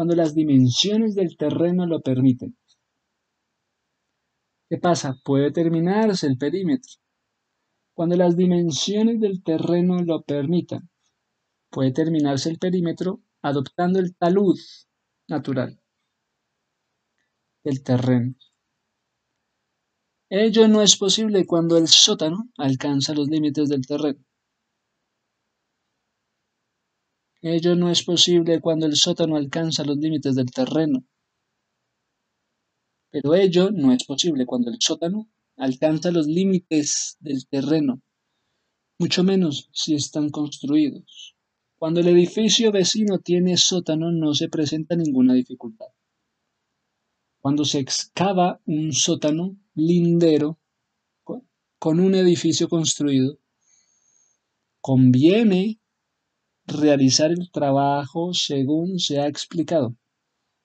Cuando 0.00 0.16
las 0.16 0.34
dimensiones 0.34 1.14
del 1.14 1.36
terreno 1.36 1.84
lo 1.84 2.00
permiten. 2.00 2.56
¿Qué 4.70 4.78
pasa? 4.78 5.20
Puede 5.22 5.44
determinarse 5.44 6.26
el 6.26 6.38
perímetro 6.38 6.94
cuando 7.92 8.16
las 8.16 8.34
dimensiones 8.34 9.20
del 9.20 9.42
terreno 9.42 9.98
lo 9.98 10.22
permitan. 10.22 10.88
Puede 11.68 11.92
terminarse 11.92 12.48
el 12.48 12.58
perímetro 12.58 13.20
adoptando 13.42 13.98
el 13.98 14.16
talud 14.16 14.58
natural 15.28 15.78
del 17.62 17.82
terreno. 17.82 18.36
Ello 20.30 20.66
no 20.66 20.80
es 20.80 20.96
posible 20.96 21.44
cuando 21.44 21.76
el 21.76 21.88
sótano 21.88 22.48
alcanza 22.56 23.12
los 23.12 23.28
límites 23.28 23.68
del 23.68 23.86
terreno. 23.86 24.24
Ello 27.42 27.74
no 27.74 27.90
es 27.90 28.02
posible 28.02 28.60
cuando 28.60 28.86
el 28.86 28.96
sótano 28.96 29.36
alcanza 29.36 29.84
los 29.84 29.96
límites 29.96 30.34
del 30.34 30.50
terreno. 30.50 31.04
Pero 33.10 33.34
ello 33.34 33.70
no 33.70 33.92
es 33.92 34.04
posible 34.04 34.44
cuando 34.44 34.70
el 34.70 34.76
sótano 34.78 35.28
alcanza 35.56 36.10
los 36.10 36.26
límites 36.26 37.16
del 37.20 37.46
terreno, 37.48 38.02
mucho 38.98 39.24
menos 39.24 39.68
si 39.72 39.94
están 39.94 40.30
construidos. 40.30 41.34
Cuando 41.76 42.00
el 42.00 42.08
edificio 42.08 42.70
vecino 42.70 43.18
tiene 43.18 43.56
sótano 43.56 44.12
no 44.12 44.34
se 44.34 44.48
presenta 44.48 44.94
ninguna 44.94 45.34
dificultad. 45.34 45.86
Cuando 47.40 47.64
se 47.64 47.78
excava 47.78 48.60
un 48.66 48.92
sótano 48.92 49.56
lindero 49.74 50.58
con 51.78 51.98
un 52.00 52.14
edificio 52.14 52.68
construido, 52.68 53.38
conviene 54.82 55.79
realizar 56.70 57.30
el 57.30 57.50
trabajo 57.50 58.34
según 58.34 58.98
se 58.98 59.20
ha 59.20 59.26
explicado, 59.26 59.96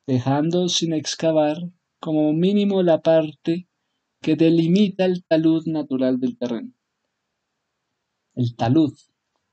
dejando 0.08 0.70
sin 0.70 0.94
excavar 0.94 1.58
como 2.00 2.34
mínimo 2.34 2.84
la 2.84 3.02
parte 3.02 3.68
que 4.22 4.36
delimita 4.36 5.06
el 5.06 5.24
talud 5.24 5.66
natural 5.68 6.20
del 6.20 6.38
terreno. 6.38 6.74
El 8.34 8.56
talud, 8.56 8.94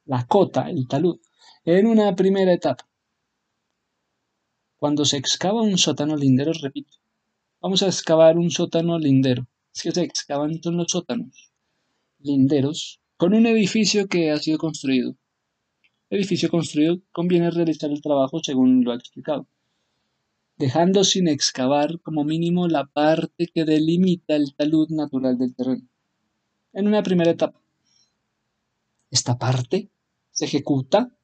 la 0.05 0.27
cota, 0.27 0.71
el 0.71 0.89
talud, 0.89 1.21
en 1.65 1.87
una 1.87 2.15
primera 2.17 2.53
etapa. 2.53 2.89
Cuando 4.77 5.05
se 5.05 5.17
excava 5.17 5.63
un 5.63 5.79
sótano 5.79 6.17
lindero, 6.17 6.53
repito, 6.61 6.97
vamos 7.61 7.83
a 7.83 7.87
excavar 7.87 8.37
un 8.37 8.51
sótano 8.51 8.99
lindero. 8.99 9.47
Es 9.75 9.83
que 9.83 9.93
se 9.93 10.03
excavan 10.03 10.61
los 10.65 10.91
sótanos 10.91 11.53
linderos 12.19 13.01
con 13.17 13.35
un 13.35 13.47
edificio 13.47 14.09
que 14.09 14.31
ha 14.31 14.39
sido 14.39 14.59
construido. 14.59 15.17
Edificio 16.15 16.49
construido 16.49 17.01
conviene 17.11 17.51
realizar 17.51 17.91
el 17.91 18.03
trabajo 18.03 18.39
según 18.43 18.85
lo 18.85 18.93
ha 18.93 18.97
explicado 18.97 19.49
dejando 20.63 21.03
sin 21.03 21.27
excavar 21.27 22.01
como 22.03 22.23
mínimo 22.23 22.69
la 22.69 22.87
parte 22.87 23.49
que 23.53 23.65
delimita 23.65 24.37
el 24.37 24.55
talud 24.55 24.89
natural 24.91 25.37
del 25.37 25.57
terreno. 25.57 25.89
En 26.73 26.87
una 26.87 27.03
primera 27.03 27.33
etapa. 27.33 27.61
Esta 29.11 29.39
parte 29.39 29.91
se 30.31 30.45
ejecuta 30.45 31.15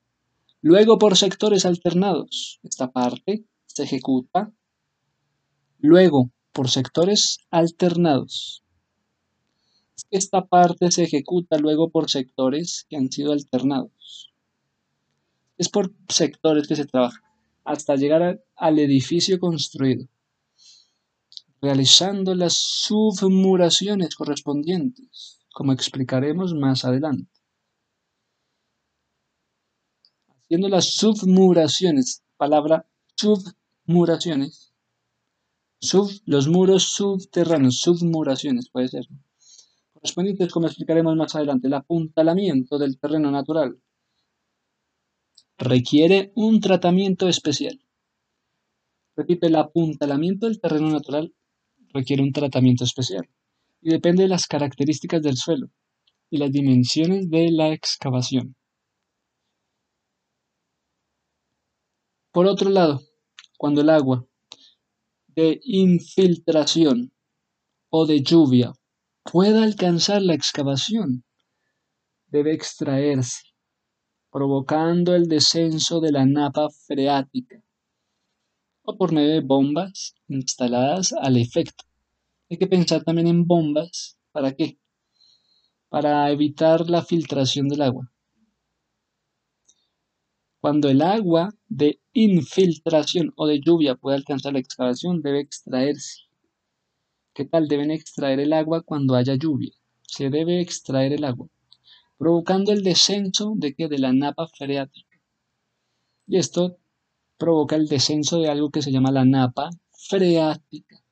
luego 0.60 0.98
por 0.98 1.16
sectores 1.16 1.64
alternados. 1.66 2.58
Esta 2.64 2.90
parte 2.90 3.44
se 3.66 3.84
ejecuta 3.84 4.52
luego 5.78 6.30
por 6.52 6.68
sectores 6.68 7.38
alternados. 7.50 8.64
Esta 10.10 10.46
parte 10.46 10.90
se 10.90 11.04
ejecuta 11.04 11.58
luego 11.58 11.90
por 11.90 12.10
sectores 12.10 12.86
que 12.88 12.96
han 12.96 13.12
sido 13.12 13.32
alternados. 13.32 14.27
Es 15.58 15.68
por 15.68 15.92
sectores 16.08 16.66
que 16.66 16.76
se 16.76 16.86
trabaja 16.86 17.20
hasta 17.64 17.96
llegar 17.96 18.42
al 18.56 18.78
edificio 18.78 19.38
construido, 19.38 20.06
realizando 21.60 22.34
las 22.34 22.54
submuraciones 22.54 24.14
correspondientes, 24.14 25.40
como 25.52 25.72
explicaremos 25.72 26.54
más 26.54 26.86
adelante. 26.86 27.30
Haciendo 30.28 30.68
las 30.70 30.94
submuraciones, 30.94 32.22
palabra 32.38 32.86
submuraciones, 33.16 34.72
sub, 35.80 36.10
los 36.24 36.48
muros 36.48 36.84
subterráneos, 36.84 37.80
submuraciones 37.80 38.70
puede 38.70 38.88
ser, 38.88 39.06
correspondientes 39.92 40.52
como 40.52 40.68
explicaremos 40.68 41.16
más 41.16 41.34
adelante, 41.34 41.66
el 41.66 41.74
apuntalamiento 41.74 42.78
del 42.78 42.98
terreno 42.98 43.30
natural, 43.30 43.78
requiere 45.58 46.32
un 46.36 46.60
tratamiento 46.60 47.28
especial. 47.28 47.80
Repito, 49.16 49.46
el 49.48 49.56
apuntalamiento 49.56 50.46
del 50.46 50.60
terreno 50.60 50.90
natural 50.90 51.34
requiere 51.92 52.22
un 52.22 52.32
tratamiento 52.32 52.84
especial 52.84 53.28
y 53.80 53.90
depende 53.90 54.22
de 54.22 54.28
las 54.28 54.46
características 54.46 55.20
del 55.22 55.36
suelo 55.36 55.70
y 56.30 56.38
las 56.38 56.52
dimensiones 56.52 57.28
de 57.28 57.50
la 57.50 57.72
excavación. 57.72 58.54
Por 62.32 62.46
otro 62.46 62.70
lado, 62.70 63.00
cuando 63.56 63.80
el 63.80 63.90
agua 63.90 64.24
de 65.26 65.60
infiltración 65.64 67.12
o 67.90 68.06
de 68.06 68.22
lluvia 68.22 68.72
pueda 69.24 69.64
alcanzar 69.64 70.22
la 70.22 70.34
excavación, 70.34 71.24
debe 72.28 72.52
extraerse, 72.52 73.47
provocando 74.30 75.14
el 75.14 75.28
descenso 75.28 76.00
de 76.00 76.12
la 76.12 76.26
napa 76.26 76.68
freática 76.70 77.62
o 78.82 78.96
por 78.96 79.12
medio 79.12 79.34
de 79.34 79.40
bombas 79.40 80.14
instaladas 80.28 81.12
al 81.12 81.36
efecto. 81.36 81.84
Hay 82.50 82.56
que 82.56 82.66
pensar 82.66 83.04
también 83.04 83.26
en 83.26 83.46
bombas. 83.46 84.18
¿Para 84.32 84.52
qué? 84.52 84.78
Para 85.88 86.30
evitar 86.30 86.88
la 86.88 87.04
filtración 87.04 87.68
del 87.68 87.82
agua. 87.82 88.10
Cuando 90.60 90.88
el 90.88 91.02
agua 91.02 91.54
de 91.68 92.00
infiltración 92.12 93.32
o 93.36 93.46
de 93.46 93.60
lluvia 93.60 93.94
puede 93.94 94.16
alcanzar 94.16 94.54
la 94.54 94.58
excavación, 94.58 95.22
debe 95.22 95.40
extraerse. 95.40 96.22
¿Qué 97.34 97.44
tal? 97.44 97.68
Deben 97.68 97.90
extraer 97.90 98.40
el 98.40 98.52
agua 98.52 98.82
cuando 98.82 99.14
haya 99.14 99.34
lluvia. 99.36 99.72
Se 100.02 100.30
debe 100.30 100.60
extraer 100.60 101.12
el 101.12 101.24
agua, 101.24 101.48
provocando 102.18 102.72
el 102.72 102.82
descenso 102.82 103.54
de 103.56 103.74
que 103.74 103.88
de 103.88 103.98
la 103.98 104.12
napa 104.12 104.48
freática. 104.48 105.16
Y 106.26 106.36
esto 106.38 106.78
provoca 107.38 107.76
el 107.76 107.86
descenso 107.86 108.40
de 108.40 108.50
algo 108.50 108.70
que 108.70 108.82
se 108.82 108.90
llama 108.90 109.12
la 109.12 109.24
napa 109.24 109.70
freática 109.92 111.02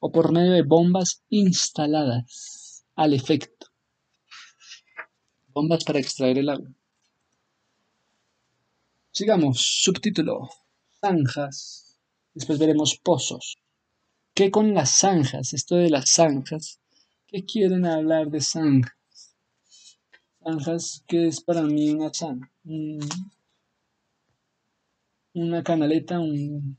o 0.00 0.10
por 0.10 0.32
medio 0.32 0.52
de 0.52 0.62
bombas 0.62 1.22
instaladas 1.28 2.84
al 2.96 3.12
efecto. 3.12 3.66
Bombas 5.48 5.84
para 5.84 5.98
extraer 5.98 6.38
el 6.38 6.48
agua. 6.48 6.70
Sigamos, 9.12 9.60
subtítulo, 9.82 10.48
zanjas. 11.00 11.98
Después 12.32 12.58
veremos 12.58 12.96
pozos. 12.96 13.58
¿Qué 14.32 14.50
con 14.50 14.72
las 14.72 15.00
zanjas? 15.00 15.52
Esto 15.52 15.76
de 15.76 15.90
las 15.90 16.10
zanjas. 16.14 16.80
¿Qué 17.26 17.44
quieren 17.44 17.84
hablar 17.84 18.30
de 18.30 18.40
zanjas? 18.40 18.99
Zanjas, 20.42 21.04
¿qué 21.06 21.26
es 21.26 21.42
para 21.42 21.62
mí 21.62 21.90
una 21.90 22.10
zanja? 22.12 22.50
una 25.34 25.62
canaleta, 25.62 26.18
un, 26.18 26.76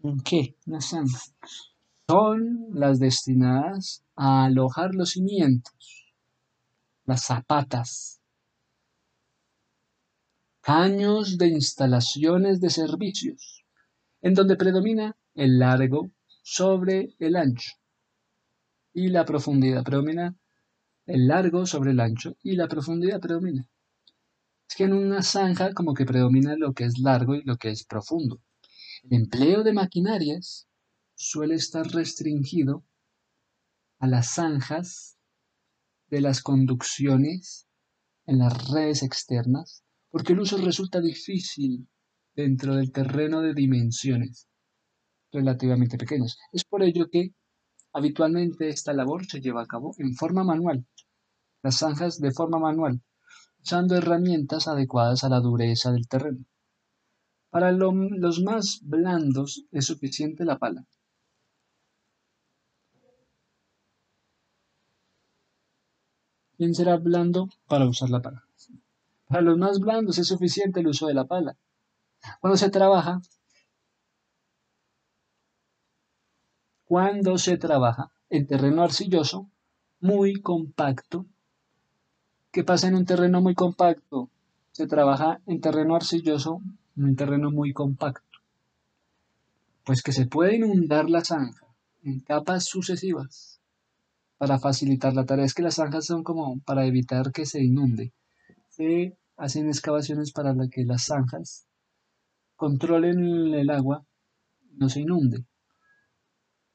un 0.00 0.20
qué, 0.22 0.56
una 0.66 0.80
zanja. 0.80 1.18
Son 2.08 2.66
las 2.72 2.98
destinadas 2.98 4.04
a 4.16 4.44
alojar 4.44 4.94
los 4.94 5.10
cimientos, 5.10 6.14
las 7.04 7.24
zapatas, 7.26 8.20
caños 10.62 11.38
de 11.38 11.48
instalaciones 11.48 12.60
de 12.60 12.70
servicios, 12.70 13.64
en 14.22 14.34
donde 14.34 14.56
predomina 14.56 15.16
el 15.34 15.58
largo 15.58 16.10
sobre 16.42 17.14
el 17.18 17.36
ancho 17.36 17.72
y 18.94 19.08
la 19.08 19.24
profundidad 19.24 19.84
predomina 19.84 20.36
el 21.06 21.26
largo 21.26 21.66
sobre 21.66 21.92
el 21.92 22.00
ancho 22.00 22.36
y 22.42 22.56
la 22.56 22.68
profundidad 22.68 23.20
predomina. 23.20 23.68
Es 24.68 24.76
que 24.76 24.84
en 24.84 24.94
una 24.94 25.22
zanja 25.22 25.72
como 25.74 25.94
que 25.94 26.06
predomina 26.06 26.56
lo 26.56 26.72
que 26.72 26.84
es 26.84 26.98
largo 26.98 27.34
y 27.34 27.42
lo 27.42 27.56
que 27.56 27.70
es 27.70 27.84
profundo. 27.84 28.40
El 29.02 29.14
empleo 29.14 29.64
de 29.64 29.72
maquinarias 29.72 30.68
suele 31.14 31.56
estar 31.56 31.86
restringido 31.88 32.84
a 33.98 34.06
las 34.06 34.34
zanjas 34.34 35.18
de 36.08 36.20
las 36.20 36.42
conducciones 36.42 37.66
en 38.26 38.38
las 38.38 38.70
redes 38.70 39.02
externas, 39.02 39.84
porque 40.10 40.32
el 40.32 40.40
uso 40.40 40.56
resulta 40.58 41.00
difícil 41.00 41.88
dentro 42.34 42.76
del 42.76 42.92
terreno 42.92 43.40
de 43.40 43.54
dimensiones 43.54 44.46
relativamente 45.32 45.98
pequeñas. 45.98 46.38
Es 46.52 46.64
por 46.64 46.82
ello 46.82 47.08
que 47.10 47.34
habitualmente 47.92 48.68
esta 48.68 48.92
labor 48.92 49.26
se 49.26 49.40
lleva 49.40 49.62
a 49.62 49.66
cabo 49.66 49.94
en 49.98 50.14
forma 50.14 50.44
manual, 50.44 50.86
las 51.62 51.78
zanjas 51.78 52.20
de 52.20 52.32
forma 52.32 52.58
manual, 52.58 53.00
usando 53.62 53.96
herramientas 53.96 54.68
adecuadas 54.68 55.24
a 55.24 55.28
la 55.28 55.40
dureza 55.40 55.92
del 55.92 56.08
terreno. 56.08 56.44
Para 57.50 57.70
los 57.70 58.40
más 58.42 58.80
blandos 58.82 59.66
es 59.70 59.84
suficiente 59.86 60.44
la 60.44 60.58
pala. 60.58 60.86
¿Quién 66.56 66.74
será 66.74 66.96
blando 66.96 67.48
para 67.66 67.86
usar 67.86 68.08
la 68.10 68.22
pala? 68.22 68.44
Para 69.26 69.42
los 69.42 69.58
más 69.58 69.80
blandos 69.80 70.18
es 70.18 70.28
suficiente 70.28 70.80
el 70.80 70.86
uso 70.86 71.06
de 71.06 71.14
la 71.14 71.26
pala. 71.26 71.56
Cuando 72.40 72.56
se 72.56 72.70
trabaja, 72.70 73.20
cuando 76.92 77.38
se 77.38 77.56
trabaja 77.56 78.12
en 78.28 78.46
terreno 78.46 78.82
arcilloso 78.82 79.48
muy 80.00 80.42
compacto, 80.42 81.24
¿qué 82.50 82.64
pasa 82.64 82.86
en 82.88 82.96
un 82.96 83.06
terreno 83.06 83.40
muy 83.40 83.54
compacto? 83.54 84.28
Se 84.72 84.86
trabaja 84.86 85.40
en 85.46 85.62
terreno 85.62 85.96
arcilloso, 85.96 86.60
en 86.94 87.04
un 87.04 87.16
terreno 87.16 87.50
muy 87.50 87.72
compacto. 87.72 88.40
Pues 89.84 90.02
que 90.02 90.12
se 90.12 90.26
puede 90.26 90.56
inundar 90.56 91.08
la 91.08 91.24
zanja 91.24 91.66
en 92.02 92.20
capas 92.20 92.66
sucesivas 92.66 93.62
para 94.36 94.58
facilitar 94.58 95.14
la 95.14 95.24
tarea. 95.24 95.46
Es 95.46 95.54
que 95.54 95.62
las 95.62 95.76
zanjas 95.76 96.04
son 96.04 96.22
como 96.22 96.60
para 96.60 96.84
evitar 96.84 97.32
que 97.32 97.46
se 97.46 97.62
inunde. 97.62 98.12
Se 98.68 99.16
hacen 99.38 99.68
excavaciones 99.68 100.30
para 100.30 100.54
que 100.70 100.84
las 100.84 101.04
zanjas 101.04 101.64
controlen 102.54 103.54
el 103.54 103.70
agua 103.70 104.04
no 104.76 104.90
se 104.90 105.00
inunde. 105.00 105.46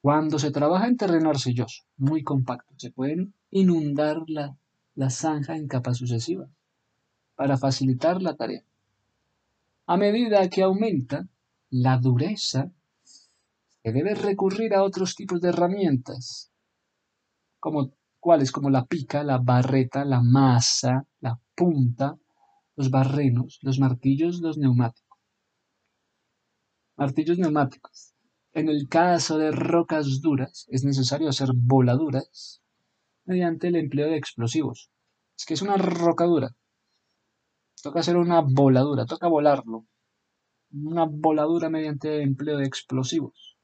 Cuando 0.01 0.39
se 0.39 0.51
trabaja 0.51 0.87
en 0.87 0.97
terreno 0.97 1.29
arcilloso, 1.29 1.83
muy 1.97 2.23
compacto, 2.23 2.73
se 2.77 2.91
pueden 2.91 3.33
inundar 3.49 4.23
la, 4.27 4.55
la 4.95 5.09
zanja 5.09 5.55
en 5.55 5.67
capas 5.67 5.97
sucesivas 5.97 6.49
para 7.35 7.57
facilitar 7.57 8.21
la 8.21 8.35
tarea. 8.35 8.63
A 9.85 9.97
medida 9.97 10.49
que 10.49 10.63
aumenta 10.63 11.27
la 11.69 11.97
dureza, 11.97 12.71
se 13.03 13.91
debe 13.91 14.15
recurrir 14.15 14.73
a 14.73 14.83
otros 14.83 15.15
tipos 15.15 15.39
de 15.41 15.49
herramientas 15.49 16.51
como 17.59 17.91
cuáles 18.19 18.51
como 18.51 18.69
la 18.69 18.85
pica, 18.85 19.23
la 19.23 19.37
barreta, 19.37 20.03
la 20.05 20.21
masa, 20.21 21.05
la 21.21 21.39
punta, 21.55 22.17
los 22.75 22.89
barrenos, 22.89 23.59
los 23.61 23.79
martillos, 23.79 24.41
los 24.41 24.57
neumáticos. 24.57 25.17
Martillos 26.95 27.37
neumáticos. 27.37 28.13
En 28.57 28.69
el 28.69 28.87
caso 28.89 29.37
de 29.37 29.51
rocas 29.51 30.19
duras 30.19 30.65
es 30.69 30.83
necesario 30.83 31.29
hacer 31.29 31.49
voladuras 31.53 32.63
mediante 33.23 33.67
el 33.67 33.75
empleo 33.75 34.07
de 34.07 34.17
explosivos. 34.17 34.89
Es 35.37 35.45
que 35.45 35.53
es 35.53 35.61
una 35.61 35.77
roca 35.77 36.25
dura. 36.25 36.55
Toca 37.83 37.99
hacer 37.99 38.17
una 38.17 38.41
voladura, 38.41 39.05
toca 39.05 39.27
volarlo. 39.27 39.85
Una 40.71 41.05
voladura 41.05 41.69
mediante 41.69 42.15
el 42.15 42.21
empleo 42.23 42.57
de 42.57 42.65
explosivos. 42.65 43.59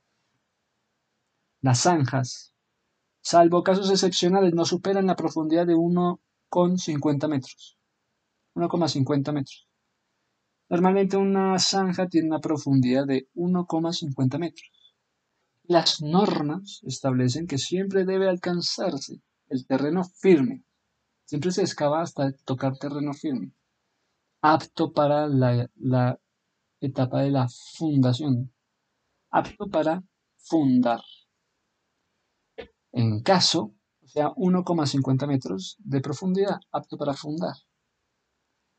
Las 1.61 1.79
zanjas 1.79 2.53
salvo 3.19 3.63
casos 3.63 3.89
excepcionales, 3.89 4.53
no 4.53 4.63
superan 4.63 5.07
la 5.07 5.15
profundidad 5.15 5.65
de 5.65 5.73
1,50 5.73 7.27
metros. 7.27 7.79
1,50 8.53 9.33
metros. 9.33 9.67
Normalmente 10.69 11.17
una 11.17 11.57
zanja 11.57 12.07
tiene 12.07 12.27
una 12.27 12.39
profundidad 12.39 13.07
de 13.07 13.27
1,50 13.33 14.37
metros. 14.37 14.82
Las 15.63 16.01
normas 16.01 16.81
establecen 16.83 17.47
que 17.47 17.57
siempre 17.57 18.05
debe 18.05 18.29
alcanzarse 18.29 19.21
el 19.47 19.65
terreno 19.65 20.03
firme. 20.03 20.63
Siempre 21.25 21.51
se 21.51 21.61
excava 21.61 22.01
hasta 22.01 22.33
tocar 22.45 22.77
terreno 22.77 23.13
firme, 23.13 23.53
apto 24.41 24.91
para 24.91 25.27
la, 25.27 26.19
etapa 26.81 27.21
de 27.21 27.31
la 27.31 27.47
fundación, 27.77 28.53
apto 29.31 29.69
para 29.69 30.03
fundar 30.35 31.01
en 32.93 33.21
caso, 33.21 33.73
o 34.03 34.07
sea, 34.07 34.27
1,50 34.29 35.27
metros 35.27 35.77
de 35.79 35.99
profundidad, 35.99 36.59
apto 36.71 36.95
para 36.95 37.13
fundar. 37.13 37.55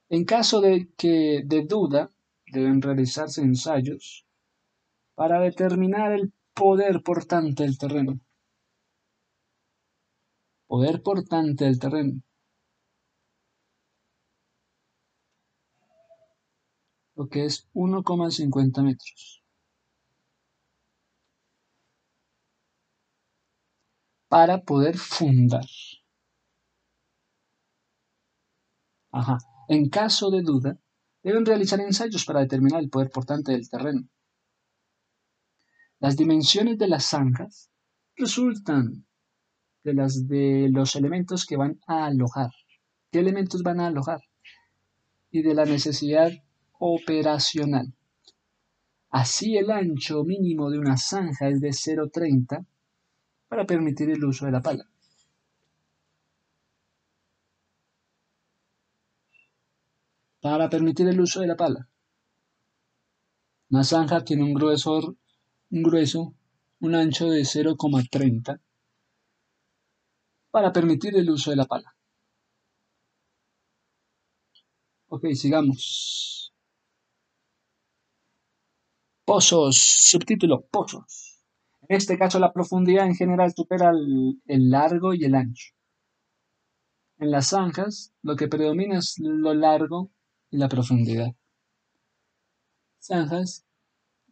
En 0.09 0.25
caso 0.25 0.61
de 0.61 0.93
que 0.97 1.43
de 1.45 1.67
duda, 1.67 2.13
deben 2.47 2.81
realizarse 2.81 3.43
ensayos 3.43 4.25
para 5.17 5.41
determinar 5.41 6.13
el 6.13 6.33
poder 6.55 7.03
portante 7.03 7.65
del 7.65 7.77
terreno. 7.79 8.21
Poder 10.67 11.03
portante 11.03 11.65
del 11.65 11.79
terreno. 11.79 12.21
Lo 17.17 17.27
que 17.29 17.45
es 17.45 17.69
1,50 17.73 18.83
metros. 18.83 19.43
Para 24.29 24.63
poder 24.63 24.97
fundar. 24.99 25.65
Ajá. 29.13 29.39
En 29.69 29.89
caso 29.89 30.31
de 30.31 30.43
duda, 30.43 30.77
deben 31.23 31.47
realizar 31.47 31.81
ensayos 31.81 32.25
para 32.27 32.41
determinar 32.41 32.81
el 32.81 32.91
poder 32.91 33.11
portante 33.11 33.53
del 33.53 33.69
terreno. 33.69 34.03
Las 36.05 36.19
dimensiones 36.19 36.77
de 36.77 36.87
las 36.87 37.07
zanjas 37.07 37.71
resultan 38.15 39.07
de 39.85 39.95
las 39.95 40.29
de 40.29 40.69
los 40.71 40.97
elementos 40.97 41.47
que 41.47 41.57
van 41.57 41.81
a 41.87 42.05
alojar. 42.05 42.51
¿Qué 43.11 43.21
elementos 43.21 43.63
van 43.63 43.81
a 43.81 43.87
alojar? 43.87 44.21
Y 45.31 45.41
de 45.41 45.55
la 45.55 45.65
necesidad 45.65 46.31
operacional. 46.79 47.95
Así 49.09 49.57
el 49.57 49.71
ancho 49.71 50.25
mínimo 50.25 50.71
de 50.71 50.79
una 50.79 50.99
zanja 50.99 51.49
es 51.49 51.63
de 51.63 51.71
0,30 51.71 52.67
para 53.49 53.65
permitir 53.65 54.11
el 54.11 54.23
uso 54.27 54.45
de 54.45 54.53
la 54.53 54.61
pala. 54.61 54.85
Para 60.43 60.69
permitir 60.69 61.09
el 61.09 61.19
uso 61.19 61.41
de 61.41 61.47
la 61.47 61.57
pala. 61.57 61.89
Una 63.71 63.83
zanja 63.83 64.23
tiene 64.23 64.45
un 64.45 64.53
gruesor, 64.53 65.17
un 65.75 65.83
grueso, 65.83 66.35
un 66.81 66.95
ancho 66.95 67.29
de 67.29 67.43
0,30 67.43 68.61
para 70.53 70.73
permitir 70.73 71.17
el 71.17 71.29
uso 71.29 71.51
de 71.51 71.57
la 71.57 71.65
pala. 71.65 71.97
Ok, 75.09 75.25
sigamos. 75.35 76.53
Pozos, 79.25 79.77
subtítulo, 80.11 80.65
pozos. 80.71 81.43
En 81.89 81.97
este 81.97 82.17
caso 82.17 82.39
la 82.39 82.53
profundidad 82.53 83.07
en 83.07 83.17
general 83.17 83.53
supera 83.53 83.91
el, 83.91 84.71
largo 84.71 85.13
y 85.13 85.25
el 85.25 85.35
ancho. 85.35 85.75
En 87.19 87.33
las 87.33 87.49
zanjas 87.49 88.13
lo 88.23 88.37
que 88.37 88.47
predomina 88.47 88.99
es 88.99 89.17
lo 89.19 89.55
largo 89.55 90.13
y 90.53 90.59
la 90.59 90.69
profundidad. 90.69 91.35
Zanjas 93.01 93.67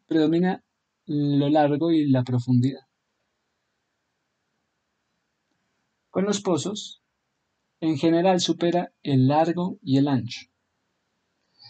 predomina 0.06 0.62
lo 1.06 1.48
largo 1.48 1.90
y 1.90 2.08
la 2.08 2.22
profundidad. 2.22 2.86
Con 6.10 6.24
los 6.24 6.40
pozos, 6.40 7.02
en 7.80 7.96
general 7.96 8.40
supera 8.40 8.92
el 9.02 9.28
largo 9.28 9.78
y 9.82 9.98
el 9.98 10.08
ancho. 10.08 10.42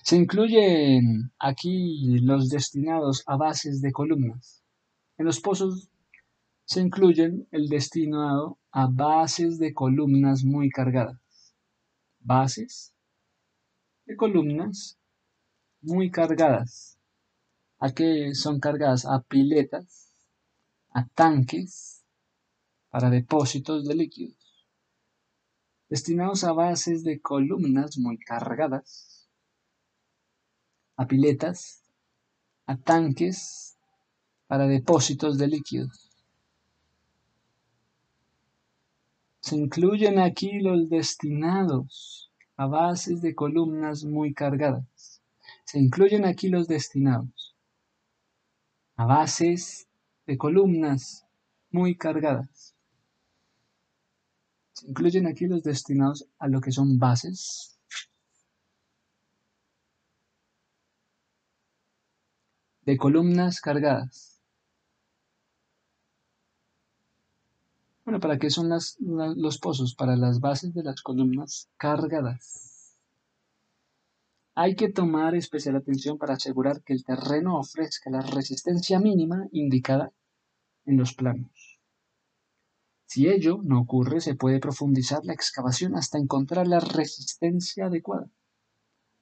Se 0.03 0.17
incluyen 0.17 1.33
aquí 1.39 2.19
los 2.21 2.49
destinados 2.49 3.23
a 3.27 3.37
bases 3.37 3.81
de 3.81 3.93
columnas. 3.93 4.63
En 5.17 5.27
los 5.27 5.41
pozos 5.41 5.91
se 6.65 6.81
incluyen 6.81 7.47
el 7.53 7.69
destinado 7.69 8.59
a 8.73 8.89
bases 8.91 9.59
de 9.59 9.73
columnas 9.73 10.43
muy 10.43 10.71
cargadas. 10.71 11.55
Bases 12.19 12.95
de 14.07 14.17
columnas 14.17 14.99
muy 15.81 16.11
cargadas. 16.11 16.92
¿A 17.85 17.91
qué 17.91 18.33
son 18.37 18.61
cargadas? 18.61 19.07
A 19.07 19.23
piletas, 19.23 20.15
a 20.91 21.09
tanques 21.09 22.05
para 22.91 23.11
depósitos 23.11 23.89
de 23.89 23.97
líquidos. 23.97 24.69
Destinados 25.89 26.45
a 26.45 26.53
bases 26.53 27.03
de 27.03 27.21
columnas 27.21 27.99
muy 27.99 28.19
cargadas 28.19 29.29
a 30.97 31.09
piletas, 31.09 31.83
a 32.67 32.77
tanques 32.77 33.77
para 34.47 34.69
depósitos 34.69 35.37
de 35.37 35.49
líquidos. 35.49 36.09
Se 39.41 39.57
incluyen 39.57 40.21
aquí 40.21 40.61
los 40.61 40.89
destinados 40.89 42.31
a 42.57 42.67
bases 42.67 43.23
de 43.23 43.35
columnas 43.35 44.05
muy 44.05 44.35
cargadas. 44.35 45.21
Se 45.65 45.81
incluyen 45.81 46.25
aquí 46.25 46.49
los 46.49 46.69
destinados 46.69 47.42
a 48.97 49.05
bases 49.05 49.89
de 50.27 50.37
columnas 50.39 51.27
muy 51.71 51.97
cargadas. 51.97 52.75
Se 54.73 54.87
incluyen 54.89 55.27
aquí 55.27 55.47
los 55.47 55.63
destinados 55.63 56.27
a 56.39 56.49
lo 56.49 56.61
que 56.61 56.73
son 56.73 56.99
bases 56.99 57.79
de 62.83 62.97
columnas 62.97 63.61
cargadas. 63.61 64.41
Bueno, 68.05 68.19
¿para 68.19 68.39
qué 68.39 68.51
son 68.51 68.69
los 68.69 69.59
pozos? 69.59 69.95
Para 69.95 70.17
las 70.17 70.41
bases 70.41 70.75
de 70.75 70.83
las 70.83 71.03
columnas 71.03 71.69
cargadas. 71.77 72.72
Hay 74.55 74.77
que 74.77 74.91
tomar 74.91 75.35
especial 75.35 75.77
atención 75.77 76.19
para 76.19 76.35
asegurar 76.35 76.83
que 76.83 76.93
el 76.93 77.05
terreno 77.05 77.59
ofrezca 77.59 78.11
la 78.11 78.21
resistencia 78.21 79.01
mínima 79.01 79.47
indicada 79.51 80.13
en 80.85 80.99
los 80.99 81.15
planos. 81.15 81.81
Si 83.07 83.29
ello 83.29 83.61
no 83.63 83.81
ocurre, 83.81 84.21
se 84.21 84.35
puede 84.35 84.59
profundizar 84.59 85.21
la 85.25 85.33
excavación 85.33 85.97
hasta 85.97 86.19
encontrar 86.19 86.67
la 86.67 86.81
resistencia 86.81 87.87
adecuada 87.87 88.31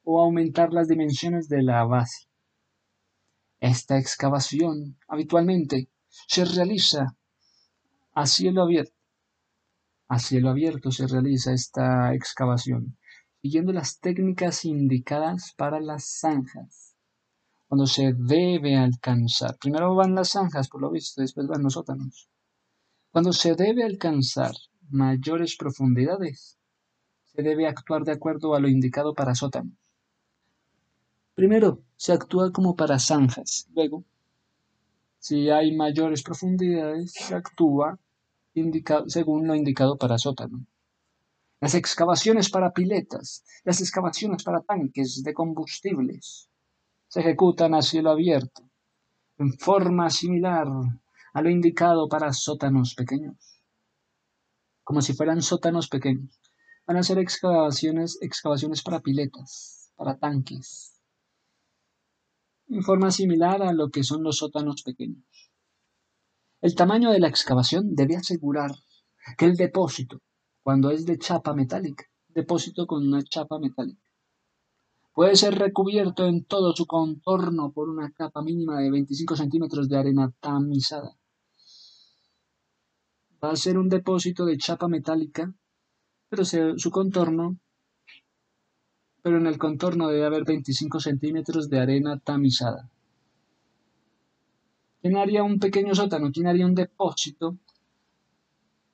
o 0.02 0.20
aumentar 0.20 0.72
las 0.72 0.88
dimensiones 0.88 1.48
de 1.48 1.62
la 1.62 1.84
base. 1.84 2.28
Esta 3.60 3.98
excavación 3.98 4.98
habitualmente 5.06 5.90
se 6.08 6.44
realiza 6.44 7.16
a 8.14 8.26
cielo 8.26 8.62
abierto. 8.62 8.96
A 10.08 10.18
cielo 10.18 10.50
abierto 10.50 10.90
se 10.90 11.06
realiza 11.06 11.52
esta 11.52 12.14
excavación, 12.14 12.96
siguiendo 13.42 13.72
las 13.72 14.00
técnicas 14.00 14.64
indicadas 14.64 15.54
para 15.56 15.80
las 15.80 16.04
zanjas. 16.04 16.94
Cuando 17.68 17.86
se 17.86 18.12
debe 18.12 18.76
alcanzar, 18.76 19.56
primero 19.58 19.94
van 19.94 20.14
las 20.14 20.30
zanjas, 20.30 20.68
por 20.68 20.80
lo 20.80 20.90
visto, 20.90 21.20
después 21.20 21.46
van 21.46 21.62
los 21.62 21.74
sótanos. 21.74 22.28
Cuando 23.12 23.32
se 23.32 23.54
debe 23.54 23.84
alcanzar 23.84 24.52
mayores 24.90 25.56
profundidades, 25.56 26.58
se 27.24 27.42
debe 27.42 27.66
actuar 27.66 28.04
de 28.04 28.12
acuerdo 28.12 28.54
a 28.54 28.60
lo 28.60 28.68
indicado 28.68 29.14
para 29.14 29.34
sótanos. 29.34 29.78
Primero, 31.34 31.80
se 31.96 32.12
actúa 32.12 32.52
como 32.52 32.76
para 32.76 32.98
zanjas. 32.98 33.68
Luego, 33.74 34.04
si 35.18 35.48
hay 35.48 35.74
mayores 35.74 36.22
profundidades, 36.22 37.12
se 37.12 37.34
actúa 37.34 37.98
según 39.06 39.46
lo 39.46 39.54
indicado 39.54 39.96
para 39.96 40.18
sótano. 40.18 40.66
Las 41.60 41.74
excavaciones 41.74 42.48
para 42.48 42.72
piletas, 42.72 43.44
las 43.64 43.80
excavaciones 43.80 44.42
para 44.42 44.62
tanques 44.62 45.22
de 45.22 45.34
combustibles 45.34 46.48
se 47.08 47.20
ejecutan 47.20 47.74
a 47.74 47.82
cielo 47.82 48.10
abierto, 48.10 48.62
en 49.36 49.52
forma 49.58 50.08
similar 50.08 50.68
a 51.34 51.42
lo 51.42 51.50
indicado 51.50 52.08
para 52.08 52.32
sótanos 52.32 52.94
pequeños. 52.94 53.62
Como 54.82 55.02
si 55.02 55.12
fueran 55.12 55.42
sótanos 55.42 55.88
pequeños. 55.88 56.40
Van 56.86 56.96
a 56.96 57.02
ser 57.02 57.18
excavaciones, 57.18 58.18
excavaciones 58.22 58.82
para 58.82 59.00
piletas, 59.00 59.92
para 59.96 60.18
tanques, 60.18 60.98
en 62.68 62.82
forma 62.82 63.10
similar 63.10 63.62
a 63.62 63.72
lo 63.72 63.90
que 63.90 64.02
son 64.02 64.22
los 64.22 64.38
sótanos 64.38 64.82
pequeños. 64.82 65.52
El 66.60 66.74
tamaño 66.74 67.10
de 67.10 67.20
la 67.20 67.28
excavación 67.28 67.94
debe 67.94 68.16
asegurar 68.16 68.70
que 69.36 69.44
el 69.44 69.56
depósito, 69.56 70.22
cuando 70.62 70.90
es 70.90 71.06
de 71.06 71.18
chapa 71.18 71.54
metálica, 71.54 72.04
depósito 72.28 72.86
con 72.86 73.06
una 73.06 73.22
chapa 73.22 73.58
metálica, 73.58 74.02
puede 75.14 75.36
ser 75.36 75.58
recubierto 75.58 76.26
en 76.26 76.44
todo 76.44 76.74
su 76.74 76.86
contorno 76.86 77.72
por 77.72 77.88
una 77.88 78.10
capa 78.12 78.42
mínima 78.42 78.80
de 78.80 78.90
25 78.90 79.36
centímetros 79.36 79.88
de 79.88 79.98
arena 79.98 80.32
tamizada. 80.40 81.16
Va 83.42 83.52
a 83.52 83.56
ser 83.56 83.78
un 83.78 83.88
depósito 83.88 84.44
de 84.44 84.58
chapa 84.58 84.86
metálica, 84.88 85.52
pero 86.28 86.44
su 86.44 86.90
contorno 86.90 87.58
pero 89.22 89.38
en 89.38 89.46
el 89.46 89.58
contorno 89.58 90.08
debe 90.08 90.24
haber 90.24 90.44
25 90.44 91.00
centímetros 91.00 91.68
de 91.68 91.78
arena 91.78 92.18
tamizada. 92.18 92.88
¿Quién 95.00 95.16
haría 95.16 95.42
un 95.42 95.58
pequeño 95.58 95.94
sótano? 95.94 96.30
¿Quién 96.32 96.46
haría 96.46 96.66
un 96.66 96.74
depósito 96.74 97.58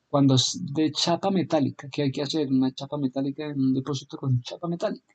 cuando 0.08 0.34
es 0.34 0.58
de 0.72 0.92
chapa 0.92 1.30
metálica? 1.30 1.88
¿Qué 1.90 2.02
hay 2.02 2.12
que 2.12 2.22
hacer? 2.22 2.48
Una 2.48 2.72
chapa 2.72 2.96
metálica 2.96 3.46
en 3.46 3.60
un 3.60 3.74
depósito 3.74 4.16
con 4.16 4.40
chapa 4.42 4.68
metálica. 4.68 5.14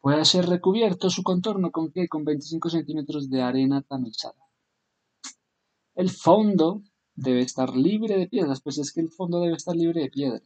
Puede 0.00 0.24
ser 0.24 0.46
recubierto 0.46 1.10
su 1.10 1.22
contorno 1.22 1.70
con 1.70 1.90
qué? 1.92 2.08
Con 2.08 2.24
25 2.24 2.70
centímetros 2.70 3.30
de 3.30 3.40
arena 3.40 3.82
tamizada. 3.82 4.48
El 5.94 6.10
fondo 6.10 6.82
debe 7.14 7.40
estar 7.40 7.76
libre 7.76 8.16
de 8.16 8.26
piedras, 8.26 8.60
pues 8.62 8.78
es 8.78 8.92
que 8.92 9.00
el 9.00 9.10
fondo 9.10 9.40
debe 9.40 9.54
estar 9.54 9.76
libre 9.76 10.02
de 10.02 10.10
piedras, 10.10 10.42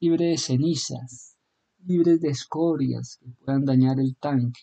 libre 0.00 0.26
de 0.26 0.38
cenizas, 0.38 1.36
libres 1.84 2.20
de 2.20 2.30
escorias 2.30 3.18
que 3.18 3.30
puedan 3.44 3.64
dañar 3.64 4.00
el 4.00 4.16
tanque. 4.16 4.62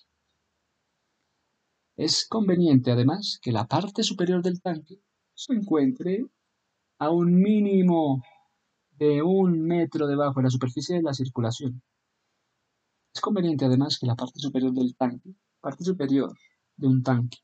Es 1.95 2.25
conveniente 2.27 2.91
además 2.91 3.39
que 3.41 3.51
la 3.51 3.67
parte 3.67 4.03
superior 4.03 4.41
del 4.41 4.61
tanque 4.61 5.01
se 5.33 5.53
encuentre 5.53 6.25
a 6.99 7.09
un 7.09 7.41
mínimo 7.41 8.21
de 8.91 9.23
un 9.23 9.61
metro 9.61 10.05
debajo 10.05 10.39
de 10.39 10.43
la 10.43 10.49
superficie 10.49 10.97
de 10.97 11.01
la 11.01 11.13
circulación. 11.13 11.81
Es 13.13 13.21
conveniente 13.21 13.65
además 13.65 13.97
que 13.97 14.05
la 14.05 14.15
parte 14.15 14.39
superior 14.39 14.73
del 14.73 14.95
tanque, 14.95 15.33
parte 15.61 15.83
superior 15.85 16.33
de 16.75 16.87
un 16.87 17.01
tanque, 17.01 17.37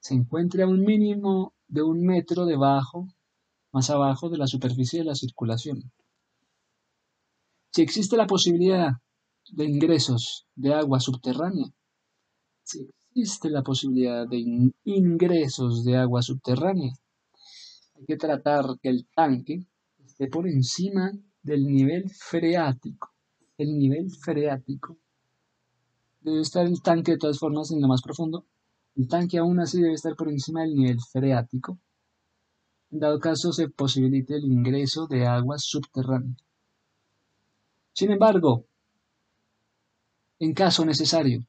se 0.00 0.14
encuentre 0.14 0.62
a 0.62 0.66
un 0.66 0.80
mínimo 0.80 1.54
de 1.68 1.82
un 1.82 2.04
metro 2.04 2.44
debajo, 2.44 3.08
más 3.72 3.88
abajo 3.88 4.28
de 4.28 4.38
la 4.38 4.46
superficie 4.46 5.00
de 5.00 5.06
la 5.06 5.14
circulación. 5.14 5.90
Si 7.72 7.82
existe 7.82 8.16
la 8.16 8.26
posibilidad 8.26 8.92
de 9.52 9.64
ingresos 9.64 10.46
de 10.54 10.74
agua 10.74 11.00
subterránea, 11.00 11.66
si 12.62 12.90
existe 13.08 13.48
la 13.48 13.62
posibilidad 13.62 14.28
de 14.28 14.44
ingresos 14.84 15.84
de 15.84 15.96
agua 15.96 16.22
subterránea, 16.22 16.92
hay 18.00 18.06
que 18.06 18.16
tratar 18.16 18.64
que 18.82 18.88
el 18.88 19.06
tanque 19.14 19.66
por 20.28 20.46
encima 20.46 21.12
del 21.42 21.66
nivel 21.66 22.10
freático. 22.10 23.12
El 23.56 23.78
nivel 23.78 24.10
freático. 24.10 24.98
Debe 26.20 26.40
estar 26.40 26.66
el 26.66 26.82
tanque 26.82 27.12
de 27.12 27.18
todas 27.18 27.38
formas 27.38 27.70
en 27.70 27.80
lo 27.80 27.88
más 27.88 28.02
profundo. 28.02 28.46
El 28.96 29.08
tanque 29.08 29.38
aún 29.38 29.60
así 29.60 29.80
debe 29.80 29.94
estar 29.94 30.14
por 30.16 30.28
encima 30.28 30.62
del 30.62 30.74
nivel 30.74 30.98
freático. 31.00 31.78
En 32.90 33.00
dado 33.00 33.20
caso 33.20 33.52
se 33.52 33.68
posibilite 33.68 34.34
el 34.34 34.44
ingreso 34.44 35.06
de 35.06 35.26
agua 35.26 35.56
subterránea. 35.58 36.36
Sin 37.92 38.10
embargo, 38.10 38.66
en 40.38 40.54
caso 40.54 40.84
necesario, 40.84 41.44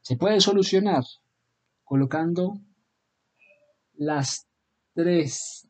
se 0.00 0.16
puede 0.16 0.40
solucionar 0.40 1.04
colocando 1.84 2.58
las 3.94 4.46
tres, 4.94 5.68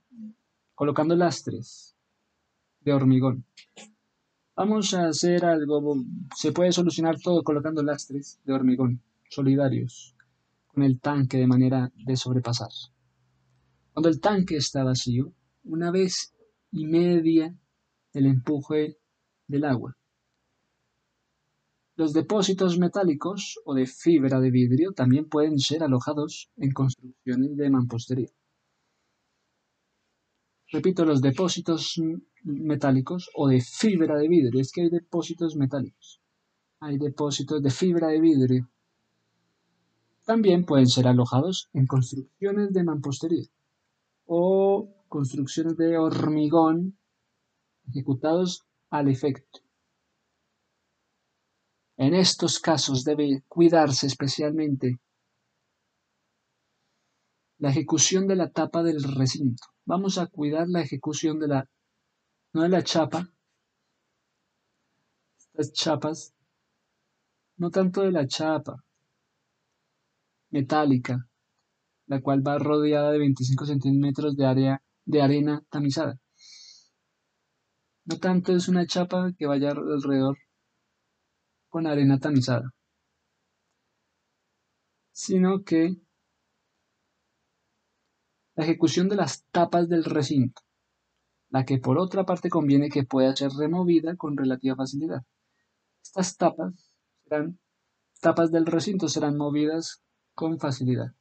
colocando 0.82 1.14
lastres 1.14 1.94
de 2.80 2.92
hormigón. 2.92 3.44
Vamos 4.56 4.92
a 4.94 5.06
hacer 5.06 5.44
algo, 5.44 5.94
se 6.34 6.50
puede 6.50 6.72
solucionar 6.72 7.20
todo 7.20 7.44
colocando 7.44 7.84
lastres 7.84 8.40
de 8.44 8.52
hormigón 8.52 9.00
solidarios 9.30 10.16
con 10.66 10.82
el 10.82 10.98
tanque 10.98 11.36
de 11.36 11.46
manera 11.46 11.92
de 12.04 12.16
sobrepasar. 12.16 12.70
Cuando 13.92 14.08
el 14.08 14.20
tanque 14.20 14.56
está 14.56 14.82
vacío, 14.82 15.32
una 15.62 15.92
vez 15.92 16.34
y 16.72 16.84
media 16.84 17.54
el 18.12 18.26
empuje 18.26 18.98
del 19.46 19.64
agua. 19.66 19.96
Los 21.94 22.12
depósitos 22.12 22.80
metálicos 22.80 23.60
o 23.64 23.74
de 23.74 23.86
fibra 23.86 24.40
de 24.40 24.50
vidrio 24.50 24.90
también 24.90 25.28
pueden 25.28 25.60
ser 25.60 25.84
alojados 25.84 26.50
en 26.56 26.72
construcciones 26.72 27.56
de 27.56 27.70
mampostería. 27.70 28.32
Repito, 30.72 31.04
los 31.04 31.20
depósitos 31.20 32.00
metálicos 32.44 33.30
o 33.34 33.46
de 33.46 33.60
fibra 33.60 34.16
de 34.16 34.26
vidrio. 34.26 34.60
Es 34.60 34.72
que 34.72 34.82
hay 34.82 34.88
depósitos 34.88 35.54
metálicos. 35.54 36.20
Hay 36.80 36.96
depósitos 36.98 37.62
de 37.62 37.70
fibra 37.70 38.08
de 38.08 38.20
vidrio. 38.20 38.70
También 40.24 40.64
pueden 40.64 40.86
ser 40.86 41.06
alojados 41.06 41.68
en 41.74 41.86
construcciones 41.86 42.72
de 42.72 42.84
mampostería 42.84 43.48
o 44.24 44.88
construcciones 45.08 45.76
de 45.76 45.98
hormigón 45.98 46.96
ejecutados 47.88 48.64
al 48.88 49.08
efecto. 49.08 49.60
En 51.98 52.14
estos 52.14 52.58
casos 52.58 53.04
debe 53.04 53.42
cuidarse 53.46 54.06
especialmente 54.06 55.00
la 57.62 57.70
ejecución 57.70 58.26
de 58.26 58.34
la 58.34 58.50
tapa 58.50 58.82
del 58.82 59.00
recinto. 59.04 59.62
Vamos 59.84 60.18
a 60.18 60.26
cuidar 60.26 60.66
la 60.68 60.80
ejecución 60.80 61.38
de 61.38 61.46
la 61.46 61.68
no 62.52 62.62
de 62.62 62.68
la 62.68 62.82
chapa, 62.82 63.30
estas 65.38 65.72
chapas, 65.72 66.34
no 67.58 67.70
tanto 67.70 68.02
de 68.02 68.10
la 68.10 68.26
chapa 68.26 68.82
metálica, 70.50 71.28
la 72.06 72.20
cual 72.20 72.44
va 72.44 72.58
rodeada 72.58 73.12
de 73.12 73.18
25 73.18 73.64
centímetros 73.66 74.36
de, 74.36 74.44
área, 74.44 74.82
de 75.04 75.22
arena 75.22 75.62
tamizada. 75.70 76.18
No 78.06 78.18
tanto 78.18 78.56
es 78.56 78.66
una 78.66 78.86
chapa 78.86 79.30
que 79.38 79.46
vaya 79.46 79.70
alrededor 79.70 80.36
con 81.68 81.86
arena 81.86 82.18
tamizada, 82.18 82.74
sino 85.12 85.62
que 85.62 85.96
la 88.54 88.64
ejecución 88.64 89.08
de 89.08 89.16
las 89.16 89.44
tapas 89.50 89.88
del 89.88 90.04
recinto 90.04 90.62
la 91.52 91.66
que 91.66 91.78
por 91.78 91.98
otra 91.98 92.24
parte 92.24 92.48
conviene 92.48 92.88
que 92.88 93.04
pueda 93.04 93.36
ser 93.36 93.50
removida 93.52 94.16
con 94.16 94.38
relativa 94.38 94.74
facilidad. 94.74 95.22
Estas 96.02 96.36
tapas 96.38 96.96
serán 97.24 97.60
tapas 98.22 98.50
del 98.50 98.64
recinto 98.64 99.06
serán 99.08 99.36
movidas 99.36 100.02
con 100.34 100.58
facilidad. 100.58 101.12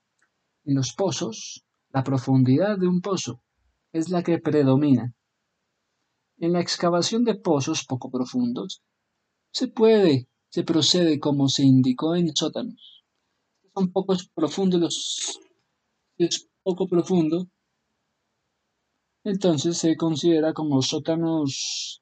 En 0.64 0.76
los 0.76 0.94
pozos, 0.94 1.66
la 1.90 2.04
profundidad 2.04 2.78
de 2.78 2.88
un 2.88 3.02
pozo 3.02 3.44
es 3.92 4.10
la 4.10 4.24
que 4.24 4.40
predomina. 4.40 5.14
En 6.38 6.54
la 6.54 6.62
excavación 6.62 7.26
de 7.26 7.36
pozos 7.36 7.86
poco 7.86 8.10
profundos, 8.10 8.82
se 9.52 9.68
puede, 9.68 10.30
se 10.48 10.64
procede 10.64 11.20
como 11.20 11.50
se 11.50 11.64
indicó 11.64 12.16
en 12.16 12.34
sótanos. 12.34 13.04
Son 13.74 13.92
pocos 13.92 14.30
profundos 14.34 14.80
los 14.80 15.40
poco 16.64 16.88
profundo, 16.88 17.48
entonces 19.24 19.78
se 19.78 19.96
considera 19.96 20.54
como 20.54 20.82
sótanos 20.82 22.02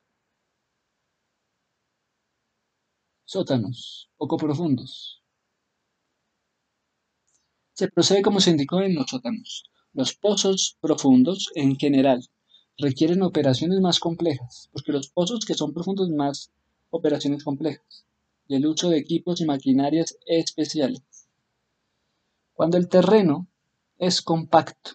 sótanos 3.26 4.10
poco 4.18 4.38
profundos. 4.38 5.22
Se 7.74 7.88
procede 7.88 8.22
como 8.22 8.40
se 8.40 8.52
indicó 8.52 8.82
en 8.82 8.96
los 8.96 9.10
sótanos. 9.10 9.70
Los 9.94 10.14
pozos 10.14 10.78
profundos, 10.82 11.50
en 11.56 11.78
general, 11.78 12.28
requieren 12.78 13.22
operaciones 13.22 13.80
más 13.82 14.00
complejas, 14.00 14.70
porque 14.72 14.92
los 14.92 15.10
pozos 15.10 15.46
que 15.46 15.54
son 15.54 15.74
profundos 15.74 16.10
más 16.10 16.52
operaciones 16.90 17.44
complejas 17.44 18.06
y 18.48 18.56
el 18.56 18.66
uso 18.66 18.90
de 18.90 18.98
equipos 18.98 19.42
y 19.42 19.46
maquinarias 19.46 20.18
especiales. 20.26 21.04
Cuando 22.54 22.78
el 22.78 22.90
terreno 22.90 23.48
es 24.00 24.22
compacto 24.22 24.92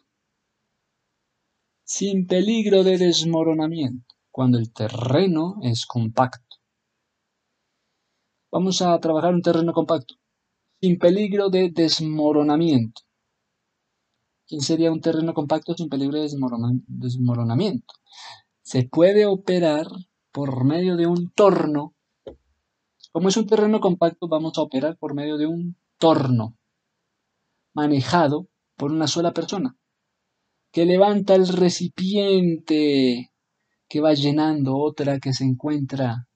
sin 1.84 2.26
peligro 2.26 2.82
de 2.82 2.96
desmoronamiento, 2.96 4.14
cuando 4.30 4.58
el 4.58 4.72
terreno 4.72 5.56
es 5.62 5.84
compacto. 5.84 6.56
Vamos 8.50 8.80
a 8.80 8.98
trabajar 9.00 9.34
un 9.34 9.42
terreno 9.42 9.74
compacto, 9.74 10.14
sin 10.80 10.98
peligro 10.98 11.50
de 11.50 11.70
desmoronamiento. 11.70 13.02
¿Quién 14.46 14.62
sería 14.62 14.90
un 14.90 15.02
terreno 15.02 15.34
compacto 15.34 15.74
sin 15.74 15.90
peligro 15.90 16.18
de 16.18 16.28
desmoronamiento? 16.86 17.94
Se 18.62 18.88
puede 18.88 19.26
operar 19.26 19.86
por 20.32 20.64
medio 20.64 20.96
de 20.96 21.06
un 21.06 21.30
torno. 21.30 21.94
Como 23.12 23.28
es 23.28 23.36
un 23.36 23.46
terreno 23.46 23.80
compacto, 23.80 24.28
vamos 24.28 24.56
a 24.56 24.62
operar 24.62 24.96
por 24.96 25.14
medio 25.14 25.36
de 25.36 25.46
un 25.46 25.76
torno 25.98 26.56
manejado 27.74 28.48
por 28.76 28.92
una 28.92 29.06
sola 29.06 29.32
persona 29.32 29.76
que 30.72 30.86
levanta 30.86 31.34
el 31.34 31.46
recipiente 31.46 33.30
que 33.88 34.00
va 34.00 34.12
llenando 34.14 34.76
otra 34.76 35.20
que 35.20 35.32
se 35.32 35.44
encuentra 35.44 36.26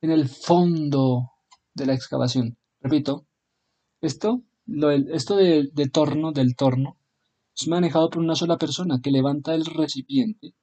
en 0.00 0.10
el 0.10 0.28
fondo 0.28 1.30
de 1.74 1.86
la 1.86 1.94
excavación. 1.94 2.56
Repito, 2.80 3.26
esto, 4.00 4.42
esto 5.12 5.36
de, 5.36 5.68
de 5.72 5.88
torno, 5.88 6.32
del 6.32 6.56
torno, 6.56 6.98
es 7.56 7.68
manejado 7.68 8.10
por 8.10 8.22
una 8.22 8.34
sola 8.34 8.58
persona 8.58 9.00
que 9.02 9.10
levanta 9.10 9.54
el 9.54 9.64
recipiente 9.64 10.54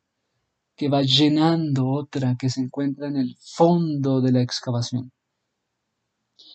que 0.76 0.90
va 0.90 1.02
llenando 1.02 1.88
otra 1.88 2.36
que 2.38 2.50
se 2.50 2.62
encuentra 2.62 3.08
en 3.08 3.18
el 3.18 3.36
fondo 3.40 4.22
de 4.22 4.32
la 4.32 4.42
excavación. 4.42 5.12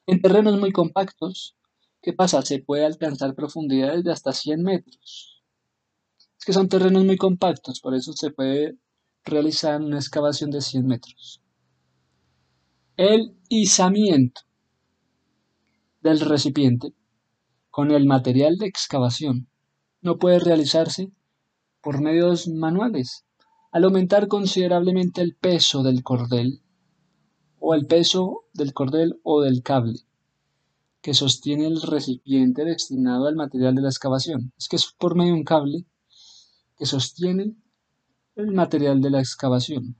En 0.06 0.20
terrenos 0.20 0.58
muy 0.58 0.72
compactos, 0.72 1.56
¿qué 2.02 2.12
pasa? 2.12 2.42
Se 2.42 2.60
puede 2.60 2.84
alcanzar 2.84 3.34
profundidades 3.34 4.04
de 4.04 4.12
hasta 4.12 4.32
100 4.32 4.62
metros 4.62 5.38
que 6.48 6.54
son 6.54 6.70
terrenos 6.70 7.04
muy 7.04 7.18
compactos, 7.18 7.78
por 7.78 7.94
eso 7.94 8.14
se 8.14 8.30
puede 8.30 8.78
realizar 9.22 9.82
una 9.82 9.98
excavación 9.98 10.50
de 10.50 10.62
100 10.62 10.86
metros. 10.86 11.42
El 12.96 13.36
izamiento 13.50 14.40
del 16.00 16.20
recipiente 16.20 16.94
con 17.68 17.90
el 17.90 18.06
material 18.06 18.56
de 18.56 18.66
excavación 18.66 19.50
no 20.00 20.18
puede 20.18 20.38
realizarse 20.38 21.12
por 21.82 22.00
medios 22.00 22.48
manuales. 22.48 23.26
Al 23.70 23.84
aumentar 23.84 24.26
considerablemente 24.26 25.20
el 25.20 25.36
peso 25.36 25.82
del 25.82 26.02
cordel 26.02 26.62
o 27.58 27.74
el 27.74 27.84
peso 27.84 28.46
del 28.54 28.72
cordel 28.72 29.20
o 29.22 29.42
del 29.42 29.62
cable 29.62 30.07
que 31.00 31.14
sostiene 31.14 31.66
el 31.66 31.80
recipiente 31.80 32.64
destinado 32.64 33.26
al 33.26 33.36
material 33.36 33.74
de 33.74 33.82
la 33.82 33.88
excavación. 33.88 34.52
Es 34.58 34.68
que 34.68 34.76
es 34.76 34.92
por 34.98 35.16
medio 35.16 35.32
de 35.32 35.38
un 35.38 35.44
cable 35.44 35.84
que 36.76 36.86
sostiene 36.86 37.54
el 38.36 38.52
material 38.52 39.00
de 39.00 39.10
la 39.10 39.20
excavación. 39.20 39.96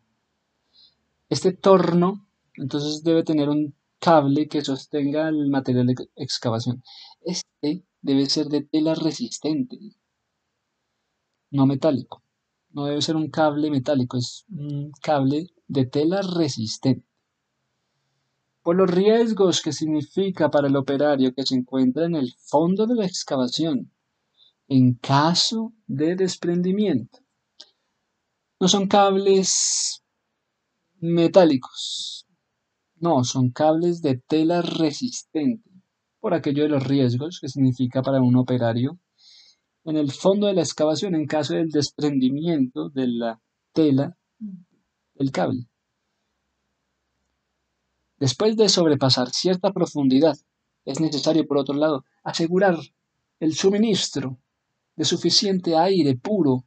Este 1.29 1.53
torno, 1.53 2.27
entonces, 2.55 3.03
debe 3.03 3.23
tener 3.23 3.49
un 3.49 3.75
cable 3.99 4.49
que 4.49 4.63
sostenga 4.63 5.29
el 5.29 5.49
material 5.49 5.87
de 5.89 6.09
excavación. 6.17 6.83
Este 7.21 7.85
debe 8.01 8.27
ser 8.27 8.47
de 8.47 8.63
tela 8.63 8.95
resistente, 8.95 9.77
no 11.51 11.67
metálico. 11.67 12.23
No 12.71 12.85
debe 12.85 13.03
ser 13.03 13.17
un 13.17 13.31
cable 13.31 13.71
metálico, 13.71 14.17
es 14.19 14.45
un 14.51 14.93
cable 15.03 15.49
de 15.67 15.87
tela 15.87 16.23
resistente. 16.23 17.08
Por 18.69 18.77
los 18.77 18.91
riesgos 18.91 19.63
que 19.63 19.73
significa 19.73 20.51
para 20.51 20.69
el 20.69 20.77
operario 20.77 21.33
que 21.33 21.43
se 21.43 21.55
encuentra 21.55 22.05
en 22.05 22.15
el 22.15 22.35
fondo 22.35 22.87
de 22.87 22.97
la 22.97 23.07
excavación 23.07 23.91
en 24.69 24.93
caso 24.93 25.73
de 25.87 26.17
desprendimiento. 26.17 27.21
No 28.61 28.69
son 28.69 28.87
cables 28.87 30.03
metálicos, 31.01 32.27
no, 32.97 33.25
son 33.25 33.53
cables 33.53 34.03
de 34.03 34.19
tela 34.19 34.61
resistente, 34.61 35.71
por 36.21 36.35
aquello 36.35 36.65
de 36.65 36.69
los 36.69 36.87
riesgos 36.87 37.39
que 37.41 37.49
significa 37.49 38.03
para 38.03 38.21
un 38.21 38.37
operario 38.37 39.01
en 39.85 39.97
el 39.97 40.13
fondo 40.13 40.47
de 40.47 40.53
la 40.53 40.61
excavación 40.61 41.15
en 41.15 41.27
caso 41.27 41.55
del 41.55 41.71
desprendimiento 41.71 42.91
de 42.91 43.07
la 43.07 43.41
tela 43.73 44.19
del 45.15 45.33
cable. 45.33 45.68
Después 48.19 48.57
de 48.57 48.69
sobrepasar 48.69 49.31
cierta 49.31 49.73
profundidad, 49.73 50.37
es 50.85 51.01
necesario, 51.01 51.47
por 51.47 51.59
otro 51.59 51.75
lado, 51.75 52.05
asegurar 52.25 52.79
el 53.41 53.55
suministro 53.55 54.39
de 54.97 55.05
suficiente 55.05 55.77
aire 55.77 56.17
puro. 56.17 56.65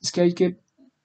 Es 0.00 0.12
que 0.12 0.20
hay 0.20 0.34
que, 0.34 0.58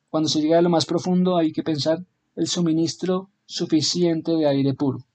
cuando 0.09 0.27
se 0.27 0.41
llega 0.41 0.59
a 0.59 0.61
lo 0.61 0.69
más 0.69 0.85
profundo, 0.85 1.37
hay 1.37 1.53
que 1.53 1.63
pensar 1.63 2.05
el 2.35 2.47
suministro 2.47 3.29
suficiente 3.45 4.31
de 4.33 4.47
aire 4.47 4.73
puro. 4.73 5.05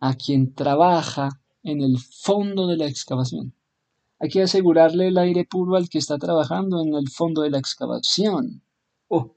A 0.00 0.14
quien 0.14 0.52
trabaja 0.54 1.40
en 1.62 1.80
el 1.80 1.98
fondo 1.98 2.66
de 2.66 2.76
la 2.76 2.86
excavación. 2.86 3.54
Hay 4.18 4.28
que 4.28 4.42
asegurarle 4.42 5.08
el 5.08 5.18
aire 5.18 5.44
puro 5.44 5.76
al 5.76 5.88
que 5.88 5.98
está 5.98 6.18
trabajando 6.18 6.80
en 6.80 6.94
el 6.94 7.08
fondo 7.08 7.42
de 7.42 7.50
la 7.50 7.58
excavación. 7.58 8.62
Oh, 9.08 9.34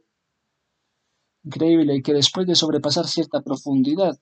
increíble 1.46 2.02
que 2.02 2.14
después 2.14 2.48
de 2.48 2.56
sobrepasar 2.56 3.08
cierta 3.08 3.42
profundidad 3.42 4.20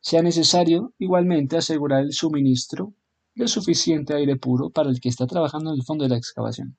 sea 0.00 0.22
necesario 0.22 0.92
igualmente 0.98 1.56
asegurar 1.56 2.02
el 2.02 2.12
suministro 2.12 2.92
de 3.34 3.48
suficiente 3.48 4.14
aire 4.14 4.36
puro 4.36 4.70
para 4.70 4.90
el 4.90 5.00
que 5.00 5.08
está 5.08 5.26
trabajando 5.26 5.70
en 5.70 5.76
el 5.76 5.84
fondo 5.84 6.04
de 6.04 6.10
la 6.10 6.16
excavación. 6.16 6.76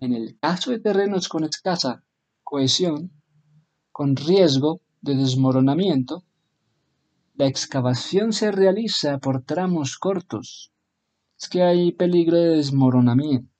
En 0.00 0.14
el 0.14 0.36
caso 0.40 0.72
de 0.72 0.80
terrenos 0.80 1.28
con 1.28 1.44
escasa 1.44 2.04
cohesión, 2.42 3.12
con 3.92 4.16
riesgo 4.16 4.80
de 5.00 5.14
desmoronamiento, 5.14 6.24
la 7.34 7.46
excavación 7.46 8.32
se 8.32 8.50
realiza 8.50 9.18
por 9.18 9.44
tramos 9.44 9.96
cortos. 9.98 10.72
Es 11.38 11.48
que 11.48 11.62
hay 11.62 11.92
peligro 11.92 12.36
de 12.36 12.56
desmoronamiento. 12.56 13.50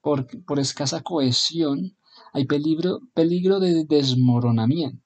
Por, 0.00 0.26
por 0.44 0.60
escasa 0.60 1.02
cohesión 1.02 1.96
hay 2.32 2.46
peligro, 2.46 3.00
peligro 3.14 3.60
de 3.60 3.84
desmoronamiento. 3.84 5.02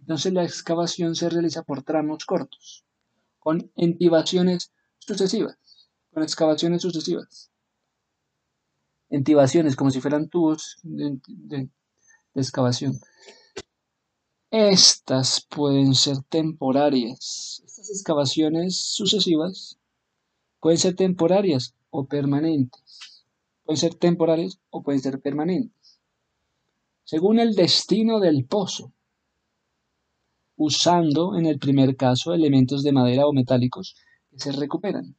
Entonces 0.00 0.32
la 0.32 0.44
excavación 0.44 1.14
se 1.14 1.28
realiza 1.30 1.62
por 1.62 1.82
tramos 1.82 2.24
cortos, 2.24 2.84
con 3.38 3.70
entibaciones 3.76 4.72
sucesivas, 4.98 5.56
con 6.12 6.22
excavaciones 6.22 6.82
sucesivas. 6.82 7.50
Entibaciones 9.08 9.76
como 9.76 9.90
si 9.90 10.00
fueran 10.00 10.28
tubos 10.28 10.78
de, 10.82 11.68
excavación. 12.34 13.00
Estas 14.50 15.46
pueden 15.48 15.94
ser 15.94 16.18
temporarias. 16.28 17.62
Estas 17.64 17.90
excavaciones 17.90 18.76
sucesivas 18.76 19.78
pueden 20.60 20.78
ser 20.78 20.94
temporarias 20.96 21.74
o 21.90 22.06
permanentes. 22.06 23.24
Pueden 23.64 23.78
ser 23.78 23.94
temporales 23.94 24.58
o 24.70 24.82
pueden 24.82 25.00
ser 25.00 25.20
permanentes. 25.20 25.79
Según 27.12 27.40
el 27.40 27.56
destino 27.56 28.20
del 28.20 28.46
pozo. 28.46 28.92
Usando 30.54 31.36
en 31.36 31.44
el 31.44 31.58
primer 31.58 31.96
caso 31.96 32.32
elementos 32.32 32.84
de 32.84 32.92
madera 32.92 33.26
o 33.26 33.32
metálicos 33.32 33.96
que 34.30 34.38
se 34.38 34.52
recuperan. 34.52 35.16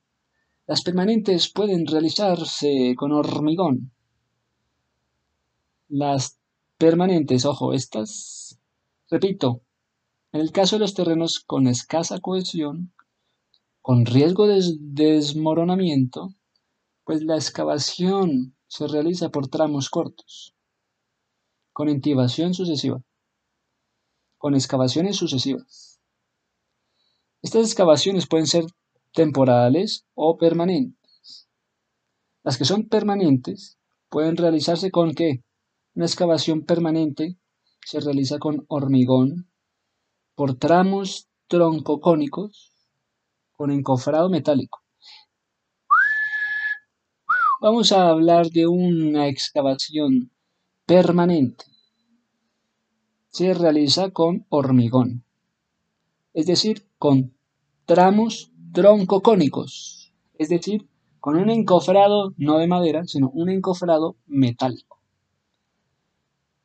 Las 0.67 0.83
permanentes 0.83 1.51
pueden 1.51 1.85
realizarse 1.85 2.95
con 2.95 3.11
hormigón. 3.11 3.91
Las 5.89 6.39
permanentes, 6.77 7.43
ojo, 7.43 7.73
estas, 7.73 8.57
repito, 9.09 9.59
en 10.31 10.39
el 10.39 10.53
caso 10.53 10.77
de 10.77 10.83
los 10.83 10.93
terrenos 10.93 11.41
con 11.41 11.67
escasa 11.67 12.21
cohesión, 12.21 12.93
con 13.81 14.05
riesgo 14.05 14.47
de 14.47 14.61
desmoronamiento, 14.79 16.29
pues 17.03 17.21
la 17.23 17.35
excavación 17.35 18.55
se 18.67 18.87
realiza 18.87 19.27
por 19.27 19.49
tramos 19.49 19.89
cortos, 19.89 20.55
con 21.73 21.89
intibación 21.89 22.53
sucesiva, 22.53 23.01
con 24.37 24.55
excavaciones 24.55 25.17
sucesivas. 25.17 25.99
Estas 27.41 27.65
excavaciones 27.65 28.27
pueden 28.27 28.47
ser 28.47 28.65
temporales 29.13 30.05
o 30.13 30.37
permanentes. 30.37 31.49
Las 32.43 32.57
que 32.57 32.65
son 32.65 32.87
permanentes 32.87 33.77
pueden 34.09 34.37
realizarse 34.37 34.91
con 34.91 35.13
qué? 35.13 35.43
Una 35.95 36.05
excavación 36.05 36.65
permanente 36.65 37.37
se 37.85 37.99
realiza 37.99 38.39
con 38.39 38.65
hormigón 38.67 39.49
por 40.35 40.55
tramos 40.57 41.27
troncocónicos 41.47 42.71
con 43.51 43.71
encofrado 43.71 44.29
metálico. 44.29 44.81
Vamos 47.61 47.91
a 47.91 48.09
hablar 48.09 48.47
de 48.47 48.65
una 48.65 49.27
excavación 49.27 50.31
permanente. 50.91 51.63
Se 53.29 53.53
realiza 53.53 54.09
con 54.09 54.45
hormigón, 54.49 55.23
es 56.33 56.47
decir, 56.47 56.85
con 56.97 57.33
tramos 57.85 58.51
troncocónicos, 58.73 60.11
es 60.37 60.49
decir, 60.49 60.89
con 61.21 61.37
un 61.37 61.49
encofrado 61.49 62.33
no 62.35 62.57
de 62.57 62.67
madera, 62.67 63.05
sino 63.05 63.29
un 63.29 63.49
encofrado 63.49 64.17
metálico. 64.27 64.99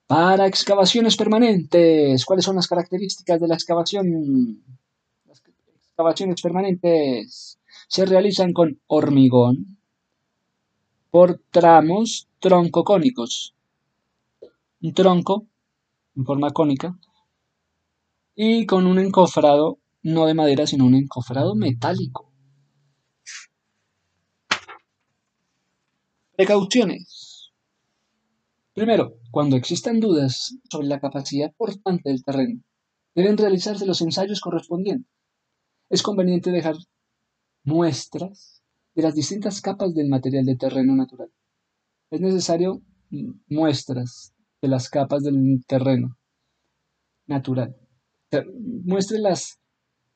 Para 0.08 0.48
excavaciones 0.48 1.16
permanentes, 1.16 2.24
¿cuáles 2.24 2.44
son 2.44 2.56
las 2.56 2.66
características 2.66 3.40
de 3.40 3.46
la 3.46 3.54
excavación? 3.54 4.60
Las 5.26 5.40
excavaciones 5.86 6.42
permanentes 6.42 7.60
se 7.86 8.04
realizan 8.04 8.52
con 8.52 8.80
hormigón 8.88 9.78
por 11.12 11.40
tramos 11.52 12.26
troncocónicos. 12.40 13.55
Un 14.80 14.92
tronco 14.92 15.46
en 16.14 16.24
forma 16.24 16.50
cónica 16.50 16.98
y 18.34 18.66
con 18.66 18.86
un 18.86 18.98
encofrado 18.98 19.78
no 20.02 20.26
de 20.26 20.34
madera, 20.34 20.66
sino 20.66 20.84
un 20.84 20.94
encofrado 20.94 21.54
metálico. 21.54 22.30
Precauciones. 26.36 27.50
Primero, 28.74 29.14
cuando 29.30 29.56
existan 29.56 30.00
dudas 30.00 30.54
sobre 30.70 30.86
la 30.86 31.00
capacidad 31.00 31.50
portante 31.56 32.10
del 32.10 32.22
terreno, 32.22 32.60
deben 33.14 33.38
realizarse 33.38 33.86
los 33.86 34.02
ensayos 34.02 34.40
correspondientes. 34.40 35.10
Es 35.88 36.02
conveniente 36.02 36.50
dejar 36.50 36.76
muestras 37.64 38.62
de 38.94 39.02
las 39.02 39.14
distintas 39.14 39.62
capas 39.62 39.94
del 39.94 40.08
material 40.08 40.44
de 40.44 40.56
terreno 40.56 40.94
natural. 40.94 41.32
Es 42.10 42.20
necesario 42.20 42.82
muestras 43.48 44.35
de 44.62 44.68
las 44.68 44.88
capas 44.88 45.22
del 45.22 45.64
terreno 45.66 46.16
natural. 47.26 47.76
Muestre 48.84 49.18
las 49.18 49.58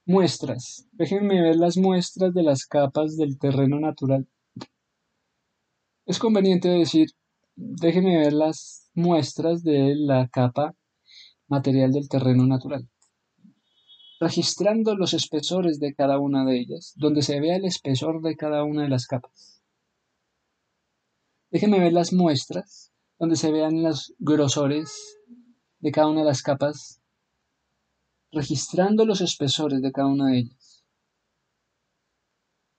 Muestras. 0.07 0.89
Déjenme 0.91 1.41
ver 1.41 1.55
las 1.55 1.77
muestras 1.77 2.35
de 2.35 2.43
las 2.43 2.67
capas 2.67 3.17
del 3.17 3.39
terreno 3.39 3.79
natural. 3.79 4.27
Es 6.05 6.19
conveniente 6.19 6.69
decir, 6.69 7.11
déjenme 7.55 8.19
ver 8.19 8.33
las 8.33 8.91
muestras 8.95 9.63
de 9.63 9.95
la 9.95 10.27
capa 10.27 10.75
material 11.47 11.93
del 11.93 12.09
terreno 12.09 12.45
natural. 12.45 12.89
Registrando 14.19 14.97
los 14.97 15.15
espesores 15.15 15.79
de 15.79 15.95
cada 15.95 16.19
una 16.19 16.45
de 16.45 16.59
ellas, 16.59 16.93
donde 16.97 17.23
se 17.23 17.39
vea 17.39 17.55
el 17.55 17.65
espesor 17.65 18.21
de 18.21 18.37
cada 18.37 18.65
una 18.65 18.83
de 18.83 18.89
las 18.89 19.07
capas. 19.07 19.63
Déjenme 21.53 21.79
ver 21.79 21.93
las 21.93 22.13
muestras, 22.13 22.90
donde 23.21 23.37
se 23.37 23.53
vean 23.53 23.83
los 23.85 24.13
grosores 24.19 25.17
de 25.79 25.93
cada 25.93 26.09
una 26.09 26.21
de 26.21 26.27
las 26.27 26.43
capas 26.43 27.01
registrando 28.33 29.05
los 29.05 29.21
espesores 29.21 29.81
de 29.81 29.93
cada 29.93 30.09
una 30.09 30.31
de 30.31 30.39
ellas. 30.39 30.85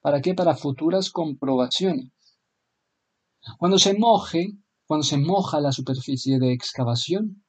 ¿Para 0.01 0.19
qué? 0.21 0.33
Para 0.33 0.55
futuras 0.55 1.09
comprobaciones. 1.09 2.11
Cuando 3.57 3.77
se 3.79 3.97
moje 3.97 4.57
cuando 4.91 5.05
se 5.05 5.17
moja 5.17 5.61
la 5.61 5.71
superficie 5.71 6.37
de 6.37 6.51
excavación 6.51 7.45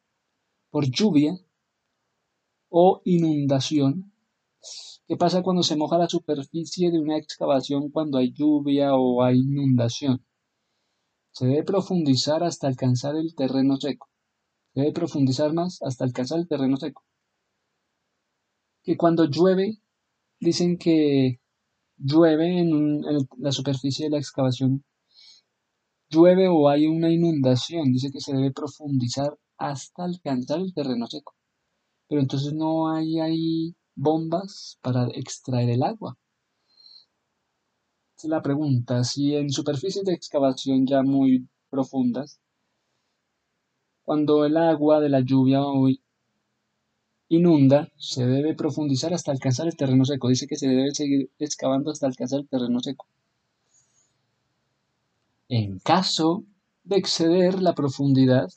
por 0.70 0.89
lluvia 0.89 1.36
o 2.69 3.02
inundación. 3.05 4.12
¿Qué 5.09 5.16
pasa 5.16 5.43
cuando 5.43 5.64
se 5.64 5.74
moja 5.74 5.98
la 5.98 6.09
superficie 6.09 6.93
de 6.93 7.01
una 7.01 7.19
excavación 7.19 7.90
cuando 7.90 8.19
hay 8.19 8.32
lluvia 8.32 8.94
o 8.94 9.24
hay 9.24 9.39
inundación? 9.39 10.24
Se 11.33 11.47
debe 11.47 11.65
profundizar 11.65 12.45
hasta 12.45 12.69
alcanzar 12.69 13.17
el 13.17 13.35
terreno 13.35 13.77
seco. 13.79 14.09
Se 14.75 14.81
debe 14.81 14.93
profundizar 14.93 15.53
más 15.55 15.81
hasta 15.83 16.05
alcanzar 16.05 16.39
el 16.39 16.49
terreno 16.49 16.77
seco. 16.77 17.05
Que 18.83 18.97
cuando 18.97 19.25
llueve, 19.25 19.79
dicen 20.41 20.77
que 20.77 21.41
llueve 21.97 22.59
en, 22.61 23.01
la 23.39 23.53
superficie 23.53 24.07
de 24.07 24.11
la 24.11 24.19
excavación, 24.19 24.85
llueve 26.11 26.49
o 26.49 26.69
hay 26.69 26.87
una 26.87 27.11
inundación, 27.11 27.93
dice 27.93 28.11
que 28.11 28.21
se 28.21 28.35
debe 28.35 28.53
profundizar 28.53 29.39
hasta 29.57 30.05
alcanzar 30.05 30.61
el 30.61 30.75
terreno 30.75 31.07
seco. 31.07 31.35
Pero 32.09 32.21
entonces 32.21 32.53
no 32.53 32.91
hay 32.91 33.21
ahí 33.21 33.75
bombas 33.95 34.79
para 34.83 35.07
extraer 35.15 35.71
el 35.71 35.83
agua. 35.83 36.19
La 38.24 38.40
pregunta, 38.40 39.03
si 39.03 39.35
en 39.35 39.51
superficies 39.51 40.05
de 40.05 40.12
excavación 40.12 40.86
ya 40.86 41.03
muy 41.03 41.49
profundas, 41.70 42.39
cuando 44.05 44.44
el 44.44 44.57
agua 44.57 45.01
de 45.01 45.09
la 45.09 45.20
lluvia 45.20 45.62
hoy 45.62 46.01
inunda, 47.28 47.90
se 47.97 48.24
debe 48.27 48.55
profundizar 48.55 49.12
hasta 49.12 49.32
alcanzar 49.32 49.66
el 49.66 49.77
terreno 49.77 50.05
seco. 50.05 50.28
Dice 50.28 50.47
que 50.47 50.57
se 50.57 50.69
debe 50.69 50.93
seguir 50.93 51.31
excavando 51.39 51.90
hasta 51.90 52.07
alcanzar 52.07 52.40
el 52.40 52.49
terreno 52.49 52.78
seco. 52.81 53.07
En 55.49 55.81
caso 55.81 56.44
de 56.85 56.97
exceder 56.99 57.61
la 57.61 57.74
profundidad 57.74 58.49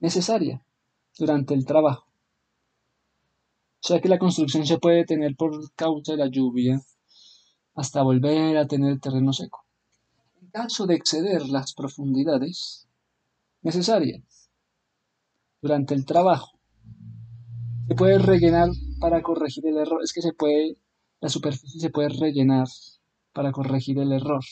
necesaria 0.00 0.62
durante 1.18 1.52
el 1.52 1.66
trabajo. 1.66 2.06
O 3.82 3.86
sea 3.86 4.00
que 4.00 4.08
la 4.08 4.18
construcción 4.18 4.64
se 4.66 4.78
puede 4.78 5.04
tener 5.04 5.36
por 5.36 5.72
causa 5.74 6.12
de 6.12 6.18
la 6.18 6.28
lluvia 6.28 6.80
hasta 7.76 8.02
volver 8.02 8.56
a 8.56 8.66
tener 8.66 8.98
terreno 8.98 9.32
seco. 9.32 9.64
En 10.40 10.48
caso 10.48 10.86
de 10.86 10.94
exceder 10.94 11.46
las 11.48 11.74
profundidades 11.74 12.88
necesarias 13.62 14.50
durante 15.60 15.94
el 15.94 16.06
trabajo, 16.06 16.58
se 17.86 17.94
puede 17.94 18.18
rellenar 18.18 18.70
para 18.98 19.22
corregir 19.22 19.66
el 19.66 19.76
error. 19.76 20.02
Es 20.02 20.12
que 20.12 20.22
se 20.22 20.32
puede, 20.32 20.78
la 21.20 21.28
superficie 21.28 21.80
se 21.80 21.90
puede 21.90 22.08
rellenar 22.08 22.66
para 23.32 23.52
corregir 23.52 23.98
el 23.98 24.10
error. 24.12 24.42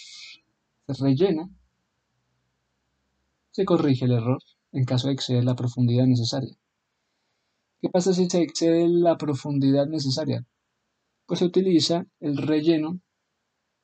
Se 0.86 0.92
rellena, 1.02 1.48
se 3.51 3.64
corrige 3.64 4.05
el 4.05 4.12
error 4.12 4.42
en 4.72 4.84
caso 4.84 5.09
de 5.09 5.14
exceder 5.14 5.44
la 5.44 5.56
profundidad 5.56 6.05
necesaria. 6.06 6.55
¿Qué 7.80 7.88
pasa 7.88 8.12
si 8.12 8.28
se 8.28 8.42
excede 8.42 8.88
la 8.88 9.16
profundidad 9.16 9.86
necesaria? 9.86 10.44
Pues 11.26 11.38
se 11.38 11.46
utiliza 11.46 12.06
el 12.20 12.36
relleno 12.36 13.01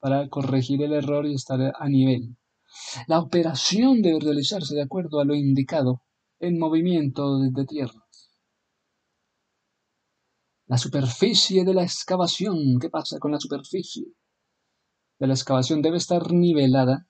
para 0.00 0.28
corregir 0.28 0.82
el 0.82 0.92
error 0.92 1.26
y 1.26 1.34
estar 1.34 1.60
a 1.78 1.88
nivel. 1.88 2.36
La 3.06 3.20
operación 3.20 4.02
debe 4.02 4.20
realizarse 4.20 4.74
de 4.74 4.82
acuerdo 4.82 5.20
a 5.20 5.24
lo 5.24 5.34
indicado 5.34 6.02
en 6.38 6.58
movimiento 6.58 7.38
desde 7.38 7.66
tierra. 7.66 8.00
La 10.66 10.78
superficie 10.78 11.64
de 11.64 11.74
la 11.74 11.82
excavación. 11.82 12.78
¿Qué 12.80 12.88
pasa 12.88 13.18
con 13.18 13.32
la 13.32 13.40
superficie? 13.40 14.06
De 15.18 15.26
la 15.26 15.34
excavación 15.34 15.82
debe 15.82 15.96
estar 15.96 16.32
nivelada 16.32 17.06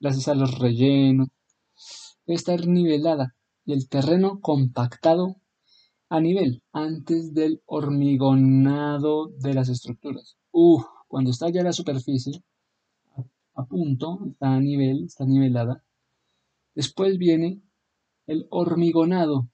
gracias 0.00 0.28
a 0.28 0.34
los 0.34 0.58
rellenos. 0.58 1.28
Debe 2.26 2.36
estar 2.36 2.66
nivelada 2.66 3.36
y 3.64 3.74
el 3.74 3.88
terreno 3.88 4.40
compactado 4.40 5.36
a 6.08 6.20
nivel 6.20 6.62
antes 6.72 7.32
del 7.32 7.62
hormigonado 7.66 9.28
de 9.38 9.54
las 9.54 9.68
estructuras. 9.68 10.36
Uh, 10.50 10.82
cuando 11.12 11.30
está 11.30 11.50
ya 11.50 11.62
la 11.62 11.74
superficie 11.74 12.42
a 13.54 13.66
punto, 13.66 14.18
está 14.30 14.54
a 14.54 14.60
nivel, 14.60 15.04
está 15.04 15.26
nivelada. 15.26 15.84
Después 16.74 17.18
viene 17.18 17.60
el 18.26 18.46
hormigonado 18.48 19.50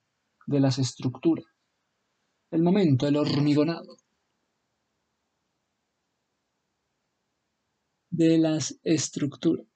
de 0.46 0.60
las 0.60 0.78
estructuras. 0.78 1.46
El 2.52 2.62
momento, 2.62 3.08
el 3.08 3.16
hormigonado. 3.16 3.96
De 8.10 8.38
las 8.38 8.78
estructuras. 8.84 9.66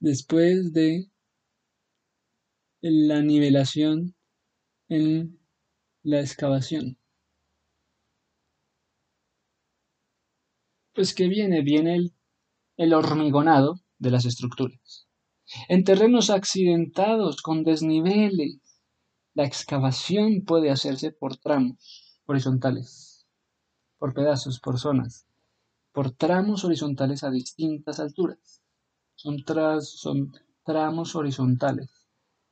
Después 0.00 0.72
de 0.72 1.08
la 2.80 3.22
nivelación 3.22 4.16
en 4.88 5.45
la 6.06 6.20
excavación. 6.20 6.98
Pues 10.94 11.14
que 11.14 11.26
viene, 11.26 11.62
viene 11.62 12.12
el, 12.76 12.94
hormigonado 12.94 13.80
de 13.98 14.12
las 14.12 14.24
estructuras. 14.24 15.08
En 15.68 15.82
terrenos 15.82 16.30
accidentados 16.30 17.42
con 17.42 17.64
desniveles, 17.64 18.60
la 19.34 19.44
excavación 19.44 20.44
puede 20.44 20.70
hacerse 20.70 21.10
por 21.10 21.38
tramos 21.38 22.20
horizontales, 22.26 23.26
por 23.98 24.14
pedazos, 24.14 24.60
por 24.60 24.78
zonas, 24.78 25.26
por 25.92 26.12
tramos 26.12 26.64
horizontales 26.64 27.24
a 27.24 27.30
distintas 27.30 27.98
alturas. 27.98 28.62
Son 29.16 29.44
tramos 30.64 31.16
horizontales 31.16 31.90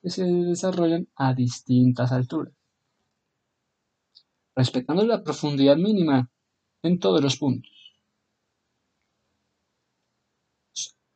que 0.03 0.11
se 0.11 0.25
desarrollan 0.25 1.09
a 1.15 1.35
distintas 1.35 2.11
alturas, 2.11 2.55
respetando 4.57 5.05
la 5.05 5.23
profundidad 5.23 5.77
mínima 5.77 6.31
en 6.83 6.99
todos 6.99 7.23
los 7.23 7.37
puntos. 7.37 7.73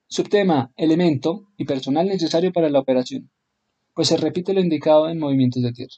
Subtema, 0.07 0.73
elemento 0.77 1.49
y 1.57 1.65
personal 1.65 2.07
necesario 2.07 2.53
para 2.53 2.71
la 2.71 2.81
operación, 2.81 3.31
pues 3.95 4.09
se 4.09 4.17
repite 4.17 4.55
lo 4.55 4.61
indicado 4.61 5.09
en 5.09 5.19
movimientos 5.19 5.63
de 5.63 5.73
tierra. 5.73 5.95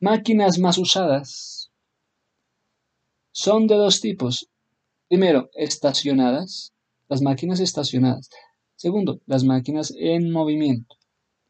Máquinas 0.00 0.58
más 0.58 0.78
usadas 0.78 1.70
son 3.32 3.66
de 3.66 3.76
dos 3.76 4.00
tipos. 4.00 4.48
Primero, 5.08 5.48
estacionadas, 5.54 6.74
las 7.08 7.22
máquinas 7.22 7.60
estacionadas. 7.60 8.28
Segundo, 8.76 9.20
las 9.26 9.44
máquinas 9.44 9.92
en 9.96 10.30
movimiento. 10.30 10.96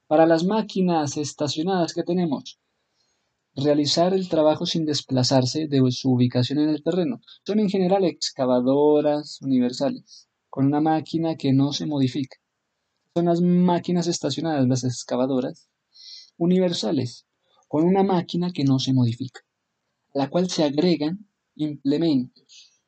Para 0.06 0.26
las 0.26 0.44
máquinas 0.44 1.16
estacionadas 1.16 1.94
que 1.94 2.02
tenemos, 2.02 2.58
realizar 3.56 4.14
el 4.14 4.28
trabajo 4.28 4.66
sin 4.66 4.84
desplazarse 4.84 5.66
de 5.66 5.82
su 5.90 6.12
ubicación 6.12 6.58
en 6.60 6.68
el 6.68 6.82
terreno. 6.82 7.20
Son 7.44 7.58
en 7.58 7.68
general 7.68 8.04
excavadoras 8.04 9.40
universales 9.42 10.28
con 10.48 10.66
una 10.66 10.80
máquina 10.80 11.36
que 11.36 11.52
no 11.52 11.72
se 11.72 11.86
modifica. 11.86 12.36
Son 13.14 13.26
las 13.26 13.40
máquinas 13.40 14.06
estacionadas, 14.06 14.66
las 14.66 14.84
excavadoras, 14.84 15.68
universales, 16.36 17.26
con 17.66 17.84
una 17.84 18.02
máquina 18.02 18.50
que 18.52 18.64
no 18.64 18.78
se 18.78 18.92
modifica, 18.92 19.40
a 20.14 20.18
la 20.18 20.30
cual 20.30 20.48
se 20.48 20.64
agregan 20.64 21.28
implementos. 21.54 22.82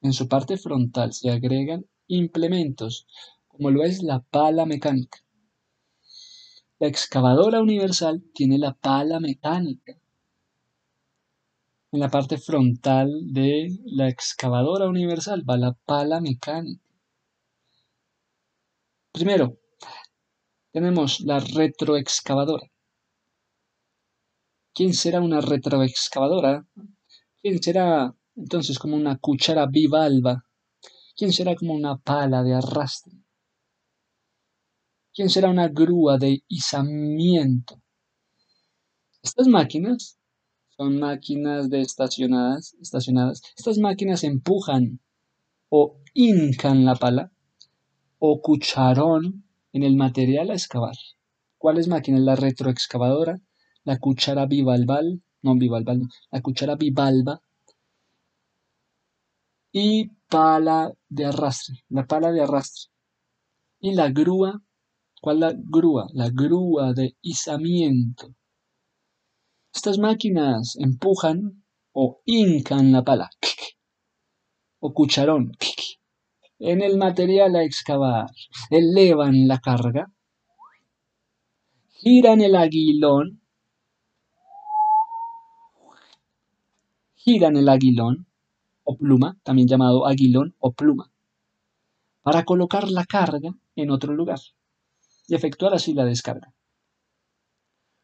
En 0.00 0.12
su 0.12 0.28
parte 0.28 0.56
frontal 0.56 1.12
se 1.12 1.30
agregan 1.30 1.86
implementos, 2.06 3.06
como 3.46 3.70
lo 3.70 3.84
es 3.84 4.02
la 4.02 4.20
pala 4.20 4.66
mecánica. 4.66 5.18
La 6.78 6.88
excavadora 6.88 7.60
universal 7.60 8.24
tiene 8.34 8.58
la 8.58 8.74
pala 8.74 9.20
mecánica. 9.20 9.96
En 11.92 12.00
la 12.00 12.08
parte 12.08 12.38
frontal 12.38 13.10
de 13.34 13.68
la 13.84 14.08
excavadora 14.08 14.88
universal 14.88 15.42
va 15.48 15.58
la 15.58 15.72
pala 15.74 16.22
mecánica. 16.22 16.88
Primero, 19.12 19.58
tenemos 20.72 21.20
la 21.20 21.38
retroexcavadora. 21.38 22.66
¿Quién 24.74 24.94
será 24.94 25.20
una 25.20 25.42
retroexcavadora? 25.42 26.66
¿Quién 27.42 27.62
será 27.62 28.16
entonces 28.36 28.78
como 28.78 28.96
una 28.96 29.18
cuchara 29.18 29.66
bivalva? 29.66 30.46
¿Quién 31.14 31.30
será 31.30 31.54
como 31.54 31.74
una 31.74 31.98
pala 31.98 32.42
de 32.42 32.54
arrastre? 32.54 33.12
¿Quién 35.12 35.28
será 35.28 35.50
una 35.50 35.68
grúa 35.68 36.16
de 36.16 36.42
izamiento? 36.48 37.82
Estas 39.22 39.46
máquinas 39.46 40.18
son 40.82 40.98
máquinas 40.98 41.70
de 41.70 41.80
estacionadas. 41.80 42.74
Estas 43.56 43.78
máquinas 43.78 44.24
empujan 44.24 44.98
o 45.68 45.96
hincan 46.12 46.84
la 46.84 46.96
pala 46.96 47.30
o 48.18 48.40
cucharón 48.42 49.44
en 49.72 49.84
el 49.84 49.96
material 49.96 50.50
a 50.50 50.54
excavar. 50.54 50.96
¿Cuáles 51.56 51.86
máquinas? 51.86 52.22
La 52.22 52.34
retroexcavadora, 52.34 53.40
la 53.84 53.98
cuchara 53.98 54.46
bivalval, 54.46 55.22
no 55.42 55.54
bivalval, 55.54 56.08
la 56.32 56.40
cuchara 56.40 56.74
bivalva 56.74 57.40
y 59.70 60.10
pala 60.28 60.92
de 61.08 61.26
arrastre, 61.26 61.76
la 61.90 62.06
pala 62.06 62.32
de 62.32 62.42
arrastre. 62.42 62.90
Y 63.78 63.94
la 63.94 64.10
grúa, 64.10 64.60
¿cuál 65.20 65.40
la 65.40 65.54
grúa? 65.56 66.08
La 66.12 66.28
grúa 66.28 66.92
de 66.92 67.16
izamiento. 67.22 68.34
Estas 69.74 69.98
máquinas 69.98 70.76
empujan 70.78 71.64
o 71.92 72.20
hincan 72.26 72.92
la 72.92 73.02
pala 73.02 73.30
o 74.80 74.92
cucharón 74.92 75.52
en 76.58 76.80
el 76.82 76.96
material 76.96 77.56
a 77.56 77.64
excavar, 77.64 78.30
elevan 78.70 79.48
la 79.48 79.58
carga, 79.58 80.12
giran 81.90 82.40
el 82.40 82.54
aguilón, 82.54 83.40
giran 87.16 87.56
el 87.56 87.68
aguilón 87.68 88.26
o 88.84 88.96
pluma, 88.96 89.38
también 89.42 89.66
llamado 89.66 90.06
aguilón 90.06 90.54
o 90.58 90.72
pluma, 90.72 91.10
para 92.22 92.44
colocar 92.44 92.88
la 92.90 93.04
carga 93.04 93.50
en 93.74 93.90
otro 93.90 94.14
lugar 94.14 94.38
y 95.26 95.34
efectuar 95.34 95.74
así 95.74 95.94
la 95.94 96.04
descarga. 96.04 96.52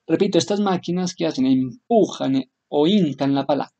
Repito, 0.08 0.38
estas 0.38 0.60
máquinas 0.60 1.14
que 1.14 1.26
hacen 1.26 1.46
empujan 1.46 2.50
o 2.68 2.86
hincan 2.86 3.34
la 3.34 3.44
pala 3.46 3.70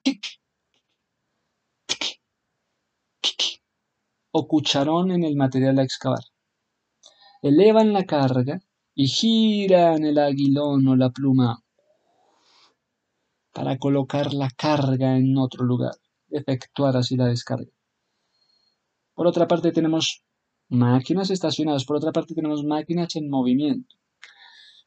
o 4.30 4.46
cucharón 4.46 5.10
en 5.10 5.24
el 5.24 5.36
material 5.36 5.78
a 5.78 5.82
excavar. 5.82 6.24
Elevan 7.40 7.92
la 7.92 8.05
carga 8.05 8.60
y 8.94 9.06
giran 9.06 10.05
el 10.05 10.18
aguilón 10.18 10.86
o 10.86 10.96
la 10.96 11.10
pluma 11.10 11.64
para 13.52 13.78
colocar 13.78 14.34
la 14.34 14.50
carga 14.50 15.16
en 15.16 15.36
otro 15.38 15.64
lugar, 15.64 15.94
efectuar 16.30 16.96
así 16.96 17.16
la 17.16 17.26
descarga. 17.26 17.72
Por 19.14 19.26
otra 19.26 19.48
parte 19.48 19.72
tenemos 19.72 20.22
máquinas 20.68 21.30
estacionadas, 21.30 21.84
por 21.84 21.96
otra 21.96 22.12
parte 22.12 22.34
tenemos 22.34 22.64
máquinas 22.64 23.16
en 23.16 23.30
movimiento. 23.30 23.96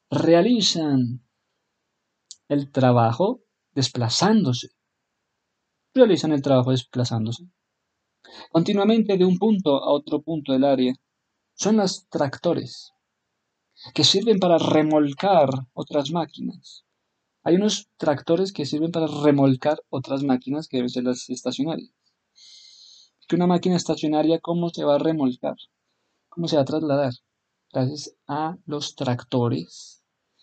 Realizan 0.09 1.22
el 2.52 2.72
trabajo 2.72 3.41
desplazándose. 3.73 4.69
Realizan 5.94 6.32
el 6.32 6.41
trabajo 6.41 6.72
desplazándose 6.72 7.49
continuamente 8.49 9.18
de 9.18 9.26
un 9.26 9.38
punto 9.38 9.84
a 9.84 9.91
otro 9.91 10.22
punto 10.22 10.53
del 10.53 10.64
área. 10.64 10.94
Son 11.53 11.78
los 11.78 12.07
tractores, 12.10 12.94
que 13.94 14.03
sirven 14.03 14.40
para 14.40 14.57
remolcar 14.57 15.49
otras 15.73 16.11
máquinas. 16.11 16.86
Hay 17.44 17.56
unos 17.56 17.90
tractores 17.98 18.53
que 18.53 18.65
sirven 18.65 18.91
para 18.91 19.07
remolcar 19.07 19.80
otras 19.90 20.23
máquinas 20.23 20.68
que 20.68 20.78
deben 20.78 20.90
ser 20.90 21.03
las 21.03 21.30
estacionarias. 21.30 21.91
Que 23.28 23.36
una 23.36 23.48
máquina 23.48 23.76
estacionaria, 23.76 24.40
¿cómo 24.40 24.69
se 24.69 24.84
va 24.84 24.95
a 24.95 24.99
remolcar? 24.99 25.56
¿Cómo 26.30 26.48
se 26.48 26.56
va 26.56 26.64
a 26.64 26.65
trasladar? 26.65 27.14
Gracias 27.73 28.15
a 28.28 28.57
los 28.65 28.95
tractores 28.95 30.01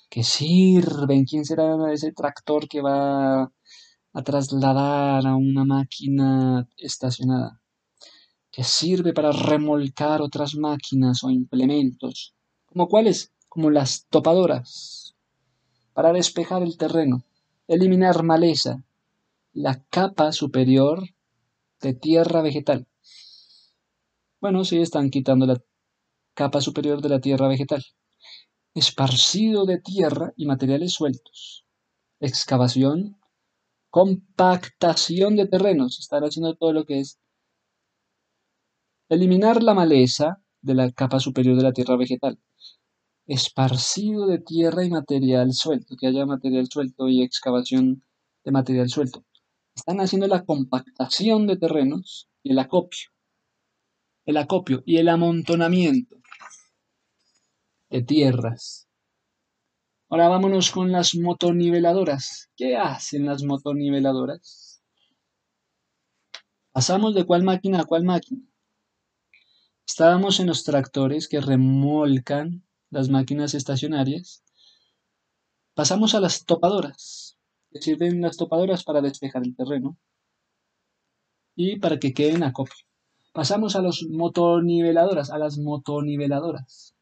que 0.09 0.23
sirven. 0.25 1.25
¿Quién 1.25 1.45
será 1.45 1.93
ese 1.93 2.13
tractor 2.13 2.69
que 2.69 2.81
va 2.83 3.43
a 3.45 4.23
trasladar 4.25 5.27
a 5.27 5.37
una 5.37 5.65
máquina 5.65 6.67
estacionada? 6.77 7.61
que 8.59 8.65
sirve 8.65 9.13
para 9.13 9.31
remolcar 9.31 10.21
otras 10.21 10.57
máquinas 10.57 11.23
o 11.23 11.31
implementos, 11.31 12.35
como 12.67 12.89
cuáles, 12.89 13.33
como 13.49 13.71
las 13.71 14.07
topadoras, 14.09 15.15
para 15.93 16.13
despejar 16.13 16.63
el 16.63 16.77
terreno, 16.77 17.23
eliminar 17.69 18.25
maleza, 18.25 18.85
la 19.53 19.81
capa 19.91 20.33
superior 20.33 21.05
de 21.81 21.95
tierra 21.95 22.43
vegetal. 22.43 22.89
Bueno, 24.41 24.65
sí 24.65 24.79
están 24.79 25.11
quitando 25.11 25.47
la 25.47 25.63
capa 26.35 26.61
superior 26.61 27.01
de 27.01 27.11
la 27.11 27.21
tierra 27.21 27.47
vegetal. 27.47 27.85
Esparcido 28.75 29.67
de 29.67 29.79
tierra 29.79 30.33
y 30.37 30.47
materiales 30.47 30.93
sueltos. 30.93 31.65
Excavación, 32.21 33.19
compactación 33.91 35.37
de 35.37 35.47
terrenos. 35.47 35.99
Están 35.99 36.25
haciendo 36.25 36.55
todo 36.55 36.73
lo 36.73 36.85
que 36.85 37.01
es 37.01 37.19
Eliminar 39.11 39.63
la 39.63 39.73
maleza 39.73 40.43
de 40.61 40.75
la 40.75 40.93
capa 40.93 41.19
superior 41.19 41.57
de 41.57 41.63
la 41.63 41.73
tierra 41.73 41.97
vegetal. 41.97 42.39
Esparcido 43.27 44.27
de 44.27 44.39
tierra 44.39 44.85
y 44.85 44.91
material 44.91 45.55
suelto, 45.55 45.97
que 45.99 46.09
haya 46.09 46.27
material 46.27 46.67
suelto 46.67 47.09
y 47.09 47.23
excavación 47.23 48.05
de 48.45 48.51
material 48.51 48.91
suelto. 48.91 49.25
Están 49.75 50.01
haciendo 50.01 50.27
la 50.27 50.45
compactación 50.45 51.47
de 51.47 51.57
terrenos 51.57 52.29
y 52.43 52.51
el 52.51 52.59
acopio. 52.59 53.09
El 54.27 54.37
acopio 54.37 54.83
y 54.85 54.99
el 54.99 55.09
amontonamiento 55.09 56.18
de 57.91 58.03
tierras. 58.03 58.89
Ahora 60.11 60.29
vámonos 60.29 60.71
con 60.71 60.91
las 60.91 61.15
motoniveladoras. 61.15 62.51
¿Qué 62.57 62.77
hacen 62.77 63.27
las 63.27 63.43
motoniveladoras? 63.43 64.83
Pasamos 66.73 67.15
de 67.15 67.25
cuál 67.25 67.43
máquina 67.43 67.81
a 67.81 67.85
cuál 67.85 68.05
máquina. 68.05 68.43
Estábamos 69.87 70.39
en 70.41 70.47
los 70.47 70.65
tractores 70.65 71.29
que 71.29 71.41
remolcan 71.41 72.65
las 72.91 73.09
máquinas 73.09 73.55
estacionarias. 73.55 74.43
Pasamos 75.75 76.15
a 76.15 76.21
las 76.21 76.45
topadoras, 76.45 77.39
que 77.71 77.81
sirven 77.83 78.21
las 78.21 78.37
topadoras 78.37 78.85
para 78.85 79.01
despejar 79.01 79.43
el 79.45 79.57
terreno 79.57 79.99
y 81.55 81.79
para 81.79 81.99
que 81.99 82.15
queden 82.15 82.43
a 82.45 82.53
copia. 82.53 82.87
Pasamos 83.33 83.77
a 83.77 83.83
los 83.83 84.07
motoniveladoras, 84.09 85.31
a 85.31 85.39
las 85.39 85.59
motoniveladoras. 85.59 86.98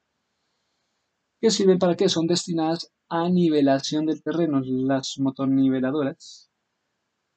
¿Qué 1.47 1.52
sirven 1.52 1.78
para 1.78 1.94
qué? 1.94 2.09
Son 2.09 2.27
destinadas 2.27 2.90
a 3.09 3.28
nivelación 3.28 4.05
del 4.05 4.20
terreno, 4.20 4.60
las 4.64 5.16
motoniveladoras. 5.20 6.51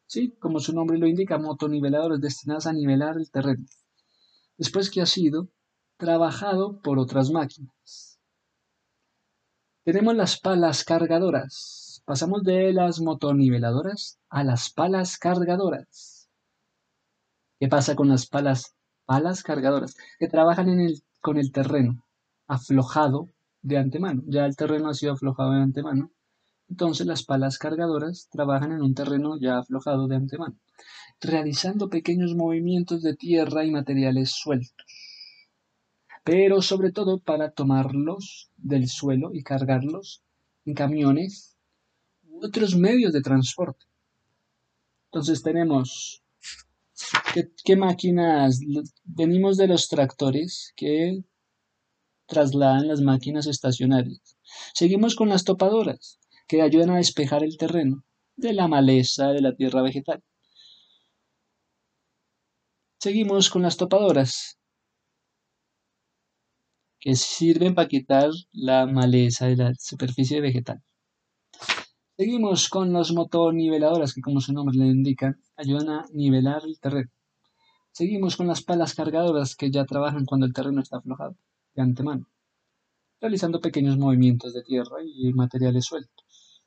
Sí, 0.07 0.35
como 0.39 0.59
su 0.59 0.73
nombre 0.73 0.97
lo 0.97 1.05
indica, 1.05 1.37
motoniveladoras 1.37 2.19
destinadas 2.19 2.65
a 2.65 2.73
nivelar 2.73 3.17
el 3.17 3.29
terreno 3.29 3.67
después 4.57 4.89
que 4.89 5.03
ha 5.03 5.05
sido 5.05 5.49
trabajado 5.97 6.81
por 6.81 6.97
otras 6.97 7.29
máquinas. 7.29 8.19
Tenemos 9.83 10.15
las 10.15 10.39
palas 10.39 10.83
cargadoras. 10.83 12.01
Pasamos 12.03 12.41
de 12.41 12.73
las 12.73 13.01
motoniveladoras 13.01 14.17
a 14.27 14.43
las 14.43 14.71
palas 14.71 15.19
cargadoras. 15.19 16.31
¿Qué 17.59 17.67
pasa 17.67 17.95
con 17.95 18.09
las 18.09 18.25
palas, 18.25 18.75
palas 19.05 19.43
cargadoras? 19.43 19.95
Que 20.17 20.27
trabajan 20.27 20.67
en 20.67 20.95
con 21.21 21.37
el 21.37 21.51
terreno 21.51 22.03
aflojado 22.47 23.29
de 23.61 23.77
antemano. 23.77 24.23
Ya 24.27 24.45
el 24.45 24.55
terreno 24.55 24.89
ha 24.89 24.93
sido 24.93 25.13
aflojado 25.13 25.51
de 25.51 25.61
antemano. 25.61 26.11
Entonces 26.69 27.07
las 27.07 27.23
palas 27.23 27.57
cargadoras 27.57 28.27
trabajan 28.31 28.71
en 28.71 28.81
un 28.81 28.93
terreno 28.93 29.39
ya 29.39 29.57
aflojado 29.59 30.07
de 30.07 30.15
antemano 30.15 30.57
realizando 31.21 31.89
pequeños 31.89 32.35
movimientos 32.35 33.01
de 33.01 33.15
tierra 33.15 33.65
y 33.65 33.71
materiales 33.71 34.31
sueltos, 34.31 34.85
pero 36.23 36.61
sobre 36.61 36.91
todo 36.91 37.19
para 37.19 37.51
tomarlos 37.51 38.51
del 38.57 38.87
suelo 38.87 39.31
y 39.33 39.43
cargarlos 39.43 40.21
en 40.65 40.73
camiones 40.73 41.57
u 42.23 42.45
otros 42.45 42.75
medios 42.75 43.13
de 43.13 43.21
transporte. 43.21 43.85
Entonces 45.05 45.41
tenemos 45.41 46.23
¿Qué, 47.63 47.75
máquinas? 47.77 48.59
Venimos 49.05 49.55
de 49.55 49.67
los 49.67 49.87
tractores 49.87 50.73
que 50.75 51.23
trasladan 52.29 52.87
las 52.87 53.01
máquinas 53.01 53.47
estacionarias. 53.47 54.37
Seguimos 54.73 55.15
con 55.15 55.29
las 55.29 55.43
topadoras, 55.43 56.19
que 56.47 56.61
ayudan 56.61 56.91
a 56.91 56.97
despejar 56.97 57.43
el 57.43 57.57
terreno 57.57 58.03
de 58.35 58.53
la 58.53 58.67
maleza 58.67 59.27
de 59.29 59.41
la 59.41 59.55
tierra 59.55 59.81
vegetal. 59.81 60.23
Seguimos 62.99 63.49
con 63.49 63.63
las 63.63 63.77
topadoras, 63.77 64.57
que 66.99 67.15
sirven 67.15 67.75
para 67.75 67.87
quitar 67.87 68.29
la 68.51 68.85
maleza 68.85 69.47
de 69.47 69.55
la 69.55 69.73
superficie 69.77 70.41
vegetal. 70.41 70.81
Seguimos 72.17 72.67
con 72.67 72.91
las 72.91 73.11
motoniveladoras, 73.13 74.13
que 74.13 74.21
como 74.21 74.41
su 74.41 74.51
nombre 74.51 74.77
le 74.77 74.87
indica, 74.87 75.37
ayudan 75.55 75.89
a 75.89 76.05
nivelar 76.13 76.61
el 76.65 76.77
terreno. 76.79 77.09
Seguimos 77.91 78.35
con 78.35 78.47
las 78.47 78.61
palas 78.61 78.93
cargadoras, 78.93 79.55
que 79.55 79.71
ya 79.71 79.85
trabajan 79.85 80.25
cuando 80.25 80.45
el 80.45 80.53
terreno 80.53 80.81
está 80.81 80.97
aflojado 80.97 81.37
de 81.75 81.81
antemano, 81.81 82.29
realizando 83.21 83.61
pequeños 83.61 83.97
movimientos 83.97 84.53
de 84.53 84.63
tierra 84.63 84.97
y 85.03 85.33
materiales 85.33 85.85
sueltos, 85.85 86.63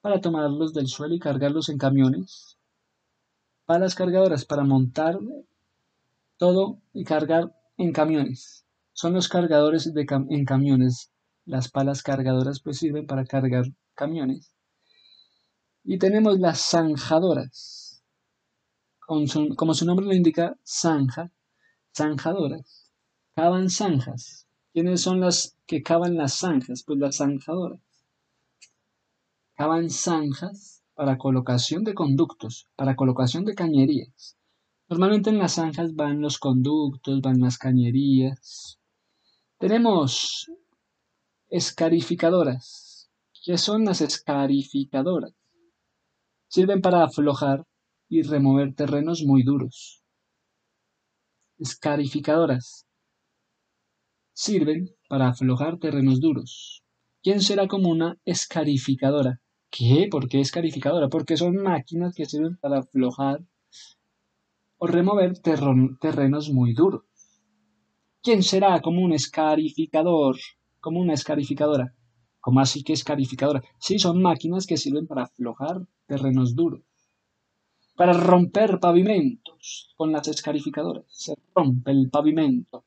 para 0.00 0.20
tomarlos 0.20 0.72
del 0.72 0.88
suelo 0.88 1.14
y 1.14 1.18
cargarlos 1.18 1.68
en 1.68 1.78
camiones 1.78 2.58
palas 3.64 3.94
cargadoras 3.94 4.44
para 4.44 4.64
montar 4.64 5.18
todo 6.36 6.80
y 6.92 7.04
cargar 7.04 7.54
en 7.76 7.92
camiones. 7.92 8.66
Son 8.92 9.14
los 9.14 9.28
cargadores 9.28 9.94
de 9.94 10.06
en 10.28 10.44
camiones. 10.44 11.10
Las 11.44 11.70
palas 11.70 12.02
cargadoras 12.02 12.60
pues 12.60 12.78
sirven 12.78 13.06
para 13.06 13.24
cargar 13.24 13.64
camiones. 13.94 14.54
Y 15.84 15.98
tenemos 15.98 16.38
las 16.38 16.60
zanjadoras. 16.70 18.02
como 19.06 19.74
su 19.74 19.86
nombre 19.86 20.06
lo 20.06 20.14
indica, 20.14 20.56
zanja, 20.64 21.30
zanjadoras. 21.96 22.91
Cavan 23.34 23.70
zanjas. 23.70 24.46
¿Quiénes 24.74 25.00
son 25.00 25.20
las 25.20 25.56
que 25.66 25.82
cavan 25.82 26.16
las 26.16 26.34
zanjas? 26.34 26.82
Pues 26.82 26.98
las 26.98 27.16
zanjadoras. 27.16 27.80
Cavan 29.54 29.88
zanjas 29.88 30.82
para 30.94 31.16
colocación 31.16 31.82
de 31.84 31.94
conductos, 31.94 32.68
para 32.76 32.94
colocación 32.94 33.46
de 33.46 33.54
cañerías. 33.54 34.36
Normalmente 34.88 35.30
en 35.30 35.38
las 35.38 35.54
zanjas 35.54 35.94
van 35.94 36.20
los 36.20 36.38
conductos, 36.38 37.22
van 37.22 37.40
las 37.40 37.56
cañerías. 37.56 38.78
Tenemos 39.58 40.50
escarificadoras. 41.48 43.10
¿Qué 43.44 43.56
son 43.56 43.86
las 43.86 44.02
escarificadoras? 44.02 45.32
Sirven 46.48 46.82
para 46.82 47.04
aflojar 47.04 47.64
y 48.10 48.22
remover 48.22 48.74
terrenos 48.74 49.22
muy 49.24 49.42
duros. 49.42 50.02
Escarificadoras. 51.58 52.86
Sirven 54.34 54.90
para 55.08 55.28
aflojar 55.28 55.78
terrenos 55.78 56.20
duros. 56.20 56.82
¿Quién 57.22 57.40
será 57.40 57.68
como 57.68 57.90
una 57.90 58.18
escarificadora? 58.24 59.40
¿Qué? 59.70 60.08
¿Por 60.10 60.28
qué 60.28 60.40
escarificadora? 60.40 61.08
Porque 61.08 61.36
son 61.36 61.56
máquinas 61.56 62.14
que 62.14 62.26
sirven 62.26 62.56
para 62.56 62.78
aflojar 62.78 63.40
o 64.78 64.86
remover 64.86 65.38
terrenos 65.38 66.50
muy 66.50 66.72
duros. 66.72 67.04
¿Quién 68.22 68.42
será 68.42 68.80
como 68.80 69.02
un 69.02 69.12
escarificador? 69.12 70.36
Como 70.80 71.00
una 71.00 71.14
escarificadora. 71.14 71.94
¿Cómo 72.40 72.60
así 72.60 72.82
que 72.82 72.92
escarificadora? 72.92 73.62
Sí, 73.78 73.98
son 73.98 74.20
máquinas 74.20 74.66
que 74.66 74.76
sirven 74.76 75.06
para 75.06 75.24
aflojar 75.24 75.86
terrenos 76.06 76.56
duros 76.56 76.82
para 77.96 78.12
romper 78.14 78.80
pavimentos 78.80 79.92
con 79.96 80.12
las 80.12 80.26
escarificadoras. 80.28 81.04
Se 81.08 81.34
rompe 81.54 81.90
el 81.90 82.10
pavimento. 82.10 82.84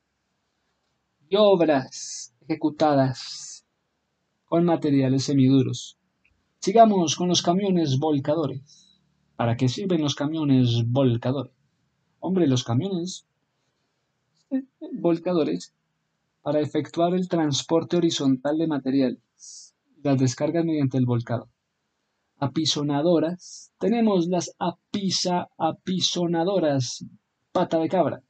Y 1.28 1.36
obras 1.36 2.34
ejecutadas 2.40 3.66
con 4.44 4.64
materiales 4.64 5.24
semiduros. 5.24 5.98
Sigamos 6.60 7.16
con 7.16 7.28
los 7.28 7.42
camiones 7.42 7.98
volcadores. 7.98 9.00
¿Para 9.36 9.56
qué 9.56 9.68
sirven 9.68 10.02
los 10.02 10.14
camiones 10.14 10.84
volcadores? 10.86 11.52
Hombre, 12.20 12.46
los 12.46 12.64
camiones 12.64 13.26
volcadores 14.92 15.74
para 16.42 16.60
efectuar 16.60 17.14
el 17.14 17.28
transporte 17.28 17.96
horizontal 17.96 18.56
de 18.58 18.66
materiales, 18.68 19.74
las 20.02 20.18
descargas 20.18 20.64
mediante 20.64 20.96
el 20.96 21.06
volcado 21.06 21.48
apisonadoras, 22.38 23.72
tenemos 23.78 24.26
las 24.28 24.54
apisa, 24.58 25.48
apisonadoras 25.58 27.04
pata 27.52 27.78
de 27.78 27.88
cabra. 27.88 28.22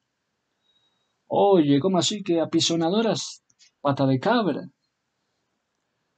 Oye, 1.29 1.81
¿cómo 1.81 1.99
así 1.99 2.23
que 2.23 2.41
apisonadoras 2.41 3.43
pata 3.81 4.07
de 4.07 4.19
cabra? 4.19 4.71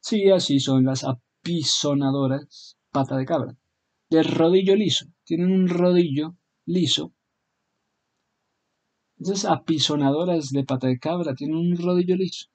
Sí, 0.00 0.30
así 0.30 0.60
son 0.60 0.84
las 0.84 1.04
apisonadoras 1.04 2.76
pata 2.90 3.16
de 3.16 3.24
cabra. 3.24 3.56
De 4.10 4.22
rodillo 4.22 4.74
liso. 4.74 5.06
Tienen 5.24 5.52
un 5.52 5.68
rodillo 5.68 6.36
liso. 6.66 7.12
Esas 9.18 9.44
apisonadoras 9.46 10.50
de 10.50 10.64
pata 10.64 10.86
de 10.86 10.98
cabra 10.98 11.34
tienen 11.34 11.56
un 11.56 11.76
rodillo 11.76 12.16
liso. 12.16 12.46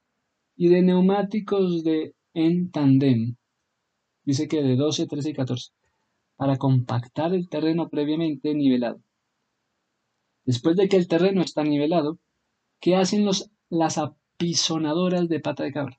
Y 0.55 0.69
de 0.69 0.81
neumáticos 0.81 1.84
de 1.84 2.15
en 2.34 2.71
tandem 2.71 3.35
dice 4.23 4.47
que 4.47 4.63
de 4.63 4.75
12, 4.75 5.07
13 5.07 5.30
y 5.30 5.34
14, 5.34 5.71
para 6.35 6.57
compactar 6.57 7.34
el 7.34 7.49
terreno 7.49 7.89
previamente 7.89 8.53
nivelado. 8.53 9.01
Después 10.45 10.75
de 10.75 10.88
que 10.89 10.97
el 10.97 11.07
terreno 11.07 11.41
está 11.41 11.63
nivelado, 11.63 12.19
¿qué 12.84 12.97
hacen 12.97 13.23
los, 13.23 13.49
las 13.69 13.97
apisonadoras 13.97 15.30
de 15.30 15.39
pata 15.39 15.64
de 15.64 15.72
cabra? 15.72 15.97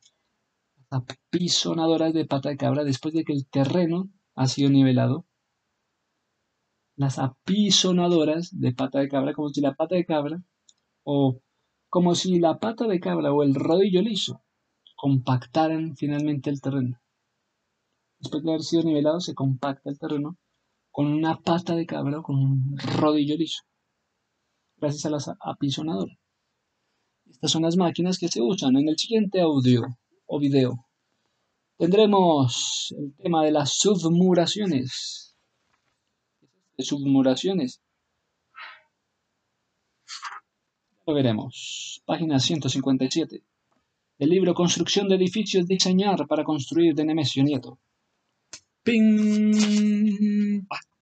Las 0.90 1.02
apisonadoras 1.30 2.12
de 2.12 2.26
pata 2.26 2.50
de 2.50 2.58
cabra, 2.58 2.84
después 2.84 3.14
de 3.14 3.24
que 3.24 3.32
el 3.32 3.46
terreno 3.48 4.10
ha 4.34 4.46
sido 4.48 4.68
nivelado, 4.68 5.24
las 6.94 7.18
apisonadoras 7.18 8.50
de 8.60 8.74
pata 8.74 8.98
de 8.98 9.08
cabra, 9.08 9.32
como 9.32 9.48
si 9.48 9.62
la 9.62 9.74
pata 9.74 9.94
de 9.94 10.04
cabra, 10.04 10.42
o 11.04 11.40
como 11.88 12.14
si 12.14 12.38
la 12.38 12.58
pata 12.58 12.86
de 12.86 13.00
cabra 13.00 13.32
o 13.32 13.42
el 13.42 13.54
rodillo 13.54 14.02
liso 14.02 14.42
compactaran 14.94 15.96
finalmente 15.96 16.50
el 16.50 16.60
terreno 16.60 17.00
después 18.18 18.42
de 18.42 18.50
haber 18.50 18.62
sido 18.62 18.82
nivelado, 18.82 19.20
se 19.20 19.34
compacta 19.34 19.88
el 19.88 19.98
terreno 19.98 20.36
con 20.90 21.06
una 21.06 21.38
pata 21.40 21.74
de 21.74 21.86
cabra 21.86 22.18
o 22.18 22.22
con 22.22 22.36
un 22.36 22.76
rodillo 22.98 23.36
liso, 23.36 23.62
gracias 24.76 25.06
a 25.06 25.10
las 25.10 25.30
apisonadoras. 25.40 26.23
Estas 27.34 27.50
son 27.50 27.62
las 27.62 27.76
máquinas 27.76 28.18
que 28.18 28.28
se 28.28 28.40
usan. 28.40 28.76
En 28.76 28.88
el 28.88 28.96
siguiente 28.96 29.40
audio 29.40 29.82
o 30.26 30.38
video 30.38 30.86
tendremos 31.76 32.94
el 32.96 33.14
tema 33.16 33.44
de 33.44 33.50
las 33.50 33.72
submuraciones. 33.76 35.36
submuraciones. 36.78 37.80
Lo 41.06 41.12
veremos. 41.12 42.02
Página 42.06 42.38
157. 42.38 43.42
El 44.18 44.28
libro 44.30 44.54
Construcción 44.54 45.08
de 45.08 45.16
edificios, 45.16 45.66
diseñar 45.66 46.26
para 46.26 46.44
construir 46.44 46.94
de 46.94 47.04
Nemesio 47.04 47.42
Nieto. 47.42 47.78
Ping. 48.84 50.66